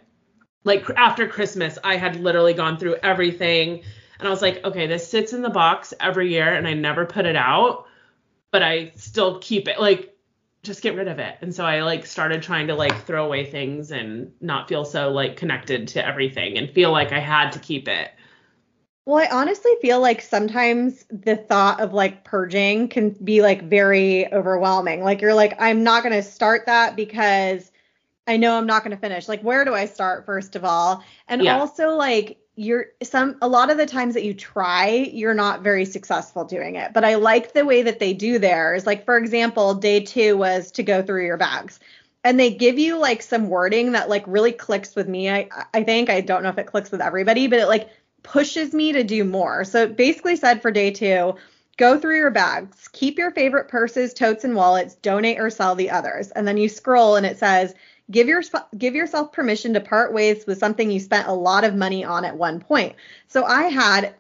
like 0.64 0.88
after 0.96 1.26
Christmas, 1.26 1.78
I 1.82 1.96
had 1.96 2.16
literally 2.16 2.54
gone 2.54 2.78
through 2.78 2.96
everything, 3.02 3.82
and 4.18 4.28
I 4.28 4.30
was 4.30 4.42
like, 4.42 4.64
okay, 4.64 4.86
this 4.86 5.08
sits 5.08 5.32
in 5.32 5.42
the 5.42 5.50
box 5.50 5.94
every 6.00 6.30
year, 6.30 6.54
and 6.54 6.66
I 6.66 6.74
never 6.74 7.06
put 7.06 7.26
it 7.26 7.36
out, 7.36 7.86
but 8.50 8.62
I 8.62 8.92
still 8.96 9.38
keep 9.38 9.68
it. 9.68 9.80
Like, 9.80 10.11
just 10.62 10.82
get 10.82 10.94
rid 10.96 11.08
of 11.08 11.18
it. 11.18 11.36
And 11.40 11.54
so 11.54 11.64
I 11.64 11.82
like 11.82 12.06
started 12.06 12.42
trying 12.42 12.68
to 12.68 12.74
like 12.74 13.04
throw 13.04 13.24
away 13.26 13.44
things 13.44 13.90
and 13.90 14.32
not 14.40 14.68
feel 14.68 14.84
so 14.84 15.10
like 15.10 15.36
connected 15.36 15.88
to 15.88 16.06
everything 16.06 16.56
and 16.58 16.70
feel 16.70 16.92
like 16.92 17.12
I 17.12 17.18
had 17.20 17.50
to 17.52 17.58
keep 17.58 17.88
it. 17.88 18.12
Well, 19.04 19.16
I 19.16 19.28
honestly 19.36 19.72
feel 19.80 20.00
like 20.00 20.22
sometimes 20.22 21.04
the 21.10 21.36
thought 21.36 21.80
of 21.80 21.92
like 21.92 22.24
purging 22.24 22.88
can 22.88 23.10
be 23.10 23.42
like 23.42 23.62
very 23.64 24.32
overwhelming. 24.32 25.02
Like 25.02 25.20
you're 25.20 25.34
like, 25.34 25.54
I'm 25.60 25.82
not 25.82 26.04
going 26.04 26.14
to 26.14 26.22
start 26.22 26.66
that 26.66 26.94
because 26.94 27.72
I 28.28 28.36
know 28.38 28.58
I'm 28.58 28.66
not 28.66 28.84
going 28.84 28.96
to 28.96 29.00
finish. 29.00 29.28
Like, 29.28 29.42
where 29.42 29.64
do 29.64 29.74
I 29.74 29.86
start, 29.86 30.26
first 30.26 30.56
of 30.56 30.64
all? 30.66 31.04
And 31.28 31.42
Yeah. 31.42 31.54
also, 31.54 31.96
like, 31.96 32.38
you're 32.54 32.86
some, 33.02 33.36
a 33.40 33.48
lot 33.48 33.70
of 33.70 33.78
the 33.78 33.86
times 33.86 34.14
that 34.14 34.24
you 34.24 34.34
try, 34.34 34.88
you're 34.88 35.34
not 35.34 35.62
very 35.62 35.84
successful 35.84 36.44
doing 36.44 36.76
it. 36.76 36.92
But 36.92 37.04
I 37.04 37.14
like 37.14 37.52
the 37.52 37.64
way 37.64 37.82
that 37.82 37.98
they 37.98 38.12
do 38.12 38.38
theirs. 38.38 38.86
Like, 38.86 39.04
for 39.04 39.16
example, 39.16 39.74
day 39.74 40.00
two 40.00 40.36
was 40.36 40.70
to 40.72 40.82
go 40.82 41.02
through 41.02 41.26
your 41.26 41.38
bags. 41.38 41.80
And 42.24 42.38
they 42.38 42.52
give 42.52 42.78
you 42.78 42.98
like 42.98 43.22
some 43.22 43.48
wording 43.48 43.92
that 43.92 44.08
like 44.08 44.24
really 44.26 44.52
clicks 44.52 44.94
with 44.94 45.08
me. 45.08 45.28
I 45.28 45.48
I 45.74 45.82
think 45.82 46.08
I 46.08 46.20
don't 46.20 46.44
know 46.44 46.50
if 46.50 46.58
it 46.58 46.68
clicks 46.68 46.92
with 46.92 47.00
everybody, 47.00 47.48
but 47.48 47.58
it 47.58 47.66
like 47.66 47.88
pushes 48.22 48.72
me 48.72 48.92
to 48.92 49.02
do 49.02 49.24
more. 49.24 49.64
So 49.64 49.84
it 49.84 49.96
basically 49.96 50.36
said 50.36 50.62
for 50.62 50.70
day 50.70 50.92
two, 50.92 51.34
go 51.78 51.98
through 51.98 52.18
your 52.18 52.30
bags, 52.30 52.88
keep 52.92 53.18
your 53.18 53.32
favorite 53.32 53.66
purses, 53.68 54.14
totes, 54.14 54.44
and 54.44 54.54
wallets, 54.54 54.94
donate 54.96 55.40
or 55.40 55.50
sell 55.50 55.74
the 55.74 55.90
others. 55.90 56.30
And 56.30 56.46
then 56.46 56.58
you 56.58 56.68
scroll 56.68 57.16
and 57.16 57.26
it 57.26 57.38
says, 57.38 57.74
give 58.10 58.28
your 58.28 58.42
give 58.76 58.94
yourself 58.94 59.32
permission 59.32 59.74
to 59.74 59.80
part 59.80 60.12
ways 60.12 60.46
with 60.46 60.58
something 60.58 60.90
you 60.90 61.00
spent 61.00 61.28
a 61.28 61.32
lot 61.32 61.64
of 61.64 61.74
money 61.74 62.04
on 62.04 62.24
at 62.24 62.36
one 62.36 62.60
point. 62.60 62.94
So 63.28 63.44
I 63.44 63.64
had 63.64 64.14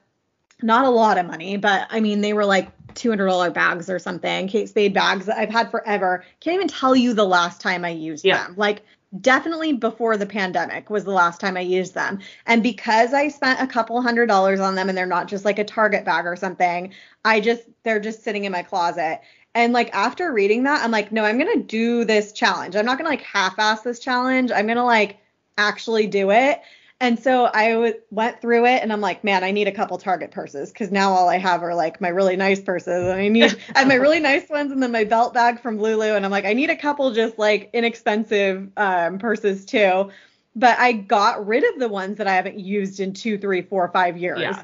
not 0.62 0.84
a 0.84 0.90
lot 0.90 1.18
of 1.18 1.26
money, 1.26 1.56
but 1.56 1.86
I 1.90 2.00
mean 2.00 2.20
they 2.20 2.32
were 2.32 2.44
like 2.44 2.70
$200 2.94 3.52
bags 3.52 3.90
or 3.90 3.98
something, 3.98 4.48
Kate 4.48 4.68
Spade 4.68 4.94
bags 4.94 5.26
that 5.26 5.38
I've 5.38 5.50
had 5.50 5.70
forever. 5.70 6.24
Can't 6.40 6.54
even 6.54 6.68
tell 6.68 6.94
you 6.94 7.14
the 7.14 7.24
last 7.24 7.60
time 7.60 7.84
I 7.84 7.90
used 7.90 8.24
Yeah. 8.24 8.44
them. 8.46 8.54
Like 8.56 8.82
definitely 9.20 9.74
before 9.74 10.16
the 10.16 10.26
pandemic 10.26 10.88
was 10.88 11.04
the 11.04 11.10
last 11.10 11.40
time 11.40 11.56
I 11.56 11.60
used 11.60 11.94
them. 11.94 12.20
And 12.46 12.62
because 12.62 13.12
I 13.12 13.28
spent 13.28 13.60
a 13.60 13.66
couple 13.66 14.00
hundred 14.00 14.26
dollars 14.26 14.60
on 14.60 14.74
them 14.74 14.88
and 14.88 14.96
they're 14.96 15.06
not 15.06 15.28
just 15.28 15.44
like 15.44 15.58
a 15.58 15.64
Target 15.64 16.04
bag 16.04 16.24
or 16.24 16.36
something, 16.36 16.94
I 17.24 17.40
just 17.40 17.62
they're 17.82 18.00
just 18.00 18.22
sitting 18.22 18.44
in 18.44 18.52
my 18.52 18.62
closet. 18.62 19.20
And 19.54 19.72
like 19.72 19.90
after 19.94 20.32
reading 20.32 20.62
that, 20.64 20.82
I'm 20.82 20.90
like, 20.90 21.12
no, 21.12 21.24
I'm 21.24 21.38
gonna 21.38 21.62
do 21.62 22.04
this 22.04 22.32
challenge. 22.32 22.76
I'm 22.76 22.86
not 22.86 22.98
gonna 22.98 23.10
like 23.10 23.22
half-ass 23.22 23.82
this 23.82 23.98
challenge. 23.98 24.50
I'm 24.50 24.66
gonna 24.66 24.84
like 24.84 25.18
actually 25.58 26.06
do 26.06 26.30
it. 26.30 26.60
And 27.00 27.18
so 27.18 27.50
I 27.52 27.72
w- 27.72 27.94
went 28.12 28.40
through 28.40 28.64
it 28.64 28.80
and 28.80 28.92
I'm 28.92 29.00
like, 29.00 29.24
man, 29.24 29.42
I 29.42 29.50
need 29.50 29.66
a 29.66 29.72
couple 29.72 29.98
Target 29.98 30.30
purses 30.30 30.70
because 30.70 30.92
now 30.92 31.10
all 31.10 31.28
I 31.28 31.36
have 31.36 31.64
are 31.64 31.74
like 31.74 32.00
my 32.00 32.08
really 32.08 32.36
nice 32.36 32.60
purses. 32.60 33.08
And 33.08 33.20
I 33.20 33.26
need, 33.26 33.58
I 33.74 33.80
have 33.80 33.88
my 33.88 33.96
really 33.96 34.20
nice 34.20 34.48
ones 34.48 34.70
and 34.70 34.80
then 34.80 34.92
my 34.92 35.02
belt 35.02 35.34
bag 35.34 35.58
from 35.60 35.80
Lulu. 35.80 36.14
And 36.14 36.24
I'm 36.24 36.30
like, 36.30 36.44
I 36.44 36.52
need 36.52 36.70
a 36.70 36.76
couple 36.76 37.12
just 37.12 37.38
like 37.40 37.70
inexpensive 37.72 38.70
um, 38.76 39.18
purses 39.18 39.66
too. 39.66 40.10
But 40.54 40.78
I 40.78 40.92
got 40.92 41.44
rid 41.44 41.64
of 41.64 41.80
the 41.80 41.88
ones 41.88 42.18
that 42.18 42.28
I 42.28 42.34
haven't 42.34 42.60
used 42.60 43.00
in 43.00 43.14
two, 43.14 43.36
three, 43.36 43.62
four, 43.62 43.88
five 43.88 44.16
years. 44.16 44.38
Yeah. 44.40 44.62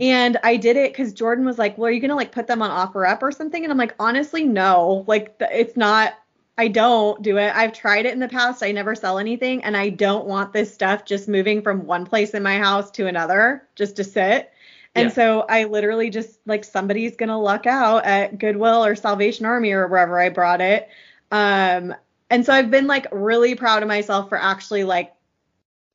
And 0.00 0.38
I 0.42 0.56
did 0.56 0.76
it 0.76 0.92
because 0.92 1.12
Jordan 1.12 1.44
was 1.44 1.58
like, 1.58 1.78
well, 1.78 1.88
are 1.88 1.90
you 1.90 2.00
going 2.00 2.08
to 2.10 2.16
like 2.16 2.32
put 2.32 2.46
them 2.46 2.62
on 2.62 2.70
offer 2.70 3.06
up 3.06 3.22
or 3.22 3.30
something? 3.30 3.62
And 3.62 3.70
I'm 3.70 3.78
like, 3.78 3.94
honestly, 3.98 4.44
no. 4.44 5.04
Like, 5.06 5.36
it's 5.40 5.76
not, 5.76 6.14
I 6.58 6.68
don't 6.68 7.22
do 7.22 7.38
it. 7.38 7.54
I've 7.54 7.72
tried 7.72 8.06
it 8.06 8.12
in 8.12 8.18
the 8.20 8.28
past. 8.28 8.62
I 8.62 8.72
never 8.72 8.94
sell 8.94 9.18
anything. 9.18 9.62
And 9.64 9.76
I 9.76 9.90
don't 9.90 10.26
want 10.26 10.52
this 10.52 10.72
stuff 10.72 11.04
just 11.04 11.28
moving 11.28 11.62
from 11.62 11.86
one 11.86 12.04
place 12.06 12.30
in 12.34 12.42
my 12.42 12.58
house 12.58 12.90
to 12.92 13.06
another 13.06 13.68
just 13.76 13.96
to 13.96 14.04
sit. 14.04 14.50
And 14.94 15.08
Yeah. 15.08 15.14
so 15.14 15.46
I 15.48 15.64
literally 15.64 16.10
just 16.10 16.40
like 16.46 16.64
somebody's 16.64 17.16
going 17.16 17.28
to 17.30 17.36
luck 17.36 17.66
out 17.66 18.04
at 18.04 18.38
Goodwill 18.38 18.84
or 18.84 18.94
Salvation 18.96 19.46
Army 19.46 19.72
or 19.72 19.86
wherever 19.88 20.20
I 20.20 20.28
brought 20.30 20.60
it. 20.60 20.88
Um, 21.30 21.94
and 22.30 22.44
so 22.44 22.52
I've 22.52 22.70
been 22.70 22.86
like 22.86 23.06
really 23.12 23.54
proud 23.54 23.82
of 23.82 23.88
myself 23.88 24.28
for 24.28 24.38
actually 24.40 24.84
like 24.84 25.14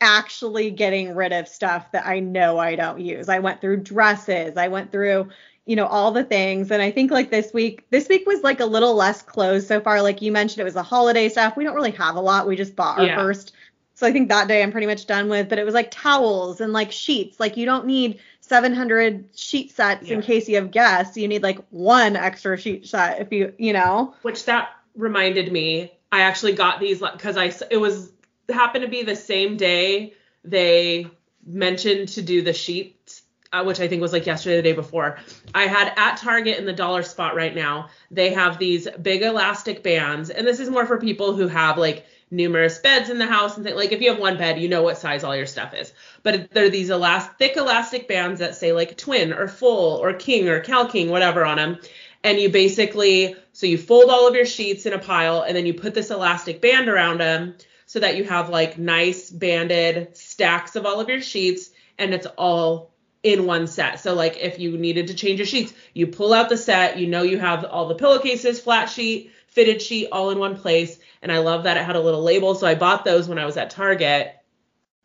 actually 0.02 0.72
getting 0.72 1.16
rid 1.16 1.34
of 1.34 1.48
stuff 1.48 1.92
that 1.92 2.06
I 2.06 2.20
know 2.20 2.58
I 2.58 2.76
don't 2.76 3.00
use. 3.00 3.30
I 3.30 3.40
went 3.40 3.62
through 3.62 3.78
dresses, 3.78 4.58
I 4.58 4.68
went 4.68 4.92
through, 4.92 5.30
you 5.66 5.76
know, 5.76 5.88
all 5.88 6.12
the 6.12 6.24
things. 6.24 6.72
And 6.72 6.82
I 6.82 6.92
think 6.92 7.12
like 7.12 7.30
this 7.32 7.54
week, 7.54 7.86
this 7.90 8.08
week 8.08 8.26
was 8.28 8.42
like 8.44 8.60
a 8.60 8.66
little 8.66 8.96
less 8.96 9.22
clothes 9.22 9.68
so 9.68 9.82
far. 9.82 10.02
Like 10.02 10.22
you 10.22 10.32
mentioned, 10.32 10.62
it 10.62 10.66
was 10.66 10.76
the 10.76 10.84
holiday 10.84 11.30
stuff. 11.30 11.58
We 11.58 11.64
don't 11.64 11.76
really 11.76 11.92
have 11.92 12.16
a 12.16 12.22
lot. 12.22 12.48
We 12.48 12.56
just 12.56 12.76
bought 12.76 13.00
our 13.00 13.06
Yeah. 13.06 13.16
first. 13.16 13.54
So 13.96 14.06
I 14.06 14.12
think 14.12 14.30
that 14.30 14.48
day 14.48 14.62
I'm 14.62 14.72
pretty 14.72 14.86
much 14.86 15.08
done 15.08 15.28
with, 15.28 15.50
but 15.50 15.58
it 15.58 15.66
was 15.66 15.74
like 15.74 15.90
towels 15.90 16.62
and 16.62 16.72
like 16.72 16.92
sheets. 16.92 17.40
Like 17.40 17.58
you 17.58 17.66
don't 17.66 17.88
need 17.88 18.20
700 18.42 19.30
sheet 19.36 19.72
sets 19.72 20.10
in 20.12 20.22
case 20.22 20.48
you 20.48 20.56
have 20.58 20.70
guests. 20.70 21.18
You 21.18 21.28
need 21.28 21.42
like 21.42 21.58
one 21.72 22.16
extra 22.16 22.58
sheet 22.58 22.88
set 22.88 23.20
if 23.20 23.32
you, 23.32 23.54
you 23.58 23.74
know. 23.74 24.14
which 24.22 24.46
that 24.46 24.70
reminded 24.96 25.52
me 25.52 25.92
i 26.12 26.22
actually 26.22 26.54
got 26.54 26.80
these 26.80 27.00
because 27.02 27.38
I 27.38 27.52
it 27.70 27.78
was 27.78 28.12
happened 28.50 28.84
to 28.84 28.90
be 28.90 29.04
the 29.04 29.16
same 29.16 29.58
day 29.58 30.14
they 30.44 31.08
mentioned 31.46 32.10
to 32.10 32.22
do 32.22 32.42
the 32.42 32.54
sheets 32.54 33.24
uh, 33.54 33.64
which 33.64 33.80
i 33.80 33.88
think 33.88 34.02
was 34.02 34.14
like 34.14 34.26
yesterday 34.26 34.58
the 34.58 34.62
day 34.62 34.74
before. 34.74 35.18
I 35.54 35.68
had 35.68 35.94
at 35.96 36.18
target 36.18 36.58
in 36.58 36.66
the 36.66 36.74
dollar 36.74 37.04
spot 37.04 37.36
right 37.36 37.56
now. 37.56 37.90
They 38.12 38.32
have 38.34 38.60
these 38.60 38.88
big 39.02 39.22
elastic 39.22 39.84
bands 39.84 40.30
and 40.30 40.46
this 40.46 40.60
is 40.60 40.70
more 40.70 40.86
for 40.86 41.00
people 41.00 41.34
who 41.34 41.48
have 41.48 41.78
like 41.78 42.06
numerous 42.30 42.78
beds 42.80 43.10
in 43.10 43.20
the 43.20 43.26
house 43.26 43.56
and 43.56 43.66
things 43.66 43.78
like 43.78 43.94
if 43.94 44.02
you 44.02 44.10
have 44.12 44.20
one 44.20 44.38
bed 44.38 44.60
you 44.60 44.68
know 44.68 44.84
what 44.84 44.98
size 44.98 45.24
all 45.24 45.36
your 45.36 45.46
stuff 45.46 45.74
is. 45.74 45.94
But 46.24 46.52
they're 46.52 46.70
these 46.70 46.90
elast- 46.90 47.38
thick 47.38 47.56
elastic 47.56 48.08
bands 48.08 48.40
that 48.40 48.56
say 48.56 48.74
like 48.74 48.98
twin 48.98 49.34
or 49.34 49.48
full 49.48 49.98
or 49.98 50.14
king 50.14 50.50
or 50.50 50.60
cal 50.60 50.88
king 50.88 51.10
whatever 51.10 51.46
on 51.46 51.58
them 51.58 51.80
and 52.24 52.40
you 52.40 52.50
basically 52.50 53.36
so 53.54 53.66
you 53.66 53.78
fold 53.78 54.10
all 54.10 54.28
of 54.28 54.36
your 54.36 54.46
sheets 54.46 54.86
in 54.86 54.94
a 54.94 55.00
pile 55.00 55.42
and 55.42 55.56
then 55.56 55.66
you 55.66 55.74
put 55.74 55.94
this 55.94 56.12
elastic 56.12 56.62
band 56.62 56.90
around 56.90 57.20
them 57.20 57.56
so 57.88 58.00
that 58.02 58.18
you 58.18 58.26
have 58.26 58.50
like 58.50 58.78
nice 58.78 59.32
banded 59.32 60.16
stacks 60.16 60.76
of 60.76 60.86
all 60.86 61.00
of 61.00 61.10
your 61.10 61.22
sheets 61.22 61.72
and 61.98 62.14
it's 62.14 62.28
all 62.38 62.92
in 63.24 63.46
one 63.46 63.66
set. 63.66 64.00
So 64.00 64.14
like 64.14 64.38
if 64.38 64.60
you 64.60 64.78
needed 64.78 65.08
to 65.08 65.16
change 65.16 65.40
your 65.40 65.48
sheets, 65.48 65.74
you 65.94 66.06
pull 66.06 66.34
out 66.34 66.50
the 66.50 66.58
set, 66.58 67.00
you 67.00 67.08
know 67.08 67.24
you 67.24 67.40
have 67.40 67.64
all 67.66 67.88
the 67.88 67.96
pillowcases, 67.96 68.60
flat 68.60 68.90
sheet, 68.90 69.32
fitted 69.48 69.82
sheet 69.82 70.10
all 70.12 70.30
in 70.30 70.38
one 70.38 70.58
place 70.58 71.00
and 71.22 71.32
I 71.32 71.40
love 71.40 71.64
that 71.64 71.78
it 71.78 71.86
had 71.86 71.96
a 71.96 72.02
little 72.02 72.22
label 72.22 72.54
so 72.54 72.68
I 72.68 72.76
bought 72.76 73.06
those 73.06 73.28
when 73.28 73.40
I 73.40 73.46
was 73.46 73.58
at 73.58 73.72
Target. 73.72 74.36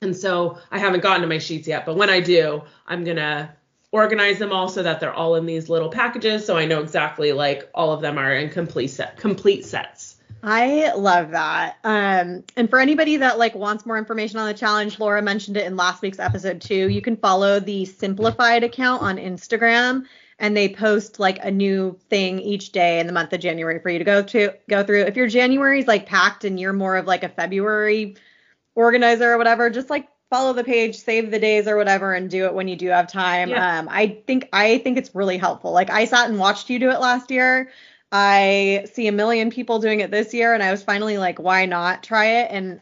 And 0.02 0.16
so 0.16 0.58
I 0.70 0.80
haven't 0.80 1.00
gotten 1.00 1.22
to 1.22 1.28
my 1.28 1.38
sheets 1.38 1.68
yet, 1.68 1.86
but 1.86 1.96
when 1.96 2.10
I 2.10 2.18
do, 2.18 2.62
I'm 2.86 3.04
going 3.04 3.18
to 3.18 3.54
organize 3.92 4.38
them 4.38 4.50
all 4.50 4.68
so 4.68 4.82
that 4.82 4.98
they're 4.98 5.14
all 5.14 5.36
in 5.36 5.46
these 5.46 5.68
little 5.68 5.90
packages 5.90 6.44
so 6.44 6.56
I 6.56 6.64
know 6.64 6.80
exactly 6.80 7.32
like 7.32 7.70
all 7.74 7.92
of 7.92 8.00
them 8.00 8.18
are 8.18 8.34
in 8.34 8.48
complete 8.50 8.88
set 8.88 9.18
complete 9.18 9.64
sets. 9.64 10.11
I 10.42 10.92
love 10.94 11.30
that. 11.30 11.76
Um, 11.84 12.42
and 12.56 12.68
for 12.68 12.80
anybody 12.80 13.18
that 13.18 13.38
like 13.38 13.54
wants 13.54 13.86
more 13.86 13.96
information 13.96 14.38
on 14.38 14.48
the 14.48 14.54
challenge, 14.54 14.98
Laura 14.98 15.22
mentioned 15.22 15.56
it 15.56 15.66
in 15.66 15.76
last 15.76 16.02
week's 16.02 16.18
episode 16.18 16.60
too. 16.60 16.88
You 16.88 17.00
can 17.00 17.16
follow 17.16 17.60
the 17.60 17.84
Simplified 17.84 18.64
account 18.64 19.02
on 19.02 19.18
Instagram, 19.18 20.04
and 20.40 20.56
they 20.56 20.68
post 20.68 21.20
like 21.20 21.38
a 21.44 21.50
new 21.50 21.96
thing 22.10 22.40
each 22.40 22.72
day 22.72 22.98
in 22.98 23.06
the 23.06 23.12
month 23.12 23.32
of 23.32 23.40
January 23.40 23.78
for 23.78 23.88
you 23.88 23.98
to 23.98 24.04
go 24.04 24.22
to 24.22 24.52
go 24.68 24.82
through. 24.82 25.02
If 25.02 25.16
your 25.16 25.28
January 25.28 25.78
is 25.78 25.86
like 25.86 26.06
packed 26.06 26.44
and 26.44 26.58
you're 26.58 26.72
more 26.72 26.96
of 26.96 27.06
like 27.06 27.22
a 27.22 27.28
February 27.28 28.16
organizer 28.74 29.32
or 29.32 29.38
whatever, 29.38 29.70
just 29.70 29.90
like 29.90 30.08
follow 30.28 30.54
the 30.54 30.64
page, 30.64 30.96
save 30.96 31.30
the 31.30 31.38
days 31.38 31.68
or 31.68 31.76
whatever, 31.76 32.14
and 32.14 32.28
do 32.28 32.46
it 32.46 32.54
when 32.54 32.66
you 32.66 32.74
do 32.74 32.88
have 32.88 33.06
time. 33.06 33.50
Yeah. 33.50 33.78
Um, 33.78 33.88
I 33.88 34.18
think 34.26 34.48
I 34.52 34.78
think 34.78 34.98
it's 34.98 35.14
really 35.14 35.38
helpful. 35.38 35.70
Like 35.70 35.90
I 35.90 36.06
sat 36.06 36.28
and 36.28 36.40
watched 36.40 36.68
you 36.68 36.80
do 36.80 36.90
it 36.90 36.98
last 36.98 37.30
year. 37.30 37.70
I 38.12 38.86
see 38.92 39.06
a 39.08 39.12
million 39.12 39.50
people 39.50 39.78
doing 39.78 40.00
it 40.00 40.10
this 40.10 40.34
year, 40.34 40.54
and 40.54 40.62
I 40.62 40.70
was 40.70 40.82
finally 40.82 41.18
like, 41.18 41.38
why 41.38 41.66
not 41.66 42.02
try 42.02 42.26
it? 42.26 42.48
And 42.50 42.80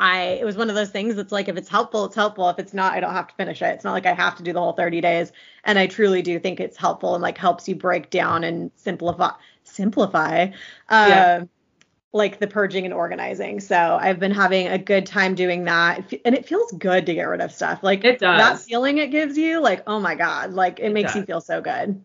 I 0.00 0.38
it 0.40 0.44
was 0.46 0.56
one 0.56 0.70
of 0.70 0.76
those 0.76 0.90
things 0.90 1.16
that's 1.16 1.32
like 1.32 1.48
if 1.48 1.56
it's 1.56 1.68
helpful, 1.68 2.06
it's 2.06 2.16
helpful. 2.16 2.48
If 2.50 2.58
it's 2.58 2.74
not, 2.74 2.94
I 2.94 3.00
don't 3.00 3.14
have 3.14 3.28
to 3.28 3.34
finish 3.36 3.62
it. 3.62 3.66
It's 3.74 3.84
not 3.84 3.92
like 3.92 4.06
I 4.06 4.14
have 4.14 4.36
to 4.36 4.42
do 4.44 4.52
the 4.52 4.60
whole 4.60 4.72
30 4.74 5.00
days. 5.00 5.32
And 5.64 5.78
I 5.78 5.86
truly 5.88 6.22
do 6.22 6.38
think 6.40 6.60
it's 6.60 6.76
helpful 6.78 7.14
and 7.14 7.22
like 7.22 7.38
helps 7.38 7.68
you 7.68 7.76
break 7.76 8.10
down 8.10 8.44
and 8.44 8.70
simplify 8.76 9.32
simplify 9.64 10.48
uh, 10.90 10.96
Yeah. 11.04 11.44
like 12.12 12.38
the 12.40 12.46
purging 12.48 12.84
and 12.84 12.94
organizing. 12.94 13.60
So 13.60 13.98
I've 14.00 14.18
been 14.20 14.32
having 14.32 14.68
a 14.68 14.78
good 14.78 15.06
time 15.06 15.34
doing 15.34 15.64
that. 15.64 16.12
And 16.24 16.34
it 16.34 16.46
feels 16.46 16.72
good 16.72 17.06
to 17.06 17.14
get 17.14 17.24
rid 17.24 17.40
of 17.40 17.52
stuff. 17.52 17.82
Like 17.82 18.04
It 18.04 18.18
does. 18.18 18.26
that 18.34 18.64
feeling 18.68 18.98
it 18.98 19.10
gives 19.12 19.38
you, 19.38 19.60
like, 19.60 19.82
oh 19.86 20.00
my 20.00 20.14
God, 20.16 20.52
like 20.52 20.80
it, 20.80 20.90
makes 20.92 21.14
you 21.14 21.24
feel 21.24 21.40
so 21.40 21.60
good. 21.60 22.02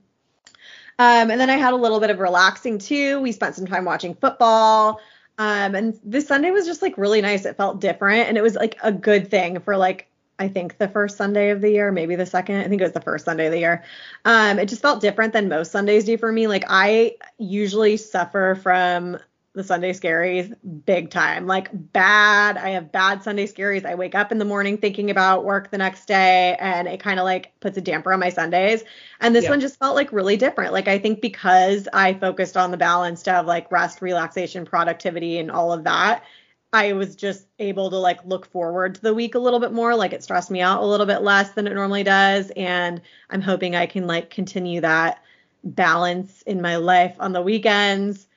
Um, 0.98 1.30
and 1.30 1.40
then 1.40 1.50
I 1.50 1.58
had 1.58 1.74
a 1.74 1.78
little 1.78 2.00
bit 2.00 2.10
of 2.10 2.20
relaxing 2.20 2.78
too. 2.78 3.20
We 3.22 3.32
spent 3.32 3.56
some 3.56 3.66
time 3.66 3.86
watching 3.86 4.16
football. 4.16 5.00
Um, 5.38 5.76
and 5.76 6.00
this 6.04 6.28
Sunday 6.28 6.52
was 6.52 6.66
just 6.66 6.82
like 6.82 6.98
really 6.98 7.22
nice. 7.22 7.46
It 7.46 7.58
felt 7.58 7.82
different 7.82 8.30
and 8.30 8.38
it 8.38 8.42
was 8.42 8.56
like 8.56 8.78
a 8.82 8.92
good 8.92 9.30
thing 9.30 9.60
for 9.60 9.76
like 9.76 10.08
I 10.38 10.48
think 10.50 10.78
the 10.78 10.88
first 10.88 11.18
Sunday 11.18 11.50
of 11.52 11.62
the 11.62 11.70
year, 11.70 11.92
maybe 11.92 12.16
the 12.16 12.26
second. 12.26 12.58
I 12.58 12.68
think 12.68 12.82
it 12.82 12.84
was 12.84 12.94
the 12.94 13.02
first 13.02 13.26
Sunday 13.26 13.46
of 13.46 13.54
the 13.54 13.60
year. 13.60 13.84
Um, 14.26 14.60
it 14.60 14.68
just 14.68 14.82
felt 14.82 15.00
different 15.02 15.32
than 15.34 15.48
most 15.48 15.72
Sundays 15.72 16.04
do 16.04 16.18
for 16.18 16.32
me. 16.32 16.48
Like 16.48 16.66
I 16.68 17.16
usually 17.38 17.98
suffer 17.98 18.60
from 18.62 19.18
the 19.56 19.64
Sunday 19.64 19.94
scaries 19.94 20.54
big 20.86 21.10
time. 21.10 21.48
Like 21.48 21.70
bad. 21.94 22.58
I 22.58 22.70
have 22.72 22.92
bad 22.92 23.24
Sunday 23.24 23.48
scaries. 23.48 23.86
I 23.86 23.96
wake 23.96 24.14
up 24.16 24.32
in 24.32 24.38
the 24.38 24.46
morning 24.46 24.78
thinking 24.78 25.10
about 25.10 25.46
work 25.46 25.72
the 25.72 25.78
next 25.78 26.06
day 26.06 26.56
and 26.60 26.88
it 26.88 27.00
kind 27.00 27.20
of 27.20 27.26
like 27.26 27.58
puts 27.62 27.78
a 27.78 27.82
damper 27.82 28.14
on 28.14 28.20
my 28.20 28.30
Sundays. 28.30 28.84
And 29.22 29.34
this 29.36 29.46
Yeah. 29.46 29.52
one 29.52 29.60
just 29.62 29.80
felt 29.80 29.96
like 29.96 30.12
really 30.12 30.38
different. 30.38 30.74
Like 30.74 30.88
I 30.88 31.00
think 31.00 31.22
because 31.22 31.88
I 31.94 32.14
focused 32.14 32.58
on 32.58 32.72
the 32.72 32.78
balance 32.78 33.28
of 33.28 33.46
like 33.46 33.72
rest, 33.72 34.02
relaxation, 34.02 34.66
productivity 34.66 35.40
and 35.40 35.50
all 35.50 35.72
of 35.74 35.84
that, 35.86 36.24
I 36.74 36.94
was 36.94 37.16
just 37.16 37.48
able 37.60 37.90
to 37.90 37.98
like 37.98 38.26
look 38.26 38.46
forward 38.46 38.96
to 38.96 39.02
the 39.02 39.14
week 39.14 39.36
a 39.36 39.40
little 39.40 39.60
bit 39.62 39.72
more. 39.72 39.96
Like 39.96 40.14
it 40.14 40.24
stressed 40.24 40.52
me 40.52 40.62
out 40.62 40.84
a 40.84 40.86
little 40.86 41.06
bit 41.06 41.22
less 41.22 41.52
than 41.52 41.68
it 41.68 41.74
normally 41.74 42.04
does. 42.04 42.52
And 42.58 43.02
I'm 43.30 43.42
hoping 43.42 43.76
I 43.76 43.86
can 43.86 44.08
like 44.08 44.30
continue 44.30 44.82
that 44.82 45.24
balance 45.64 46.42
in 46.44 46.62
my 46.62 46.76
life 46.76 47.16
on 47.20 47.32
the 47.34 47.42
weekends 47.42 48.28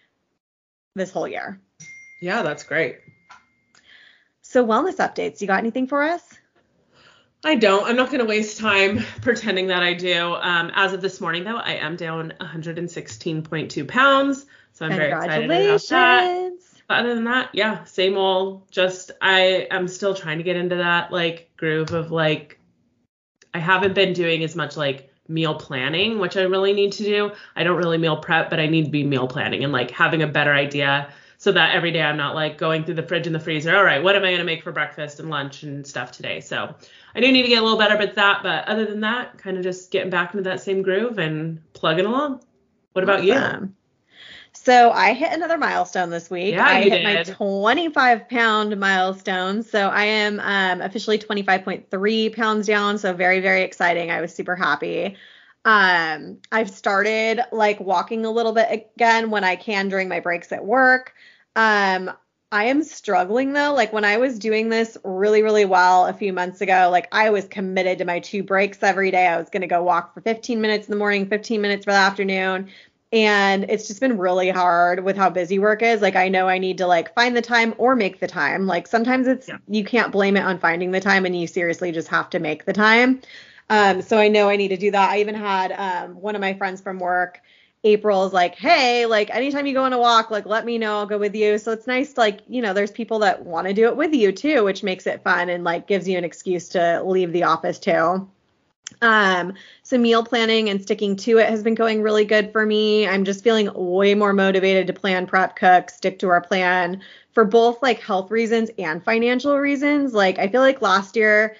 this 0.98 1.10
whole 1.10 1.26
year. 1.26 1.60
Yeah, 2.20 2.42
that's 2.42 2.62
great. 2.62 2.98
So 4.42 4.66
wellness 4.66 4.96
updates. 4.96 5.40
You 5.40 5.46
got 5.46 5.58
anything 5.58 5.86
for 5.86 6.02
us? 6.02 6.22
I 7.44 7.54
don't. 7.54 7.84
I'm 7.84 7.96
not 7.96 8.08
going 8.08 8.18
to 8.18 8.24
waste 8.24 8.58
time 8.58 8.98
pretending 9.22 9.68
that 9.68 9.82
I 9.82 9.94
do. 9.94 10.34
Um, 10.34 10.72
as 10.74 10.92
of 10.92 11.00
this 11.00 11.20
morning, 11.20 11.44
though, 11.44 11.56
I 11.56 11.72
am 11.72 11.96
down 11.96 12.34
116.2 12.40 13.88
pounds, 13.88 14.46
so 14.72 14.86
I'm 14.86 14.96
very 14.96 15.12
excited 15.12 15.44
about 15.44 15.82
that. 15.88 16.52
But 16.88 17.00
other 17.00 17.14
than 17.14 17.24
that, 17.24 17.50
yeah, 17.52 17.84
same 17.84 18.16
old. 18.16 18.70
Just 18.70 19.12
I 19.20 19.68
am 19.70 19.86
still 19.86 20.14
trying 20.14 20.38
to 20.38 20.44
get 20.44 20.56
into 20.56 20.76
that 20.76 21.12
like 21.12 21.50
groove 21.56 21.92
of 21.92 22.10
like 22.10 22.58
I 23.52 23.58
haven't 23.58 23.94
been 23.94 24.14
doing 24.14 24.42
as 24.42 24.56
much 24.56 24.76
like 24.76 25.07
meal 25.28 25.54
planning, 25.54 26.18
which 26.18 26.36
I 26.36 26.42
really 26.42 26.72
need 26.72 26.92
to 26.92 27.04
do. 27.04 27.32
I 27.54 27.64
don't 27.64 27.76
really 27.76 27.98
meal 27.98 28.16
prep, 28.16 28.50
but 28.50 28.58
I 28.58 28.66
need 28.66 28.86
to 28.86 28.90
be 28.90 29.04
meal 29.04 29.28
planning 29.28 29.62
and 29.62 29.72
like 29.72 29.90
having 29.90 30.22
a 30.22 30.26
better 30.26 30.54
idea 30.54 31.10
so 31.36 31.52
that 31.52 31.74
every 31.74 31.92
day 31.92 32.02
I'm 32.02 32.16
not 32.16 32.34
like 32.34 32.58
going 32.58 32.84
through 32.84 32.94
the 32.94 33.02
fridge 33.02 33.26
and 33.26 33.34
the 33.34 33.40
freezer. 33.40 33.76
All 33.76 33.84
right, 33.84 34.02
what 34.02 34.16
am 34.16 34.22
I 34.24 34.28
going 34.28 34.38
to 34.38 34.44
make 34.44 34.62
for 34.62 34.72
breakfast 34.72 35.20
and 35.20 35.30
lunch 35.30 35.62
and 35.62 35.86
stuff 35.86 36.10
today? 36.10 36.40
So 36.40 36.74
I 37.14 37.20
do 37.20 37.30
need 37.30 37.42
to 37.42 37.48
get 37.48 37.60
a 37.60 37.62
little 37.62 37.78
better 37.78 37.96
at 37.96 38.14
that, 38.16 38.42
but 38.42 38.66
other 38.66 38.84
than 38.84 39.00
that, 39.00 39.38
kind 39.38 39.56
of 39.56 39.62
just 39.62 39.90
getting 39.90 40.10
back 40.10 40.34
into 40.34 40.42
that 40.44 40.60
same 40.60 40.82
groove 40.82 41.18
and 41.18 41.60
plugging 41.74 42.06
along. 42.06 42.42
What 42.92 43.04
about 43.04 43.20
awesome. 43.20 43.64
you? 43.64 43.74
So 44.68 44.90
I 44.90 45.14
hit 45.14 45.32
another 45.32 45.56
milestone 45.56 46.10
this 46.10 46.28
week. 46.28 46.52
Yeah, 46.52 46.66
I 46.66 46.80
you 46.80 46.90
hit 46.90 47.02
did. 47.02 47.28
my 47.28 47.34
25 47.34 48.28
pound 48.28 48.78
milestone. 48.78 49.62
So 49.62 49.88
I 49.88 50.04
am 50.04 50.38
um, 50.40 50.82
officially 50.82 51.18
25.3 51.18 52.36
pounds 52.36 52.66
down. 52.66 52.98
So 52.98 53.14
very, 53.14 53.40
very 53.40 53.62
exciting. 53.62 54.10
I 54.10 54.20
was 54.20 54.34
super 54.34 54.54
happy. 54.54 55.16
Um, 55.64 56.36
I've 56.52 56.68
started 56.68 57.40
like 57.50 57.80
walking 57.80 58.26
a 58.26 58.30
little 58.30 58.52
bit 58.52 58.68
again 58.70 59.30
when 59.30 59.42
I 59.42 59.56
can 59.56 59.88
during 59.88 60.06
my 60.06 60.20
breaks 60.20 60.52
at 60.52 60.66
work. 60.66 61.14
Um, 61.56 62.10
I 62.52 62.64
am 62.64 62.82
struggling 62.82 63.54
though. 63.54 63.72
Like 63.72 63.94
when 63.94 64.04
I 64.04 64.18
was 64.18 64.38
doing 64.38 64.68
this 64.68 64.98
really, 65.02 65.42
really 65.42 65.64
well 65.64 66.04
a 66.08 66.12
few 66.12 66.34
months 66.34 66.60
ago, 66.60 66.90
like 66.92 67.08
I 67.10 67.30
was 67.30 67.46
committed 67.46 67.96
to 67.98 68.04
my 68.04 68.20
two 68.20 68.42
breaks 68.42 68.82
every 68.82 69.12
day. 69.12 69.28
I 69.28 69.38
was 69.38 69.48
going 69.48 69.62
to 69.62 69.66
go 69.66 69.82
walk 69.82 70.12
for 70.12 70.20
15 70.20 70.60
minutes 70.60 70.88
in 70.88 70.90
the 70.90 70.98
morning, 70.98 71.26
15 71.26 71.58
minutes 71.62 71.86
for 71.86 71.92
the 71.92 71.96
afternoon 71.96 72.68
and 73.12 73.64
it's 73.68 73.86
just 73.88 74.00
been 74.00 74.18
really 74.18 74.50
hard 74.50 75.02
with 75.02 75.16
how 75.16 75.30
busy 75.30 75.58
work 75.58 75.82
is. 75.82 76.02
Like 76.02 76.16
i 76.16 76.28
know 76.28 76.48
i 76.48 76.58
need 76.58 76.78
to 76.78 76.86
like 76.86 77.14
find 77.14 77.36
the 77.36 77.42
time 77.42 77.74
or 77.78 77.96
make 77.96 78.20
the 78.20 78.26
time. 78.26 78.66
Like 78.66 78.86
sometimes 78.86 79.26
it's 79.26 79.48
yeah. 79.48 79.58
you 79.68 79.84
can't 79.84 80.12
blame 80.12 80.36
it 80.36 80.42
on 80.42 80.58
finding 80.58 80.90
the 80.90 81.00
time 81.00 81.24
and 81.24 81.38
you 81.38 81.46
seriously 81.46 81.92
just 81.92 82.08
have 82.08 82.30
to 82.30 82.38
make 82.38 82.64
the 82.64 82.72
time. 82.72 83.20
Um 83.70 84.02
so 84.02 84.18
i 84.18 84.28
know 84.28 84.48
i 84.48 84.56
need 84.56 84.68
to 84.68 84.76
do 84.76 84.90
that. 84.90 85.10
I 85.10 85.20
even 85.20 85.34
had 85.34 85.72
um 85.72 86.20
one 86.20 86.34
of 86.34 86.40
my 86.40 86.54
friends 86.54 86.80
from 86.80 86.98
work 86.98 87.40
april's 87.84 88.32
like 88.32 88.56
hey 88.56 89.06
like 89.06 89.30
anytime 89.30 89.64
you 89.64 89.72
go 89.72 89.84
on 89.84 89.92
a 89.92 89.98
walk 89.98 90.30
like 90.30 90.44
let 90.44 90.64
me 90.66 90.76
know. 90.78 90.98
I'll 90.98 91.06
go 91.06 91.18
with 91.18 91.34
you. 91.34 91.56
So 91.58 91.72
it's 91.72 91.86
nice 91.86 92.16
like 92.18 92.40
you 92.48 92.60
know 92.60 92.74
there's 92.74 92.90
people 92.90 93.20
that 93.20 93.44
want 93.44 93.68
to 93.68 93.72
do 93.72 93.86
it 93.86 93.96
with 93.96 94.12
you 94.12 94.32
too 94.32 94.64
which 94.64 94.82
makes 94.82 95.06
it 95.06 95.22
fun 95.22 95.48
and 95.48 95.64
like 95.64 95.86
gives 95.86 96.06
you 96.06 96.18
an 96.18 96.24
excuse 96.24 96.68
to 96.70 97.02
leave 97.04 97.32
the 97.32 97.44
office 97.44 97.78
too 97.78 98.28
um, 99.02 99.54
so 99.82 99.98
meal 99.98 100.24
planning 100.24 100.68
and 100.68 100.80
sticking 100.82 101.16
to 101.16 101.38
it 101.38 101.48
has 101.48 101.62
been 101.62 101.74
going 101.74 102.02
really 102.02 102.24
good 102.24 102.52
for 102.52 102.64
me. 102.64 103.06
I'm 103.06 103.24
just 103.24 103.44
feeling 103.44 103.70
way 103.74 104.14
more 104.14 104.32
motivated 104.32 104.86
to 104.88 104.92
plan, 104.92 105.26
prep, 105.26 105.56
cook, 105.56 105.90
stick 105.90 106.18
to 106.20 106.28
our 106.28 106.40
plan 106.40 107.02
for 107.32 107.44
both 107.44 107.82
like 107.82 108.00
health 108.00 108.30
reasons 108.30 108.70
and 108.78 109.04
financial 109.04 109.56
reasons. 109.58 110.14
Like 110.14 110.38
I 110.38 110.48
feel 110.48 110.62
like 110.62 110.82
last 110.82 111.16
year 111.16 111.56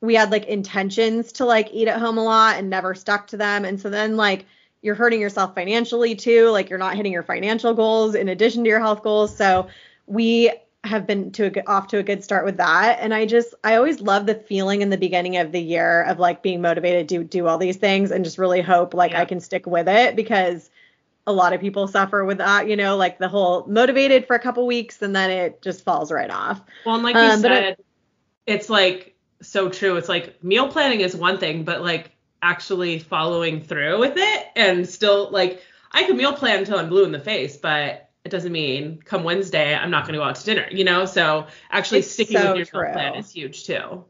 we 0.00 0.14
had 0.14 0.30
like 0.30 0.46
intentions 0.46 1.32
to 1.32 1.44
like 1.44 1.72
eat 1.72 1.88
at 1.88 2.00
home 2.00 2.18
a 2.18 2.24
lot 2.24 2.58
and 2.58 2.68
never 2.68 2.94
stuck 2.94 3.28
to 3.28 3.36
them. 3.36 3.64
And 3.64 3.80
so 3.80 3.88
then 3.88 4.16
like 4.16 4.44
you're 4.82 4.96
hurting 4.96 5.20
yourself 5.20 5.54
financially 5.54 6.14
too. 6.14 6.50
Like 6.50 6.68
you're 6.68 6.78
not 6.78 6.96
hitting 6.96 7.12
your 7.12 7.22
financial 7.22 7.72
goals 7.72 8.14
in 8.14 8.28
addition 8.28 8.64
to 8.64 8.68
your 8.68 8.80
health 8.80 9.02
goals. 9.02 9.34
So 9.34 9.68
we 10.06 10.50
have 10.84 11.06
been 11.06 11.30
to 11.32 11.46
a, 11.46 11.70
off 11.70 11.88
to 11.88 11.98
a 11.98 12.02
good 12.02 12.24
start 12.24 12.44
with 12.44 12.56
that. 12.56 12.98
And 13.00 13.14
i 13.14 13.26
just 13.26 13.54
i 13.62 13.76
always 13.76 14.00
love 14.00 14.26
the 14.26 14.34
feeling 14.34 14.82
in 14.82 14.90
the 14.90 14.98
beginning 14.98 15.36
of 15.36 15.52
the 15.52 15.60
year 15.60 16.02
of 16.02 16.18
like 16.18 16.42
being 16.42 16.60
motivated 16.60 17.08
to 17.10 17.24
do 17.24 17.46
all 17.46 17.58
these 17.58 17.76
things 17.76 18.10
and 18.10 18.24
just 18.24 18.38
really 18.38 18.60
hope 18.60 18.94
like 18.94 19.12
yeah. 19.12 19.20
i 19.20 19.24
can 19.24 19.40
stick 19.40 19.66
with 19.66 19.88
it 19.88 20.16
because 20.16 20.70
a 21.26 21.32
lot 21.32 21.52
of 21.52 21.60
people 21.60 21.86
suffer 21.86 22.24
with 22.24 22.38
that 22.38 22.68
you 22.68 22.76
know 22.76 22.96
like 22.96 23.18
the 23.18 23.28
whole 23.28 23.64
motivated 23.66 24.26
for 24.26 24.34
a 24.34 24.40
couple 24.40 24.66
weeks 24.66 25.00
and 25.02 25.14
then 25.14 25.30
it 25.30 25.62
just 25.62 25.84
falls 25.84 26.10
right 26.10 26.30
off. 26.30 26.60
Well 26.84 26.96
and 26.96 27.04
like 27.04 27.14
you 27.14 27.20
um, 27.20 27.40
said 27.40 27.76
it's 28.46 28.68
like 28.68 29.14
so 29.40 29.68
true. 29.68 29.96
It's 29.96 30.08
like 30.08 30.42
meal 30.42 30.68
planning 30.68 31.00
is 31.00 31.14
one 31.14 31.38
thing 31.38 31.62
but 31.62 31.82
like 31.82 32.12
actually 32.42 32.98
following 32.98 33.60
through 33.60 34.00
with 34.00 34.14
it 34.16 34.46
and 34.56 34.88
still 34.88 35.30
like 35.30 35.62
i 35.92 36.02
can 36.02 36.16
meal 36.16 36.32
plan 36.32 36.58
until 36.58 36.76
i'm 36.76 36.88
blue 36.88 37.04
in 37.04 37.12
the 37.12 37.20
face 37.20 37.56
but 37.56 37.80
it 37.82 38.10
doesn't 38.32 38.50
mean 38.50 39.00
come 39.04 39.22
Wednesday 39.22 39.74
I'm 39.74 39.90
not 39.90 40.04
going 40.04 40.14
to 40.14 40.18
go 40.18 40.24
out 40.24 40.34
to 40.36 40.44
dinner, 40.44 40.66
you 40.72 40.82
know? 40.82 41.04
So 41.04 41.46
actually 41.70 42.00
it's 42.00 42.10
sticking 42.10 42.38
so 42.38 42.56
with 42.56 42.72
your 42.72 42.90
plan 42.92 43.14
is 43.14 43.30
huge 43.30 43.64
too. 43.64 44.04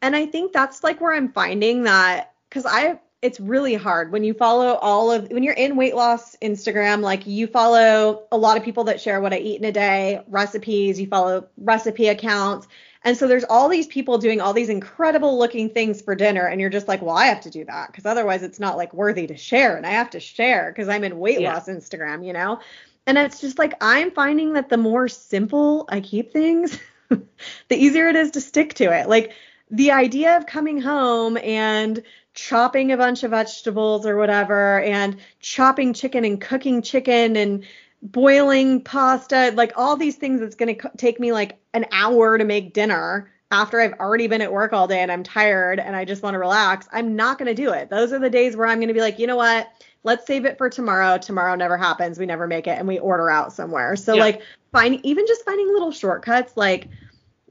And 0.00 0.16
I 0.16 0.24
think 0.26 0.52
that's 0.52 0.82
like 0.82 1.00
where 1.00 1.12
I'm 1.12 1.32
finding 1.32 1.82
that 1.82 2.32
cuz 2.50 2.64
I 2.64 3.00
it's 3.20 3.40
really 3.40 3.74
hard 3.74 4.12
when 4.12 4.22
you 4.22 4.34
follow 4.34 4.74
all 4.74 5.10
of 5.10 5.30
when 5.30 5.42
you're 5.42 5.54
in 5.54 5.76
weight 5.76 5.94
loss 5.94 6.36
Instagram 6.36 7.00
like 7.00 7.26
you 7.26 7.46
follow 7.46 8.26
a 8.30 8.36
lot 8.36 8.56
of 8.56 8.62
people 8.62 8.84
that 8.84 9.00
share 9.00 9.20
what 9.20 9.32
I 9.32 9.38
eat 9.38 9.58
in 9.58 9.64
a 9.64 9.72
day, 9.72 10.22
recipes, 10.28 11.00
you 11.00 11.06
follow 11.06 11.48
recipe 11.56 12.08
accounts. 12.08 12.68
And 13.02 13.16
so 13.16 13.26
there's 13.26 13.44
all 13.44 13.68
these 13.68 13.86
people 13.86 14.18
doing 14.18 14.40
all 14.40 14.52
these 14.52 14.68
incredible 14.68 15.38
looking 15.38 15.70
things 15.70 16.00
for 16.00 16.14
dinner 16.14 16.46
and 16.46 16.60
you're 16.60 16.70
just 16.70 16.86
like, 16.86 17.02
"Well, 17.02 17.16
I 17.16 17.26
have 17.26 17.40
to 17.42 17.50
do 17.50 17.64
that 17.64 17.88
because 17.88 18.06
otherwise 18.06 18.42
it's 18.42 18.60
not 18.60 18.76
like 18.76 18.94
worthy 18.94 19.26
to 19.26 19.36
share 19.36 19.76
and 19.76 19.86
I 19.86 19.90
have 19.90 20.10
to 20.10 20.20
share 20.20 20.70
because 20.70 20.88
I'm 20.88 21.04
in 21.04 21.18
weight 21.18 21.40
yeah. 21.40 21.54
loss 21.54 21.66
Instagram, 21.66 22.26
you 22.26 22.34
know?" 22.34 22.60
And 23.06 23.18
it's 23.18 23.40
just 23.40 23.58
like 23.58 23.74
I'm 23.80 24.10
finding 24.10 24.54
that 24.54 24.68
the 24.68 24.76
more 24.76 25.08
simple 25.08 25.84
I 25.88 26.00
keep 26.00 26.32
things, 26.32 26.78
the 27.08 27.76
easier 27.76 28.08
it 28.08 28.16
is 28.16 28.30
to 28.32 28.40
stick 28.40 28.74
to 28.74 28.84
it. 28.84 29.08
Like 29.08 29.32
the 29.70 29.90
idea 29.90 30.36
of 30.36 30.46
coming 30.46 30.80
home 30.80 31.36
and 31.38 32.02
chopping 32.34 32.92
a 32.92 32.96
bunch 32.96 33.22
of 33.22 33.30
vegetables 33.30 34.06
or 34.06 34.16
whatever 34.16 34.80
and 34.80 35.16
chopping 35.40 35.92
chicken 35.92 36.24
and 36.24 36.40
cooking 36.40 36.82
chicken 36.82 37.36
and 37.36 37.64
boiling 38.02 38.82
pasta, 38.82 39.52
like 39.54 39.72
all 39.76 39.96
these 39.96 40.16
things 40.16 40.40
that's 40.40 40.56
going 40.56 40.74
to 40.74 40.74
co- 40.74 40.90
take 40.96 41.20
me 41.20 41.32
like 41.32 41.58
an 41.72 41.86
hour 41.92 42.36
to 42.36 42.44
make 42.44 42.74
dinner 42.74 43.30
after 43.50 43.80
I've 43.80 43.94
already 43.94 44.26
been 44.26 44.42
at 44.42 44.52
work 44.52 44.72
all 44.72 44.88
day 44.88 45.00
and 45.00 45.12
I'm 45.12 45.22
tired 45.22 45.78
and 45.78 45.94
I 45.94 46.04
just 46.04 46.22
want 46.22 46.34
to 46.34 46.38
relax, 46.38 46.88
I'm 46.92 47.14
not 47.16 47.38
going 47.38 47.54
to 47.54 47.54
do 47.54 47.72
it. 47.72 47.88
Those 47.88 48.12
are 48.12 48.18
the 48.18 48.30
days 48.30 48.56
where 48.56 48.66
I'm 48.66 48.78
going 48.78 48.88
to 48.88 48.94
be 48.94 49.00
like, 49.00 49.18
you 49.18 49.26
know 49.26 49.36
what? 49.36 49.68
Let's 50.04 50.26
save 50.26 50.44
it 50.44 50.56
for 50.56 50.70
tomorrow. 50.70 51.18
Tomorrow 51.18 51.56
never 51.56 51.76
happens. 51.76 52.18
We 52.18 52.26
never 52.26 52.46
make 52.46 52.66
it 52.66 52.78
and 52.78 52.86
we 52.86 52.98
order 52.98 53.28
out 53.30 53.52
somewhere. 53.52 53.96
So 53.96 54.14
yeah. 54.14 54.22
like 54.22 54.42
find 54.70 55.04
even 55.04 55.26
just 55.26 55.44
finding 55.44 55.68
little 55.68 55.90
shortcuts 55.90 56.56
like 56.56 56.88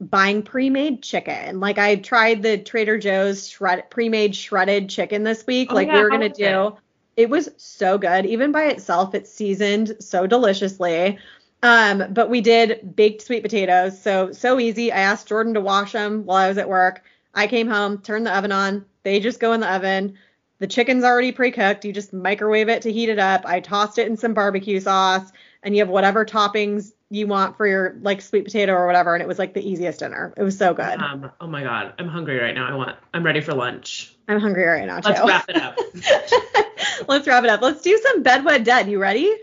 buying 0.00 0.42
pre-made 0.42 1.02
chicken. 1.02 1.60
Like 1.60 1.78
I 1.78 1.96
tried 1.96 2.42
the 2.42 2.56
Trader 2.58 2.96
Joe's 2.98 3.48
shred 3.48 3.90
pre-made 3.90 4.34
shredded 4.34 4.88
chicken 4.88 5.24
this 5.24 5.46
week. 5.46 5.68
Oh, 5.70 5.74
like 5.74 5.88
yeah, 5.88 5.96
we 5.96 6.02
were 6.02 6.10
gonna 6.10 6.28
do. 6.30 6.68
It? 7.16 7.24
it 7.24 7.30
was 7.30 7.50
so 7.56 7.98
good. 7.98 8.24
Even 8.24 8.52
by 8.52 8.64
itself, 8.64 9.14
it's 9.14 9.30
seasoned 9.30 9.96
so 10.00 10.26
deliciously. 10.26 11.18
Um, 11.62 12.12
but 12.12 12.28
we 12.28 12.40
did 12.40 12.94
baked 12.94 13.22
sweet 13.22 13.42
potatoes. 13.42 14.00
So 14.00 14.32
so 14.32 14.60
easy. 14.60 14.92
I 14.92 15.00
asked 15.00 15.28
Jordan 15.28 15.54
to 15.54 15.60
wash 15.60 15.92
them 15.92 16.24
while 16.24 16.36
I 16.36 16.48
was 16.48 16.58
at 16.58 16.68
work. 16.68 17.02
I 17.34 17.46
came 17.48 17.68
home, 17.68 17.98
turned 17.98 18.26
the 18.26 18.36
oven 18.36 18.52
on. 18.52 18.84
They 19.02 19.18
just 19.18 19.40
go 19.40 19.52
in 19.54 19.60
the 19.60 19.72
oven. 19.72 20.16
The 20.58 20.66
chicken's 20.66 21.04
already 21.04 21.32
pre-cooked. 21.32 21.84
You 21.84 21.92
just 21.92 22.12
microwave 22.12 22.68
it 22.68 22.82
to 22.82 22.92
heat 22.92 23.08
it 23.08 23.18
up. 23.18 23.44
I 23.44 23.60
tossed 23.60 23.98
it 23.98 24.06
in 24.06 24.16
some 24.16 24.34
barbecue 24.34 24.80
sauce, 24.80 25.30
and 25.62 25.74
you 25.74 25.80
have 25.80 25.88
whatever 25.88 26.24
toppings 26.24 26.92
you 27.10 27.26
want 27.26 27.56
for 27.56 27.66
your 27.66 27.96
like 28.00 28.20
sweet 28.20 28.44
potato 28.44 28.72
or 28.72 28.86
whatever. 28.86 29.14
And 29.14 29.22
it 29.22 29.28
was 29.28 29.38
like 29.38 29.54
the 29.54 29.68
easiest 29.68 30.00
dinner. 30.00 30.32
It 30.36 30.42
was 30.42 30.56
so 30.56 30.74
good. 30.74 31.00
Um, 31.00 31.30
oh 31.40 31.46
my 31.46 31.62
god, 31.62 31.94
I'm 31.98 32.08
hungry 32.08 32.38
right 32.38 32.54
now. 32.54 32.66
I 32.66 32.74
want. 32.74 32.96
I'm 33.12 33.24
ready 33.24 33.40
for 33.40 33.54
lunch. 33.54 34.14
I'm 34.28 34.40
hungry 34.40 34.64
right 34.64 34.86
now 34.86 35.00
too. 35.00 35.10
Let's 35.10 35.26
wrap 35.26 35.48
it 35.48 35.56
up. 35.56 35.78
Let's 37.08 37.26
wrap 37.26 37.44
it 37.44 37.50
up. 37.50 37.60
Let's 37.60 37.82
do 37.82 37.98
some 37.98 38.22
bedwed 38.22 38.64
dead. 38.64 38.88
You 38.88 38.98
ready? 38.98 39.34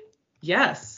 Yes. 0.41 0.90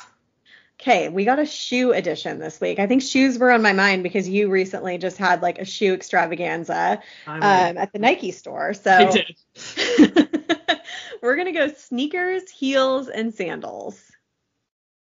Okay, 0.83 1.07
we 1.07 1.23
got 1.23 1.39
a 1.39 1.45
shoe 1.45 1.93
edition 1.93 2.39
this 2.39 2.59
week. 2.59 2.77
I 2.77 2.87
think 2.87 3.01
shoes 3.01 3.37
were 3.37 3.51
on 3.53 3.61
my 3.61 3.71
mind 3.71 4.03
because 4.03 4.27
you 4.27 4.49
recently 4.49 4.97
just 4.97 5.17
had 5.17 5.41
like 5.41 5.57
a 5.57 5.63
shoe 5.63 5.93
extravaganza 5.93 7.01
um, 7.25 7.41
at 7.77 7.93
the 7.93 7.99
Nike 7.99 8.31
store. 8.31 8.73
So 8.73 9.13
we're 11.21 11.37
gonna 11.37 11.53
go 11.53 11.69
sneakers, 11.69 12.49
heels, 12.49 13.07
and 13.07 13.33
sandals. 13.33 14.11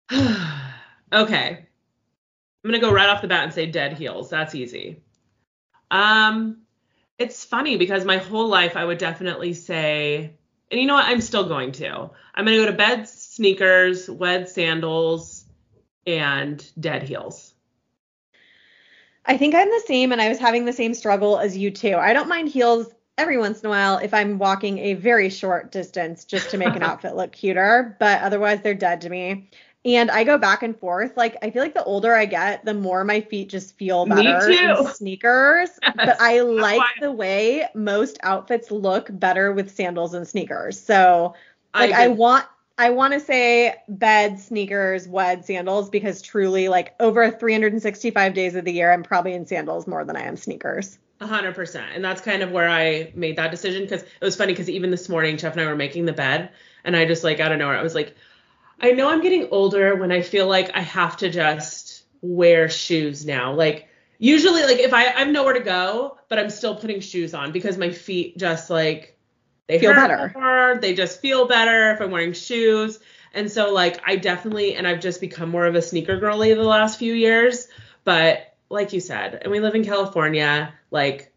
okay. 0.12 1.58
I'm 1.58 1.66
gonna 2.70 2.78
go 2.78 2.92
right 2.92 3.08
off 3.08 3.20
the 3.20 3.26
bat 3.26 3.42
and 3.42 3.52
say 3.52 3.66
dead 3.66 3.94
heels. 3.94 4.30
That's 4.30 4.54
easy. 4.54 5.02
Um, 5.90 6.58
it's 7.18 7.44
funny 7.44 7.76
because 7.76 8.04
my 8.04 8.18
whole 8.18 8.46
life 8.46 8.76
I 8.76 8.84
would 8.84 8.98
definitely 8.98 9.52
say, 9.52 10.36
and 10.70 10.80
you 10.80 10.86
know 10.86 10.94
what? 10.94 11.06
I'm 11.06 11.20
still 11.20 11.48
going 11.48 11.72
to. 11.72 12.10
I'm 12.36 12.44
gonna 12.44 12.56
go 12.56 12.66
to 12.66 12.72
bed 12.72 13.08
sneakers, 13.08 14.08
wed 14.08 14.48
sandals, 14.48 15.35
and 16.06 16.64
dead 16.80 17.02
heels. 17.02 17.54
I 19.24 19.36
think 19.36 19.54
I'm 19.54 19.68
the 19.68 19.82
same, 19.86 20.12
and 20.12 20.20
I 20.20 20.28
was 20.28 20.38
having 20.38 20.64
the 20.64 20.72
same 20.72 20.94
struggle 20.94 21.38
as 21.38 21.56
you 21.56 21.70
too. 21.70 21.96
I 21.96 22.12
don't 22.12 22.28
mind 22.28 22.48
heels 22.48 22.88
every 23.18 23.38
once 23.38 23.60
in 23.60 23.66
a 23.66 23.70
while 23.70 23.98
if 23.98 24.14
I'm 24.14 24.38
walking 24.38 24.78
a 24.78 24.94
very 24.94 25.30
short 25.30 25.72
distance 25.72 26.24
just 26.24 26.50
to 26.50 26.58
make 26.58 26.76
an 26.76 26.82
outfit 26.84 27.16
look 27.16 27.32
cuter, 27.32 27.96
but 27.98 28.22
otherwise 28.22 28.60
they're 28.62 28.74
dead 28.74 29.00
to 29.02 29.10
me. 29.10 29.50
And 29.84 30.10
I 30.10 30.24
go 30.24 30.36
back 30.38 30.62
and 30.62 30.78
forth. 30.78 31.16
Like 31.16 31.36
I 31.42 31.50
feel 31.50 31.62
like 31.62 31.74
the 31.74 31.84
older 31.84 32.14
I 32.14 32.26
get, 32.26 32.64
the 32.64 32.74
more 32.74 33.04
my 33.04 33.20
feet 33.20 33.48
just 33.48 33.76
feel 33.78 34.04
Me 34.04 34.14
better 34.24 34.38
too. 34.38 34.56
in 34.60 34.76
sneakers. 34.86 35.70
But 35.94 36.16
I 36.20 36.40
like 36.40 36.78
why- 36.78 36.92
the 37.00 37.12
way 37.12 37.66
most 37.74 38.18
outfits 38.22 38.70
look 38.70 39.08
better 39.12 39.52
with 39.52 39.70
sandals 39.74 40.14
and 40.14 40.26
sneakers. 40.26 40.78
So 40.78 41.34
like 41.78 41.92
I, 41.92 42.04
agree. 42.04 42.16
want 42.16 42.46
I 42.78 42.90
want 42.90 43.14
to 43.14 43.20
say 43.20 43.74
bed 43.88 44.38
sneakers, 44.38 45.08
wed 45.08 45.44
sandals 45.44 45.88
because 45.88 46.20
truly 46.20 46.68
like 46.68 46.94
over 47.00 47.30
365 47.30 48.34
days 48.34 48.54
of 48.54 48.64
the 48.64 48.72
year 48.72 48.92
I'm 48.92 49.02
probably 49.02 49.32
in 49.32 49.46
sandals 49.46 49.86
more 49.86 50.04
than 50.04 50.16
I 50.16 50.22
am 50.22 50.36
sneakers. 50.36 50.98
Hundred 51.20 51.54
percent. 51.54 51.92
And 51.94 52.04
that's 52.04 52.20
kind 52.20 52.42
of 52.42 52.50
where 52.50 52.68
I 52.68 53.12
made 53.14 53.36
that 53.36 53.50
decision 53.50 53.82
because 53.82 54.02
it 54.02 54.20
was 54.20 54.36
funny 54.36 54.52
because 54.52 54.68
even 54.68 54.90
this 54.90 55.08
morning, 55.08 55.38
Jeff 55.38 55.52
and 55.52 55.62
I 55.62 55.66
were 55.66 55.74
making 55.74 56.04
the 56.04 56.12
bed, 56.12 56.50
and 56.84 56.94
I 56.94 57.06
just 57.06 57.24
like 57.24 57.40
I 57.40 57.48
don't 57.48 57.58
know, 57.58 57.70
I 57.70 57.82
was 57.82 57.94
like, 57.94 58.14
I 58.80 58.92
know 58.92 59.08
I'm 59.08 59.22
getting 59.22 59.48
older 59.50 59.96
when 59.96 60.12
I 60.12 60.20
feel 60.20 60.46
like 60.46 60.76
I 60.76 60.82
have 60.82 61.16
to 61.18 61.30
just 61.30 62.04
wear 62.20 62.68
shoes 62.68 63.24
now. 63.24 63.54
Like 63.54 63.88
usually, 64.18 64.62
like 64.64 64.78
if 64.78 64.92
I 64.92 65.06
I'm 65.12 65.32
nowhere 65.32 65.54
to 65.54 65.60
go, 65.60 66.18
but 66.28 66.38
I'm 66.38 66.50
still 66.50 66.76
putting 66.76 67.00
shoes 67.00 67.32
on 67.32 67.50
because 67.50 67.78
my 67.78 67.90
feet 67.90 68.36
just 68.36 68.68
like 68.68 69.15
they 69.68 69.78
Feel 69.78 69.94
better. 69.94 70.32
more, 70.34 70.78
They 70.80 70.94
just 70.94 71.20
feel 71.20 71.46
better 71.46 71.92
if 71.92 72.00
I'm 72.00 72.10
wearing 72.10 72.32
shoes. 72.32 73.00
And 73.34 73.50
so 73.50 73.72
like 73.72 74.00
I 74.06 74.16
definitely 74.16 74.74
and 74.74 74.86
I've 74.86 75.00
just 75.00 75.20
become 75.20 75.50
more 75.50 75.66
of 75.66 75.74
a 75.74 75.82
sneaker 75.82 76.18
girly 76.18 76.54
the 76.54 76.62
last 76.62 76.98
few 76.98 77.12
years. 77.12 77.68
But 78.04 78.54
like 78.70 78.92
you 78.92 79.00
said, 79.00 79.40
and 79.42 79.50
we 79.50 79.60
live 79.60 79.74
in 79.74 79.84
California, 79.84 80.72
like 80.90 81.32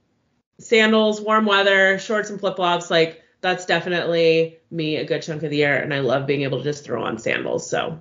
sandals, 0.59 1.21
warm 1.21 1.45
weather, 1.45 1.99
shorts 1.99 2.29
and 2.29 2.39
flip 2.39 2.55
flops, 2.57 2.89
like 2.91 3.21
that's 3.41 3.65
definitely 3.65 4.57
me 4.71 4.97
a 4.97 5.05
good 5.05 5.21
chunk 5.21 5.43
of 5.43 5.49
the 5.49 5.57
year. 5.57 5.77
And 5.77 5.93
I 5.93 5.99
love 5.99 6.27
being 6.27 6.43
able 6.43 6.59
to 6.59 6.63
just 6.63 6.83
throw 6.83 7.03
on 7.03 7.17
sandals. 7.17 7.69
So 7.69 7.99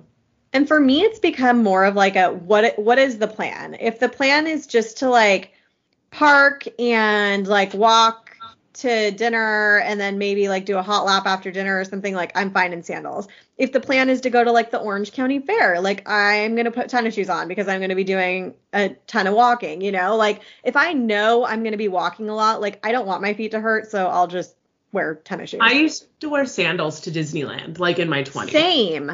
And 0.53 0.67
for 0.67 0.79
me, 0.79 1.01
it's 1.01 1.19
become 1.19 1.63
more 1.63 1.85
of 1.85 1.95
like 1.95 2.15
a 2.15 2.31
what 2.33 2.77
what 2.77 2.99
is 2.99 3.17
the 3.17 3.27
plan? 3.27 3.75
If 3.79 3.99
the 3.99 4.09
plan 4.09 4.47
is 4.47 4.67
just 4.67 4.97
to 4.97 5.09
like 5.09 5.53
park 6.11 6.67
and 6.79 7.47
like 7.47 7.73
walk 7.73 8.28
to 8.79 9.11
dinner 9.11 9.79
and 9.79 9.99
then 9.99 10.17
maybe 10.17 10.49
like 10.49 10.65
do 10.65 10.77
a 10.77 10.81
hot 10.81 11.05
lap 11.05 11.25
after 11.25 11.51
dinner 11.51 11.79
or 11.79 11.85
something 11.85 12.13
like 12.13 12.31
I'm 12.35 12.51
fine 12.51 12.73
in 12.73 12.83
sandals. 12.83 13.27
If 13.57 13.71
the 13.71 13.79
plan 13.79 14.09
is 14.09 14.21
to 14.21 14.29
go 14.29 14.43
to 14.43 14.51
like 14.51 14.71
the 14.71 14.79
Orange 14.79 15.11
County 15.11 15.39
Fair, 15.39 15.81
like 15.81 16.07
I'm 16.07 16.55
going 16.55 16.65
to 16.65 16.71
put 16.71 16.89
tennis 16.89 17.15
shoes 17.15 17.29
on 17.29 17.47
because 17.47 17.67
I'm 17.67 17.79
going 17.79 17.89
to 17.89 17.95
be 17.95 18.03
doing 18.03 18.53
a 18.73 18.89
ton 19.07 19.27
of 19.27 19.33
walking, 19.33 19.81
you 19.81 19.91
know? 19.91 20.15
Like 20.15 20.41
if 20.63 20.75
I 20.75 20.93
know 20.93 21.45
I'm 21.45 21.61
going 21.61 21.73
to 21.73 21.77
be 21.77 21.87
walking 21.87 22.29
a 22.29 22.35
lot, 22.35 22.61
like 22.61 22.79
I 22.85 22.91
don't 22.91 23.05
want 23.05 23.21
my 23.21 23.33
feet 23.33 23.51
to 23.51 23.59
hurt, 23.59 23.91
so 23.91 24.07
I'll 24.07 24.27
just 24.27 24.55
wear 24.91 25.15
tennis 25.15 25.51
shoes. 25.51 25.59
I 25.61 25.73
used 25.73 26.07
to 26.21 26.29
wear 26.29 26.45
sandals 26.45 27.01
to 27.01 27.11
Disneyland, 27.11 27.79
like 27.79 27.99
in 27.99 28.09
my 28.09 28.23
20s. 28.23 28.51
Same. 28.51 29.11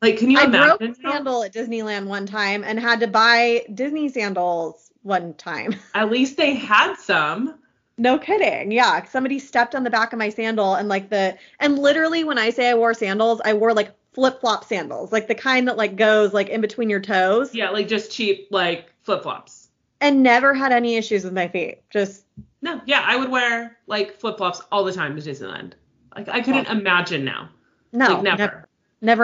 Like, 0.00 0.18
can 0.18 0.30
you 0.30 0.38
I 0.38 0.46
broke 0.46 0.80
a 0.80 0.94
sandal 0.94 1.44
at 1.44 1.52
Disneyland 1.52 2.06
one 2.06 2.26
time 2.26 2.64
and 2.64 2.80
had 2.80 3.00
to 3.00 3.06
buy 3.06 3.64
Disney 3.72 4.08
sandals 4.08 4.90
one 5.02 5.34
time. 5.34 5.74
At 5.94 6.10
least 6.10 6.36
they 6.36 6.54
had 6.54 6.96
some. 6.96 7.58
No 7.98 8.18
kidding. 8.18 8.72
Yeah, 8.72 9.04
somebody 9.04 9.38
stepped 9.38 9.74
on 9.74 9.84
the 9.84 9.90
back 9.90 10.12
of 10.12 10.18
my 10.18 10.28
sandal 10.30 10.74
and 10.74 10.88
like 10.88 11.10
the 11.10 11.36
and 11.60 11.78
literally 11.78 12.24
when 12.24 12.38
I 12.38 12.50
say 12.50 12.70
I 12.70 12.74
wore 12.74 12.94
sandals, 12.94 13.40
I 13.44 13.52
wore 13.54 13.72
like 13.74 13.92
flip-flop 14.14 14.64
sandals, 14.64 15.10
like 15.12 15.26
the 15.28 15.34
kind 15.34 15.66
that 15.68 15.76
like 15.76 15.96
goes 15.96 16.32
like 16.34 16.48
in 16.48 16.60
between 16.60 16.90
your 16.90 17.00
toes 17.00 17.54
Yeah, 17.54 17.70
like 17.70 17.88
just 17.88 18.10
cheap, 18.12 18.48
like 18.50 18.92
flip 19.02 19.22
flops. 19.22 19.68
and 20.00 20.22
never 20.22 20.52
had 20.54 20.72
any 20.72 20.96
issues 20.96 21.24
with 21.24 21.32
my 21.32 21.48
feet. 21.48 21.82
Just 21.90 22.24
No, 22.60 22.80
yeah, 22.86 23.02
I 23.06 23.16
would 23.16 23.30
wear 23.30 23.78
like 23.86 24.18
flip 24.18 24.36
flops 24.38 24.60
all 24.70 24.84
the 24.84 24.92
time 24.92 25.16
to 25.16 25.22
Disneyland. 25.22 25.72
Like, 26.14 26.28
I 26.28 26.40
couldn't 26.42 26.66
imagine 26.68 27.24
now. 27.24 27.48
no, 27.92 28.08
like, 28.14 28.22
never. 28.22 28.36
never. 28.38 28.68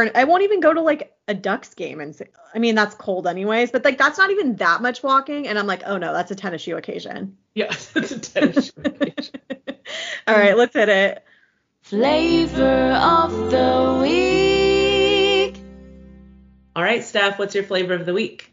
Never 0.07 0.11
I 0.17 0.25
won't 0.25 0.43
even 0.43 0.61
go 0.61 0.73
to 0.73 0.81
like 0.81 1.13
a 1.29 1.35
Ducks 1.35 1.75
game 1.75 2.01
and 2.01 2.17
say, 2.17 2.27
I 2.55 2.59
mean 2.59 2.75
that's 2.75 2.95
cold 2.95 3.27
anyways, 3.27 3.71
but 3.71 3.85
like 3.85 3.99
that's 3.99 4.19
not 4.19 4.31
even 4.31 4.57
that 4.57 4.83
much 4.83 5.03
walking 5.03 5.47
and 5.47 5.59
I'm 5.59 5.67
like, 5.67 5.83
"Oh 5.87 5.99
no, 5.99 6.13
that's 6.13 6.31
a 6.31 6.35
tennis 6.35 6.63
shoe 6.63 6.77
occasion." 6.77 7.37
Yeah, 7.55 7.67
that's 7.95 8.11
a 8.11 8.19
tennis 8.19 8.67
shoe 8.67 8.83
occasion. 8.85 9.41
All 10.27 10.35
right, 10.35 10.57
let's 10.57 10.75
hit 10.75 10.89
it. 10.89 11.25
Flavor 11.83 12.93
of 12.93 13.51
the 13.51 13.99
week. 14.03 15.61
All 16.75 16.83
right, 16.83 17.05
Steph, 17.05 17.39
what's 17.39 17.55
your 17.55 17.65
flavor 17.65 17.95
of 17.95 18.07
the 18.07 18.15
week? 18.15 18.53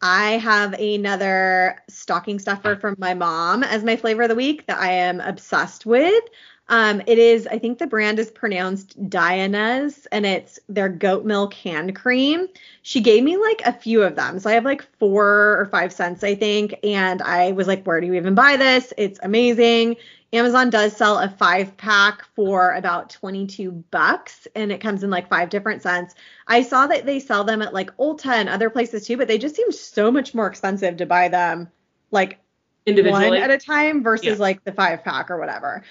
I 0.00 0.32
have 0.32 0.72
another 0.74 1.80
stocking 1.88 2.40
stuffer 2.40 2.76
from 2.76 2.96
my 2.98 3.14
mom 3.14 3.62
as 3.62 3.84
my 3.84 3.96
flavor 3.96 4.22
of 4.22 4.30
the 4.30 4.34
week 4.34 4.66
that 4.66 4.78
I 4.78 4.92
am 4.92 5.20
obsessed 5.20 5.86
with. 5.86 6.24
Um, 6.72 7.02
it 7.06 7.18
is, 7.18 7.46
I 7.46 7.58
think 7.58 7.78
the 7.78 7.86
brand 7.86 8.18
is 8.18 8.30
pronounced 8.30 8.98
Dionis, 9.10 10.06
and 10.10 10.24
it's 10.24 10.58
their 10.70 10.88
goat 10.88 11.26
milk 11.26 11.52
hand 11.52 11.94
cream. 11.94 12.48
She 12.80 13.02
gave 13.02 13.22
me 13.22 13.36
like 13.36 13.60
a 13.66 13.74
few 13.74 14.02
of 14.02 14.16
them. 14.16 14.40
So 14.40 14.48
I 14.48 14.54
have 14.54 14.64
like 14.64 14.80
four 14.98 15.58
or 15.60 15.68
five 15.70 15.92
scents, 15.92 16.24
I 16.24 16.34
think. 16.34 16.74
And 16.82 17.20
I 17.20 17.52
was 17.52 17.66
like, 17.66 17.84
where 17.84 18.00
do 18.00 18.06
you 18.06 18.14
even 18.14 18.34
buy 18.34 18.56
this? 18.56 18.90
It's 18.96 19.20
amazing. 19.22 19.96
Amazon 20.32 20.70
does 20.70 20.96
sell 20.96 21.18
a 21.18 21.28
five 21.28 21.76
pack 21.76 22.24
for 22.34 22.72
about 22.72 23.10
22 23.10 23.70
bucks 23.90 24.48
and 24.56 24.72
it 24.72 24.80
comes 24.80 25.04
in 25.04 25.10
like 25.10 25.28
five 25.28 25.50
different 25.50 25.82
scents. 25.82 26.14
I 26.48 26.62
saw 26.62 26.86
that 26.86 27.04
they 27.04 27.20
sell 27.20 27.44
them 27.44 27.60
at 27.60 27.74
like 27.74 27.94
Ulta 27.98 28.28
and 28.32 28.48
other 28.48 28.70
places 28.70 29.06
too, 29.06 29.18
but 29.18 29.28
they 29.28 29.36
just 29.36 29.56
seem 29.56 29.70
so 29.72 30.10
much 30.10 30.34
more 30.34 30.46
expensive 30.46 30.96
to 30.96 31.04
buy 31.04 31.28
them 31.28 31.70
like 32.10 32.38
Individually. 32.86 33.28
one 33.28 33.42
at 33.42 33.50
a 33.50 33.58
time 33.58 34.02
versus 34.02 34.26
Yeah. 34.26 34.34
like 34.36 34.64
the 34.64 34.72
five 34.72 35.04
pack 35.04 35.30
or 35.30 35.36
whatever. 35.38 35.82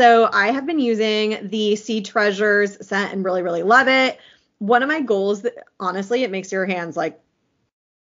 So 0.00 0.30
I 0.32 0.50
have 0.50 0.64
been 0.64 0.78
using 0.78 1.50
the 1.50 1.76
Sea 1.76 2.00
Treasures 2.00 2.86
scent 2.88 3.12
and 3.12 3.22
really, 3.22 3.42
really 3.42 3.62
love 3.62 3.86
it. 3.86 4.18
One 4.56 4.82
of 4.82 4.88
my 4.88 5.02
goals 5.02 5.42
that 5.42 5.52
honestly, 5.78 6.22
it 6.22 6.30
makes 6.30 6.50
your 6.50 6.64
hands 6.64 6.96
like 6.96 7.20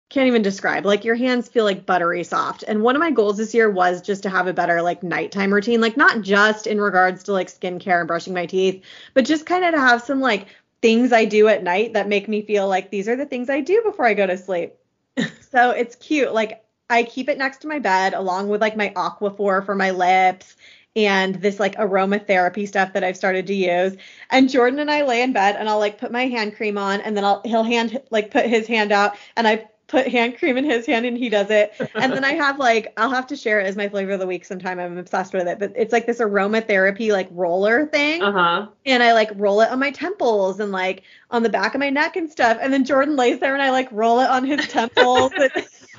can't 0.09 0.27
even 0.27 0.41
describe. 0.41 0.87
Like 0.87 1.05
your 1.05 1.15
hands 1.15 1.47
feel 1.47 1.65
like 1.65 1.85
buttery 1.85 2.25
soft. 2.25 2.65
And 2.67 2.81
one 2.81 2.97
of 2.97 3.01
my 3.01 3.11
goals 3.11 3.37
this 3.37 3.53
year 3.53 3.71
was 3.71 4.01
just 4.01 4.23
to 4.23 4.31
have 4.31 4.47
a 4.47 4.55
better 4.55 4.81
like 4.81 5.03
nighttime 5.03 5.53
routine, 5.53 5.83
like 5.83 5.99
not 5.99 6.23
just 6.23 6.67
in 6.67 6.81
regards 6.81 7.25
to 7.25 7.33
like 7.33 7.49
skincare 7.49 7.99
and 7.99 8.09
brushing 8.09 8.33
my 8.33 8.47
teeth, 8.47 8.83
but 9.13 9.27
just 9.27 9.45
kind 9.45 9.63
of 9.63 9.75
to 9.75 9.81
have 9.81 10.01
some 10.01 10.21
like 10.21 10.47
things 10.81 11.13
I 11.13 11.27
do 11.27 11.49
at 11.49 11.63
night 11.63 11.93
that 11.93 12.09
make 12.09 12.29
me 12.29 12.41
feel 12.41 12.67
like 12.67 12.91
these 12.91 13.09
are 13.09 13.17
the 13.17 13.27
things 13.27 13.51
I 13.51 13.61
do 13.61 13.83
before 13.85 14.07
I 14.07 14.15
go 14.15 14.27
to 14.27 14.39
sleep. 14.39 14.73
so 15.51 15.69
it's 15.73 15.97
cute. 15.97 16.33
Like 16.33 16.65
I 16.89 17.03
keep 17.03 17.29
it 17.29 17.37
next 17.37 17.59
to 17.59 17.69
my 17.69 17.79
bed 17.79 18.15
along 18.15 18.49
with 18.49 18.63
like 18.63 18.75
my 18.75 18.89
Aquaphor 18.97 19.67
for 19.67 19.75
my 19.75 19.91
lips 19.91 20.57
and 20.97 21.35
this 21.37 21.59
like 21.59 21.75
aromatherapy 21.77 22.67
stuff 22.69 22.93
that 22.93 23.03
I've 23.05 23.17
started 23.17 23.47
to 23.49 23.55
use. 23.55 23.97
And 24.31 24.49
Jordan 24.49 24.79
and 24.79 24.91
I 24.91 25.03
lay 25.03 25.23
in 25.23 25.33
bed 25.33 25.57
and 25.59 25.69
I'll 25.69 25.79
like 25.79 25.99
put 25.99 26.13
my 26.13 26.27
hand 26.27 26.55
cream 26.57 26.79
on 26.79 27.01
and 27.01 27.17
then 27.17 27.25
I'll 27.25 27.43
he'll 27.45 27.65
hand 27.65 28.01
like 28.11 28.31
put 28.31 28.47
his 28.47 28.67
hand 28.67 28.93
out 28.93 29.17
and 29.37 29.47
I 29.49 29.69
put 29.87 30.09
hand 30.09 30.39
cream 30.39 30.57
in 30.57 30.65
his 30.65 30.87
hand 30.87 31.05
and 31.05 31.17
he 31.19 31.29
does 31.29 31.51
it. 31.51 31.73
And 31.95 32.13
then 32.13 32.25
I 32.25 32.33
have 32.35 32.59
like 32.59 32.93
I'll 32.97 33.11
have 33.11 33.27
to 33.29 33.37
share 33.37 33.61
it 33.61 33.67
as 33.67 33.77
my 33.77 33.89
flavor 33.89 34.13
of 34.13 34.21
the 34.21 34.27
week 34.27 34.45
sometime. 34.45 34.79
I'm 34.79 34.97
obsessed 34.99 35.35
with 35.35 35.49
it. 35.49 35.59
But 35.59 35.73
it's 35.77 35.93
like 35.93 36.07
this 36.07 36.21
aromatherapy 36.21 37.11
like 37.13 37.29
roller 37.33 37.87
thing 37.87 38.23
Uh 38.23 38.33
huh. 38.33 38.67
and 38.87 39.03
I 39.03 39.13
like 39.15 39.31
roll 39.35 39.61
it 39.63 39.71
on 39.71 39.79
my 39.81 39.91
temples 39.91 40.61
and 40.61 40.71
like 40.73 41.03
on 41.31 41.43
the 41.43 41.51
back 41.51 41.75
of 41.75 41.81
my 41.81 41.91
neck 41.91 42.15
and 42.17 42.31
stuff. 42.31 42.59
And 42.61 42.73
then 42.73 42.85
Jordan 42.85 43.17
lays 43.17 43.41
there 43.41 43.53
and 43.55 43.63
I 43.63 43.71
like 43.71 43.89
roll 43.91 44.21
it 44.21 44.29
on 44.31 44.45
his 44.45 44.67
temples. 44.69 45.33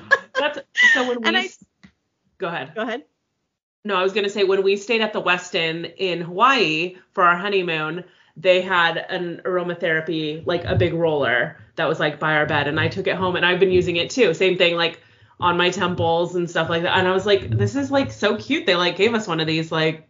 That's 0.39 0.59
so 0.93 1.03
when 1.03 1.21
we. 1.21 1.27
And 1.27 1.37
I- 1.37 1.49
Go 2.37 2.47
ahead. 2.47 2.73
Go 2.75 2.81
ahead. 2.81 3.03
No, 3.85 3.95
I 3.95 4.03
was 4.03 4.13
gonna 4.13 4.29
say 4.29 4.43
when 4.43 4.63
we 4.63 4.75
stayed 4.75 5.01
at 5.01 5.13
the 5.13 5.21
Westin 5.21 5.93
in 5.97 6.21
Hawaii 6.21 6.95
for 7.13 7.23
our 7.23 7.37
honeymoon, 7.37 8.03
they 8.35 8.61
had 8.61 8.97
an 8.97 9.41
aromatherapy, 9.45 10.45
like 10.45 10.65
a 10.65 10.75
big 10.75 10.93
roller 10.93 11.57
that 11.75 11.87
was 11.87 11.99
like 11.99 12.19
by 12.19 12.35
our 12.35 12.45
bed, 12.45 12.67
and 12.67 12.79
I 12.79 12.87
took 12.87 13.07
it 13.07 13.15
home 13.15 13.35
and 13.35 13.45
I've 13.45 13.59
been 13.59 13.71
using 13.71 13.95
it 13.95 14.09
too. 14.09 14.33
Same 14.33 14.57
thing, 14.57 14.75
like 14.75 14.99
on 15.39 15.55
my 15.57 15.69
temples 15.69 16.35
and 16.35 16.49
stuff 16.49 16.69
like 16.69 16.83
that. 16.83 16.97
And 16.97 17.07
I 17.07 17.11
was 17.11 17.25
like, 17.25 17.49
this 17.49 17.75
is 17.75 17.91
like 17.91 18.11
so 18.11 18.37
cute. 18.37 18.65
They 18.65 18.75
like 18.75 18.97
gave 18.97 19.13
us 19.13 19.27
one 19.27 19.39
of 19.39 19.47
these 19.47 19.71
like 19.71 20.07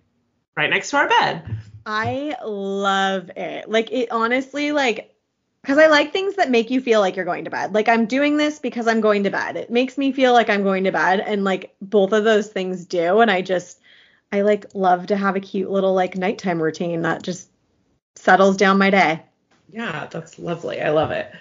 right 0.55 0.69
next 0.69 0.91
to 0.91 0.97
our 0.97 1.09
bed. 1.09 1.57
I 1.85 2.35
love 2.43 3.29
it. 3.35 3.69
Like 3.69 3.91
it 3.91 4.11
honestly 4.11 4.71
like 4.71 5.14
because 5.65 5.79
I 5.79 5.87
like 5.87 6.13
things 6.13 6.35
that 6.35 6.51
make 6.51 6.69
you 6.69 6.79
feel 6.79 6.99
like 6.99 7.15
you're 7.15 7.25
going 7.25 7.45
to 7.45 7.49
bed. 7.49 7.73
Like 7.73 7.89
I'm 7.89 8.05
doing 8.05 8.37
this 8.37 8.59
because 8.59 8.87
I'm 8.87 9.01
going 9.01 9.23
to 9.23 9.31
bed. 9.31 9.57
It 9.57 9.71
makes 9.71 9.97
me 9.97 10.11
feel 10.11 10.31
like 10.31 10.47
I'm 10.47 10.61
going 10.61 10.83
to 10.83 10.91
bed 10.91 11.21
and 11.21 11.43
like 11.43 11.75
both 11.81 12.11
of 12.11 12.23
those 12.23 12.49
things 12.49 12.85
do 12.85 13.21
and 13.21 13.31
I 13.31 13.41
just 13.41 13.79
I 14.31 14.41
like 14.41 14.75
love 14.75 15.07
to 15.07 15.17
have 15.17 15.35
a 15.35 15.39
cute 15.39 15.71
little 15.71 15.95
like 15.95 16.15
nighttime 16.15 16.61
routine 16.61 17.01
that 17.01 17.23
just 17.23 17.49
settles 18.13 18.57
down 18.57 18.77
my 18.77 18.91
day. 18.91 19.23
Yeah, 19.71 20.05
that's 20.05 20.37
lovely. 20.37 20.81
I 20.81 20.91
love 20.91 21.09
it. 21.09 21.31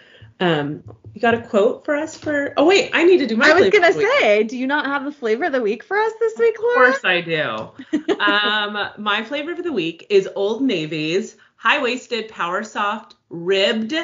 Um, 0.40 0.82
you 1.12 1.20
got 1.20 1.34
a 1.34 1.42
quote 1.42 1.84
for 1.84 1.94
us 1.94 2.16
for? 2.16 2.54
Oh 2.56 2.66
wait, 2.66 2.92
I 2.94 3.04
need 3.04 3.18
to 3.18 3.26
do 3.26 3.36
my. 3.36 3.50
I 3.50 3.52
was 3.52 3.68
gonna 3.68 3.92
say, 3.92 4.42
do 4.42 4.56
you 4.56 4.66
not 4.66 4.86
have 4.86 5.04
the 5.04 5.12
flavor 5.12 5.44
of 5.44 5.52
the 5.52 5.60
week 5.60 5.84
for 5.84 5.98
us 5.98 6.12
this 6.18 6.38
week, 6.38 6.56
Laura? 6.60 6.88
Of 6.88 6.94
course 6.94 7.04
I 7.04 7.20
do. 7.20 8.14
um, 8.18 8.88
my 8.96 9.22
flavor 9.22 9.52
of 9.52 9.62
the 9.62 9.72
week 9.72 10.06
is 10.08 10.28
Old 10.34 10.62
Navy's 10.62 11.36
high-waisted, 11.64 12.28
power 12.28 12.62
soft, 12.62 13.14
ribbed 13.34 13.94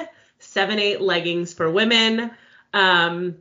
7-8 0.41 1.01
leggings 1.01 1.53
for 1.53 1.71
women. 1.71 2.31
Um, 2.73 3.37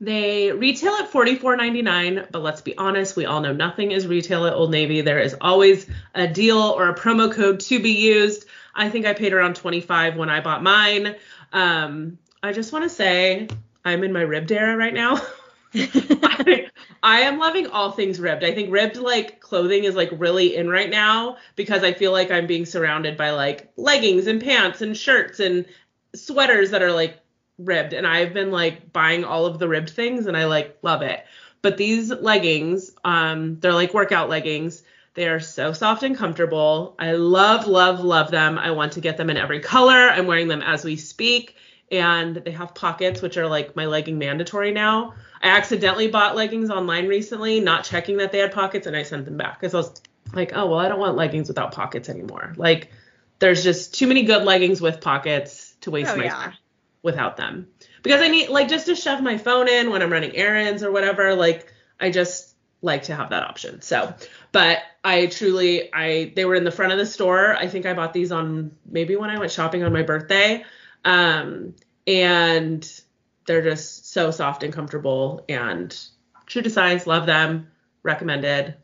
they 0.00 0.52
retail 0.52 0.92
at 0.94 1.10
$44.99, 1.10 2.30
but 2.30 2.42
let's 2.42 2.60
be 2.60 2.76
honest, 2.76 3.16
we 3.16 3.26
all 3.26 3.40
know 3.40 3.52
nothing 3.52 3.90
is 3.90 4.06
retail 4.06 4.46
at 4.46 4.52
Old 4.52 4.70
Navy. 4.70 5.00
There 5.00 5.18
is 5.18 5.34
always 5.40 5.86
a 6.14 6.28
deal 6.28 6.58
or 6.58 6.88
a 6.88 6.94
promo 6.94 7.32
code 7.32 7.60
to 7.60 7.80
be 7.80 7.92
used. 7.92 8.44
I 8.74 8.90
think 8.90 9.06
I 9.06 9.14
paid 9.14 9.32
around 9.32 9.56
25 9.56 10.16
when 10.16 10.30
I 10.30 10.40
bought 10.40 10.62
mine. 10.62 11.16
Um, 11.52 12.18
I 12.42 12.52
just 12.52 12.72
want 12.72 12.84
to 12.84 12.88
say 12.88 13.48
I'm 13.84 14.04
in 14.04 14.12
my 14.12 14.22
ribbed 14.22 14.52
era 14.52 14.76
right 14.76 14.94
now. 14.94 15.20
I, 15.74 16.68
I 17.02 17.20
am 17.20 17.38
loving 17.38 17.66
all 17.66 17.92
things 17.92 18.18
ribbed. 18.18 18.44
I 18.44 18.52
think 18.54 18.72
ribbed 18.72 18.96
like 18.96 19.40
clothing 19.40 19.84
is 19.84 19.94
like 19.94 20.10
really 20.12 20.56
in 20.56 20.68
right 20.68 20.88
now 20.88 21.36
because 21.56 21.84
I 21.84 21.92
feel 21.92 22.12
like 22.12 22.30
I'm 22.30 22.46
being 22.46 22.64
surrounded 22.64 23.16
by 23.16 23.30
like 23.30 23.70
leggings 23.76 24.26
and 24.26 24.42
pants 24.42 24.80
and 24.80 24.96
shirts 24.96 25.40
and 25.40 25.66
sweaters 26.14 26.70
that 26.70 26.82
are 26.82 26.92
like 26.92 27.20
ribbed 27.58 27.92
and 27.92 28.06
I've 28.06 28.32
been 28.32 28.50
like 28.50 28.92
buying 28.92 29.24
all 29.24 29.44
of 29.44 29.58
the 29.58 29.68
ribbed 29.68 29.90
things 29.90 30.26
and 30.26 30.36
I 30.36 30.46
like 30.46 30.78
love 30.82 31.02
it. 31.02 31.24
But 31.60 31.76
these 31.76 32.10
leggings, 32.10 32.92
um 33.04 33.60
they're 33.60 33.74
like 33.74 33.92
workout 33.92 34.30
leggings. 34.30 34.82
They 35.14 35.28
are 35.28 35.40
so 35.40 35.72
soft 35.72 36.02
and 36.02 36.16
comfortable. 36.16 36.94
I 36.98 37.12
love 37.12 37.66
love 37.66 38.00
love 38.00 38.30
them. 38.30 38.58
I 38.58 38.70
want 38.70 38.92
to 38.92 39.00
get 39.00 39.18
them 39.18 39.28
in 39.28 39.36
every 39.36 39.60
color. 39.60 40.08
I'm 40.08 40.26
wearing 40.26 40.48
them 40.48 40.62
as 40.62 40.82
we 40.84 40.96
speak 40.96 41.56
and 41.90 42.36
they 42.36 42.52
have 42.52 42.74
pockets 42.74 43.20
which 43.20 43.36
are 43.36 43.46
like 43.46 43.76
my 43.76 43.86
legging 43.86 44.18
mandatory 44.18 44.72
now. 44.72 45.14
I 45.42 45.48
accidentally 45.48 46.08
bought 46.08 46.36
leggings 46.36 46.70
online 46.70 47.06
recently, 47.08 47.60
not 47.60 47.84
checking 47.84 48.16
that 48.18 48.32
they 48.32 48.38
had 48.38 48.52
pockets, 48.52 48.86
and 48.86 48.96
I 48.96 49.02
sent 49.02 49.24
them 49.24 49.36
back 49.36 49.60
because 49.60 49.74
I 49.74 49.78
was 49.78 50.02
like, 50.32 50.52
oh 50.54 50.66
well, 50.66 50.78
I 50.78 50.88
don't 50.88 50.98
want 50.98 51.16
leggings 51.16 51.48
without 51.48 51.72
pockets 51.72 52.08
anymore. 52.08 52.54
Like, 52.56 52.90
there's 53.38 53.62
just 53.62 53.94
too 53.94 54.06
many 54.06 54.24
good 54.24 54.44
leggings 54.44 54.80
with 54.80 55.00
pockets 55.00 55.74
to 55.82 55.90
waste 55.90 56.12
Oh, 56.12 56.16
my 56.16 56.24
yeah. 56.24 56.34
time 56.34 56.54
without 57.02 57.36
them. 57.36 57.68
Because 58.02 58.20
I 58.20 58.28
need 58.28 58.48
like 58.48 58.68
just 58.68 58.86
to 58.86 58.94
shove 58.94 59.22
my 59.22 59.38
phone 59.38 59.68
in 59.68 59.90
when 59.90 60.02
I'm 60.02 60.12
running 60.12 60.34
errands 60.36 60.82
or 60.82 60.90
whatever. 60.90 61.34
Like, 61.34 61.72
I 62.00 62.10
just 62.10 62.54
like 62.82 63.04
to 63.04 63.14
have 63.14 63.30
that 63.30 63.42
option. 63.42 63.80
So, 63.80 64.14
but 64.52 64.78
I 65.04 65.26
truly, 65.26 65.92
I 65.92 66.32
they 66.36 66.44
were 66.44 66.54
in 66.54 66.64
the 66.64 66.70
front 66.70 66.92
of 66.92 66.98
the 66.98 67.06
store. 67.06 67.56
I 67.56 67.66
think 67.68 67.86
I 67.86 67.94
bought 67.94 68.12
these 68.12 68.32
on 68.32 68.72
maybe 68.86 69.16
when 69.16 69.30
I 69.30 69.38
went 69.38 69.50
shopping 69.50 69.82
on 69.82 69.92
my 69.92 70.02
birthday. 70.02 70.64
Um, 71.04 71.74
and 72.06 73.00
they're 73.48 73.62
just 73.62 74.12
so 74.12 74.30
soft 74.30 74.62
and 74.62 74.72
comfortable 74.72 75.44
and 75.48 75.98
true 76.46 76.62
to 76.62 76.70
size. 76.70 77.06
Love 77.06 77.26
them. 77.26 77.68
Recommended. 78.04 78.76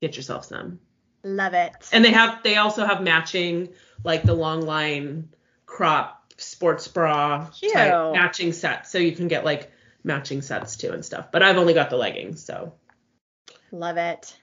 Get 0.00 0.16
yourself 0.16 0.44
some. 0.44 0.78
Love 1.24 1.54
it. 1.54 1.72
And 1.92 2.04
they 2.04 2.12
have 2.12 2.42
they 2.42 2.56
also 2.56 2.86
have 2.86 3.02
matching 3.02 3.70
like 4.04 4.22
the 4.22 4.34
long 4.34 4.60
line 4.62 5.30
crop 5.66 6.32
sports 6.36 6.86
bra 6.86 7.48
type 7.72 8.12
matching 8.12 8.52
sets. 8.52 8.90
So 8.90 8.98
you 8.98 9.12
can 9.12 9.26
get 9.26 9.44
like 9.44 9.72
matching 10.04 10.42
sets 10.42 10.76
too 10.76 10.92
and 10.92 11.04
stuff. 11.04 11.32
But 11.32 11.42
I've 11.42 11.58
only 11.58 11.74
got 11.74 11.90
the 11.90 11.96
leggings, 11.96 12.44
so 12.44 12.74
Love 13.72 13.96
it. 13.96 14.36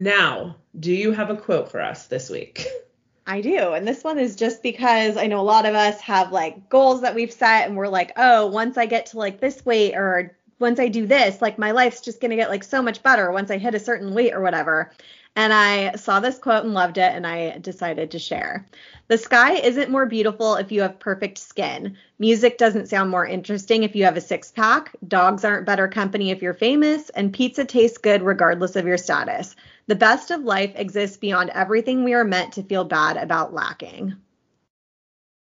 now 0.00 0.56
do 0.78 0.92
you 0.92 1.12
have 1.12 1.30
a 1.30 1.36
quote 1.36 1.70
for 1.70 1.80
us 1.80 2.06
this 2.06 2.28
week? 2.28 2.66
I 3.26 3.40
do. 3.40 3.72
And 3.72 3.86
this 3.86 4.02
one 4.02 4.18
is 4.18 4.34
just 4.34 4.62
because 4.62 5.16
I 5.16 5.26
know 5.26 5.40
a 5.40 5.42
lot 5.42 5.66
of 5.66 5.74
us 5.74 6.00
have 6.00 6.32
like 6.32 6.68
goals 6.68 7.02
that 7.02 7.14
we've 7.14 7.32
set 7.32 7.68
and 7.68 7.76
we're 7.76 7.88
like, 7.88 8.12
oh, 8.16 8.46
once 8.46 8.76
I 8.76 8.86
get 8.86 9.06
to 9.06 9.18
like 9.18 9.40
this 9.40 9.64
weight 9.64 9.94
or 9.94 10.36
once 10.58 10.80
I 10.80 10.88
do 10.88 11.06
this, 11.06 11.40
like 11.40 11.58
my 11.58 11.70
life's 11.70 12.00
just 12.00 12.20
going 12.20 12.30
to 12.30 12.36
get 12.36 12.50
like 12.50 12.64
so 12.64 12.82
much 12.82 13.02
better 13.02 13.30
once 13.30 13.50
I 13.50 13.58
hit 13.58 13.74
a 13.74 13.80
certain 13.80 14.14
weight 14.14 14.32
or 14.32 14.40
whatever. 14.40 14.90
And 15.34 15.52
I 15.52 15.92
saw 15.94 16.20
this 16.20 16.38
quote 16.38 16.64
and 16.64 16.74
loved 16.74 16.98
it 16.98 17.12
and 17.12 17.26
I 17.26 17.58
decided 17.58 18.10
to 18.10 18.18
share. 18.18 18.66
The 19.08 19.16
sky 19.16 19.54
isn't 19.54 19.90
more 19.90 20.04
beautiful 20.04 20.56
if 20.56 20.70
you 20.72 20.82
have 20.82 20.98
perfect 20.98 21.38
skin. 21.38 21.96
Music 22.18 22.58
doesn't 22.58 22.88
sound 22.88 23.10
more 23.10 23.26
interesting 23.26 23.82
if 23.82 23.96
you 23.96 24.04
have 24.04 24.16
a 24.16 24.20
six 24.20 24.50
pack. 24.50 24.90
Dogs 25.06 25.44
aren't 25.44 25.66
better 25.66 25.88
company 25.88 26.30
if 26.30 26.42
you're 26.42 26.54
famous. 26.54 27.08
And 27.10 27.32
pizza 27.32 27.64
tastes 27.64 27.98
good 27.98 28.22
regardless 28.22 28.76
of 28.76 28.86
your 28.86 28.98
status. 28.98 29.54
The 29.86 29.96
best 29.96 30.30
of 30.30 30.42
life 30.42 30.72
exists 30.76 31.16
beyond 31.16 31.50
everything 31.50 32.04
we 32.04 32.14
are 32.14 32.24
meant 32.24 32.54
to 32.54 32.62
feel 32.62 32.84
bad 32.84 33.16
about 33.16 33.52
lacking. 33.52 34.16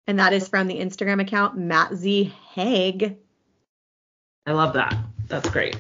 And 0.07 0.19
that 0.19 0.33
is 0.33 0.47
from 0.47 0.67
the 0.67 0.79
Instagram 0.79 1.21
account 1.21 1.57
Matt 1.57 1.93
Z 1.95 2.33
Haig. 2.53 3.17
I 4.45 4.51
love 4.51 4.73
that. 4.73 4.95
That's 5.27 5.49
great. 5.49 5.79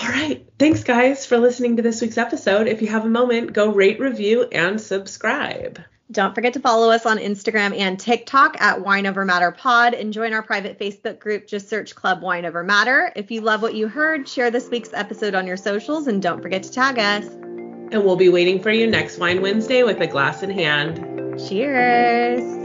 All 0.00 0.08
right. 0.08 0.46
Thanks, 0.58 0.84
guys, 0.84 1.26
for 1.26 1.38
listening 1.38 1.76
to 1.76 1.82
this 1.82 2.00
week's 2.00 2.18
episode. 2.18 2.68
If 2.68 2.80
you 2.80 2.88
have 2.88 3.04
a 3.04 3.10
moment, 3.10 3.52
go 3.52 3.72
rate, 3.72 4.00
review, 4.00 4.44
and 4.44 4.80
subscribe. 4.80 5.80
Don't 6.10 6.34
forget 6.34 6.54
to 6.54 6.60
follow 6.60 6.90
us 6.90 7.06
on 7.06 7.18
Instagram 7.18 7.78
and 7.78 7.98
TikTok 7.98 8.60
at 8.60 8.80
Wine 8.80 9.06
Over 9.06 9.24
Matter 9.24 9.52
Pod 9.52 9.94
and 9.94 10.12
join 10.12 10.32
our 10.32 10.42
private 10.42 10.78
Facebook 10.78 11.20
group. 11.20 11.46
Just 11.46 11.68
search 11.68 11.94
Club 11.94 12.20
Wine 12.20 12.44
Over 12.44 12.64
Matter. 12.64 13.12
If 13.14 13.30
you 13.30 13.42
love 13.42 13.62
what 13.62 13.74
you 13.74 13.86
heard, 13.86 14.28
share 14.28 14.50
this 14.50 14.68
week's 14.68 14.92
episode 14.92 15.36
on 15.36 15.46
your 15.46 15.56
socials 15.56 16.08
and 16.08 16.20
don't 16.20 16.42
forget 16.42 16.64
to 16.64 16.70
tag 16.72 16.98
us. 16.98 17.26
And 17.26 18.04
we'll 18.04 18.16
be 18.16 18.28
waiting 18.28 18.60
for 18.60 18.70
you 18.70 18.88
next 18.88 19.18
Wine 19.18 19.40
Wednesday 19.40 19.84
with 19.84 20.00
a 20.00 20.06
glass 20.06 20.42
in 20.42 20.50
hand. 20.50 20.98
Cheers. 21.48 22.59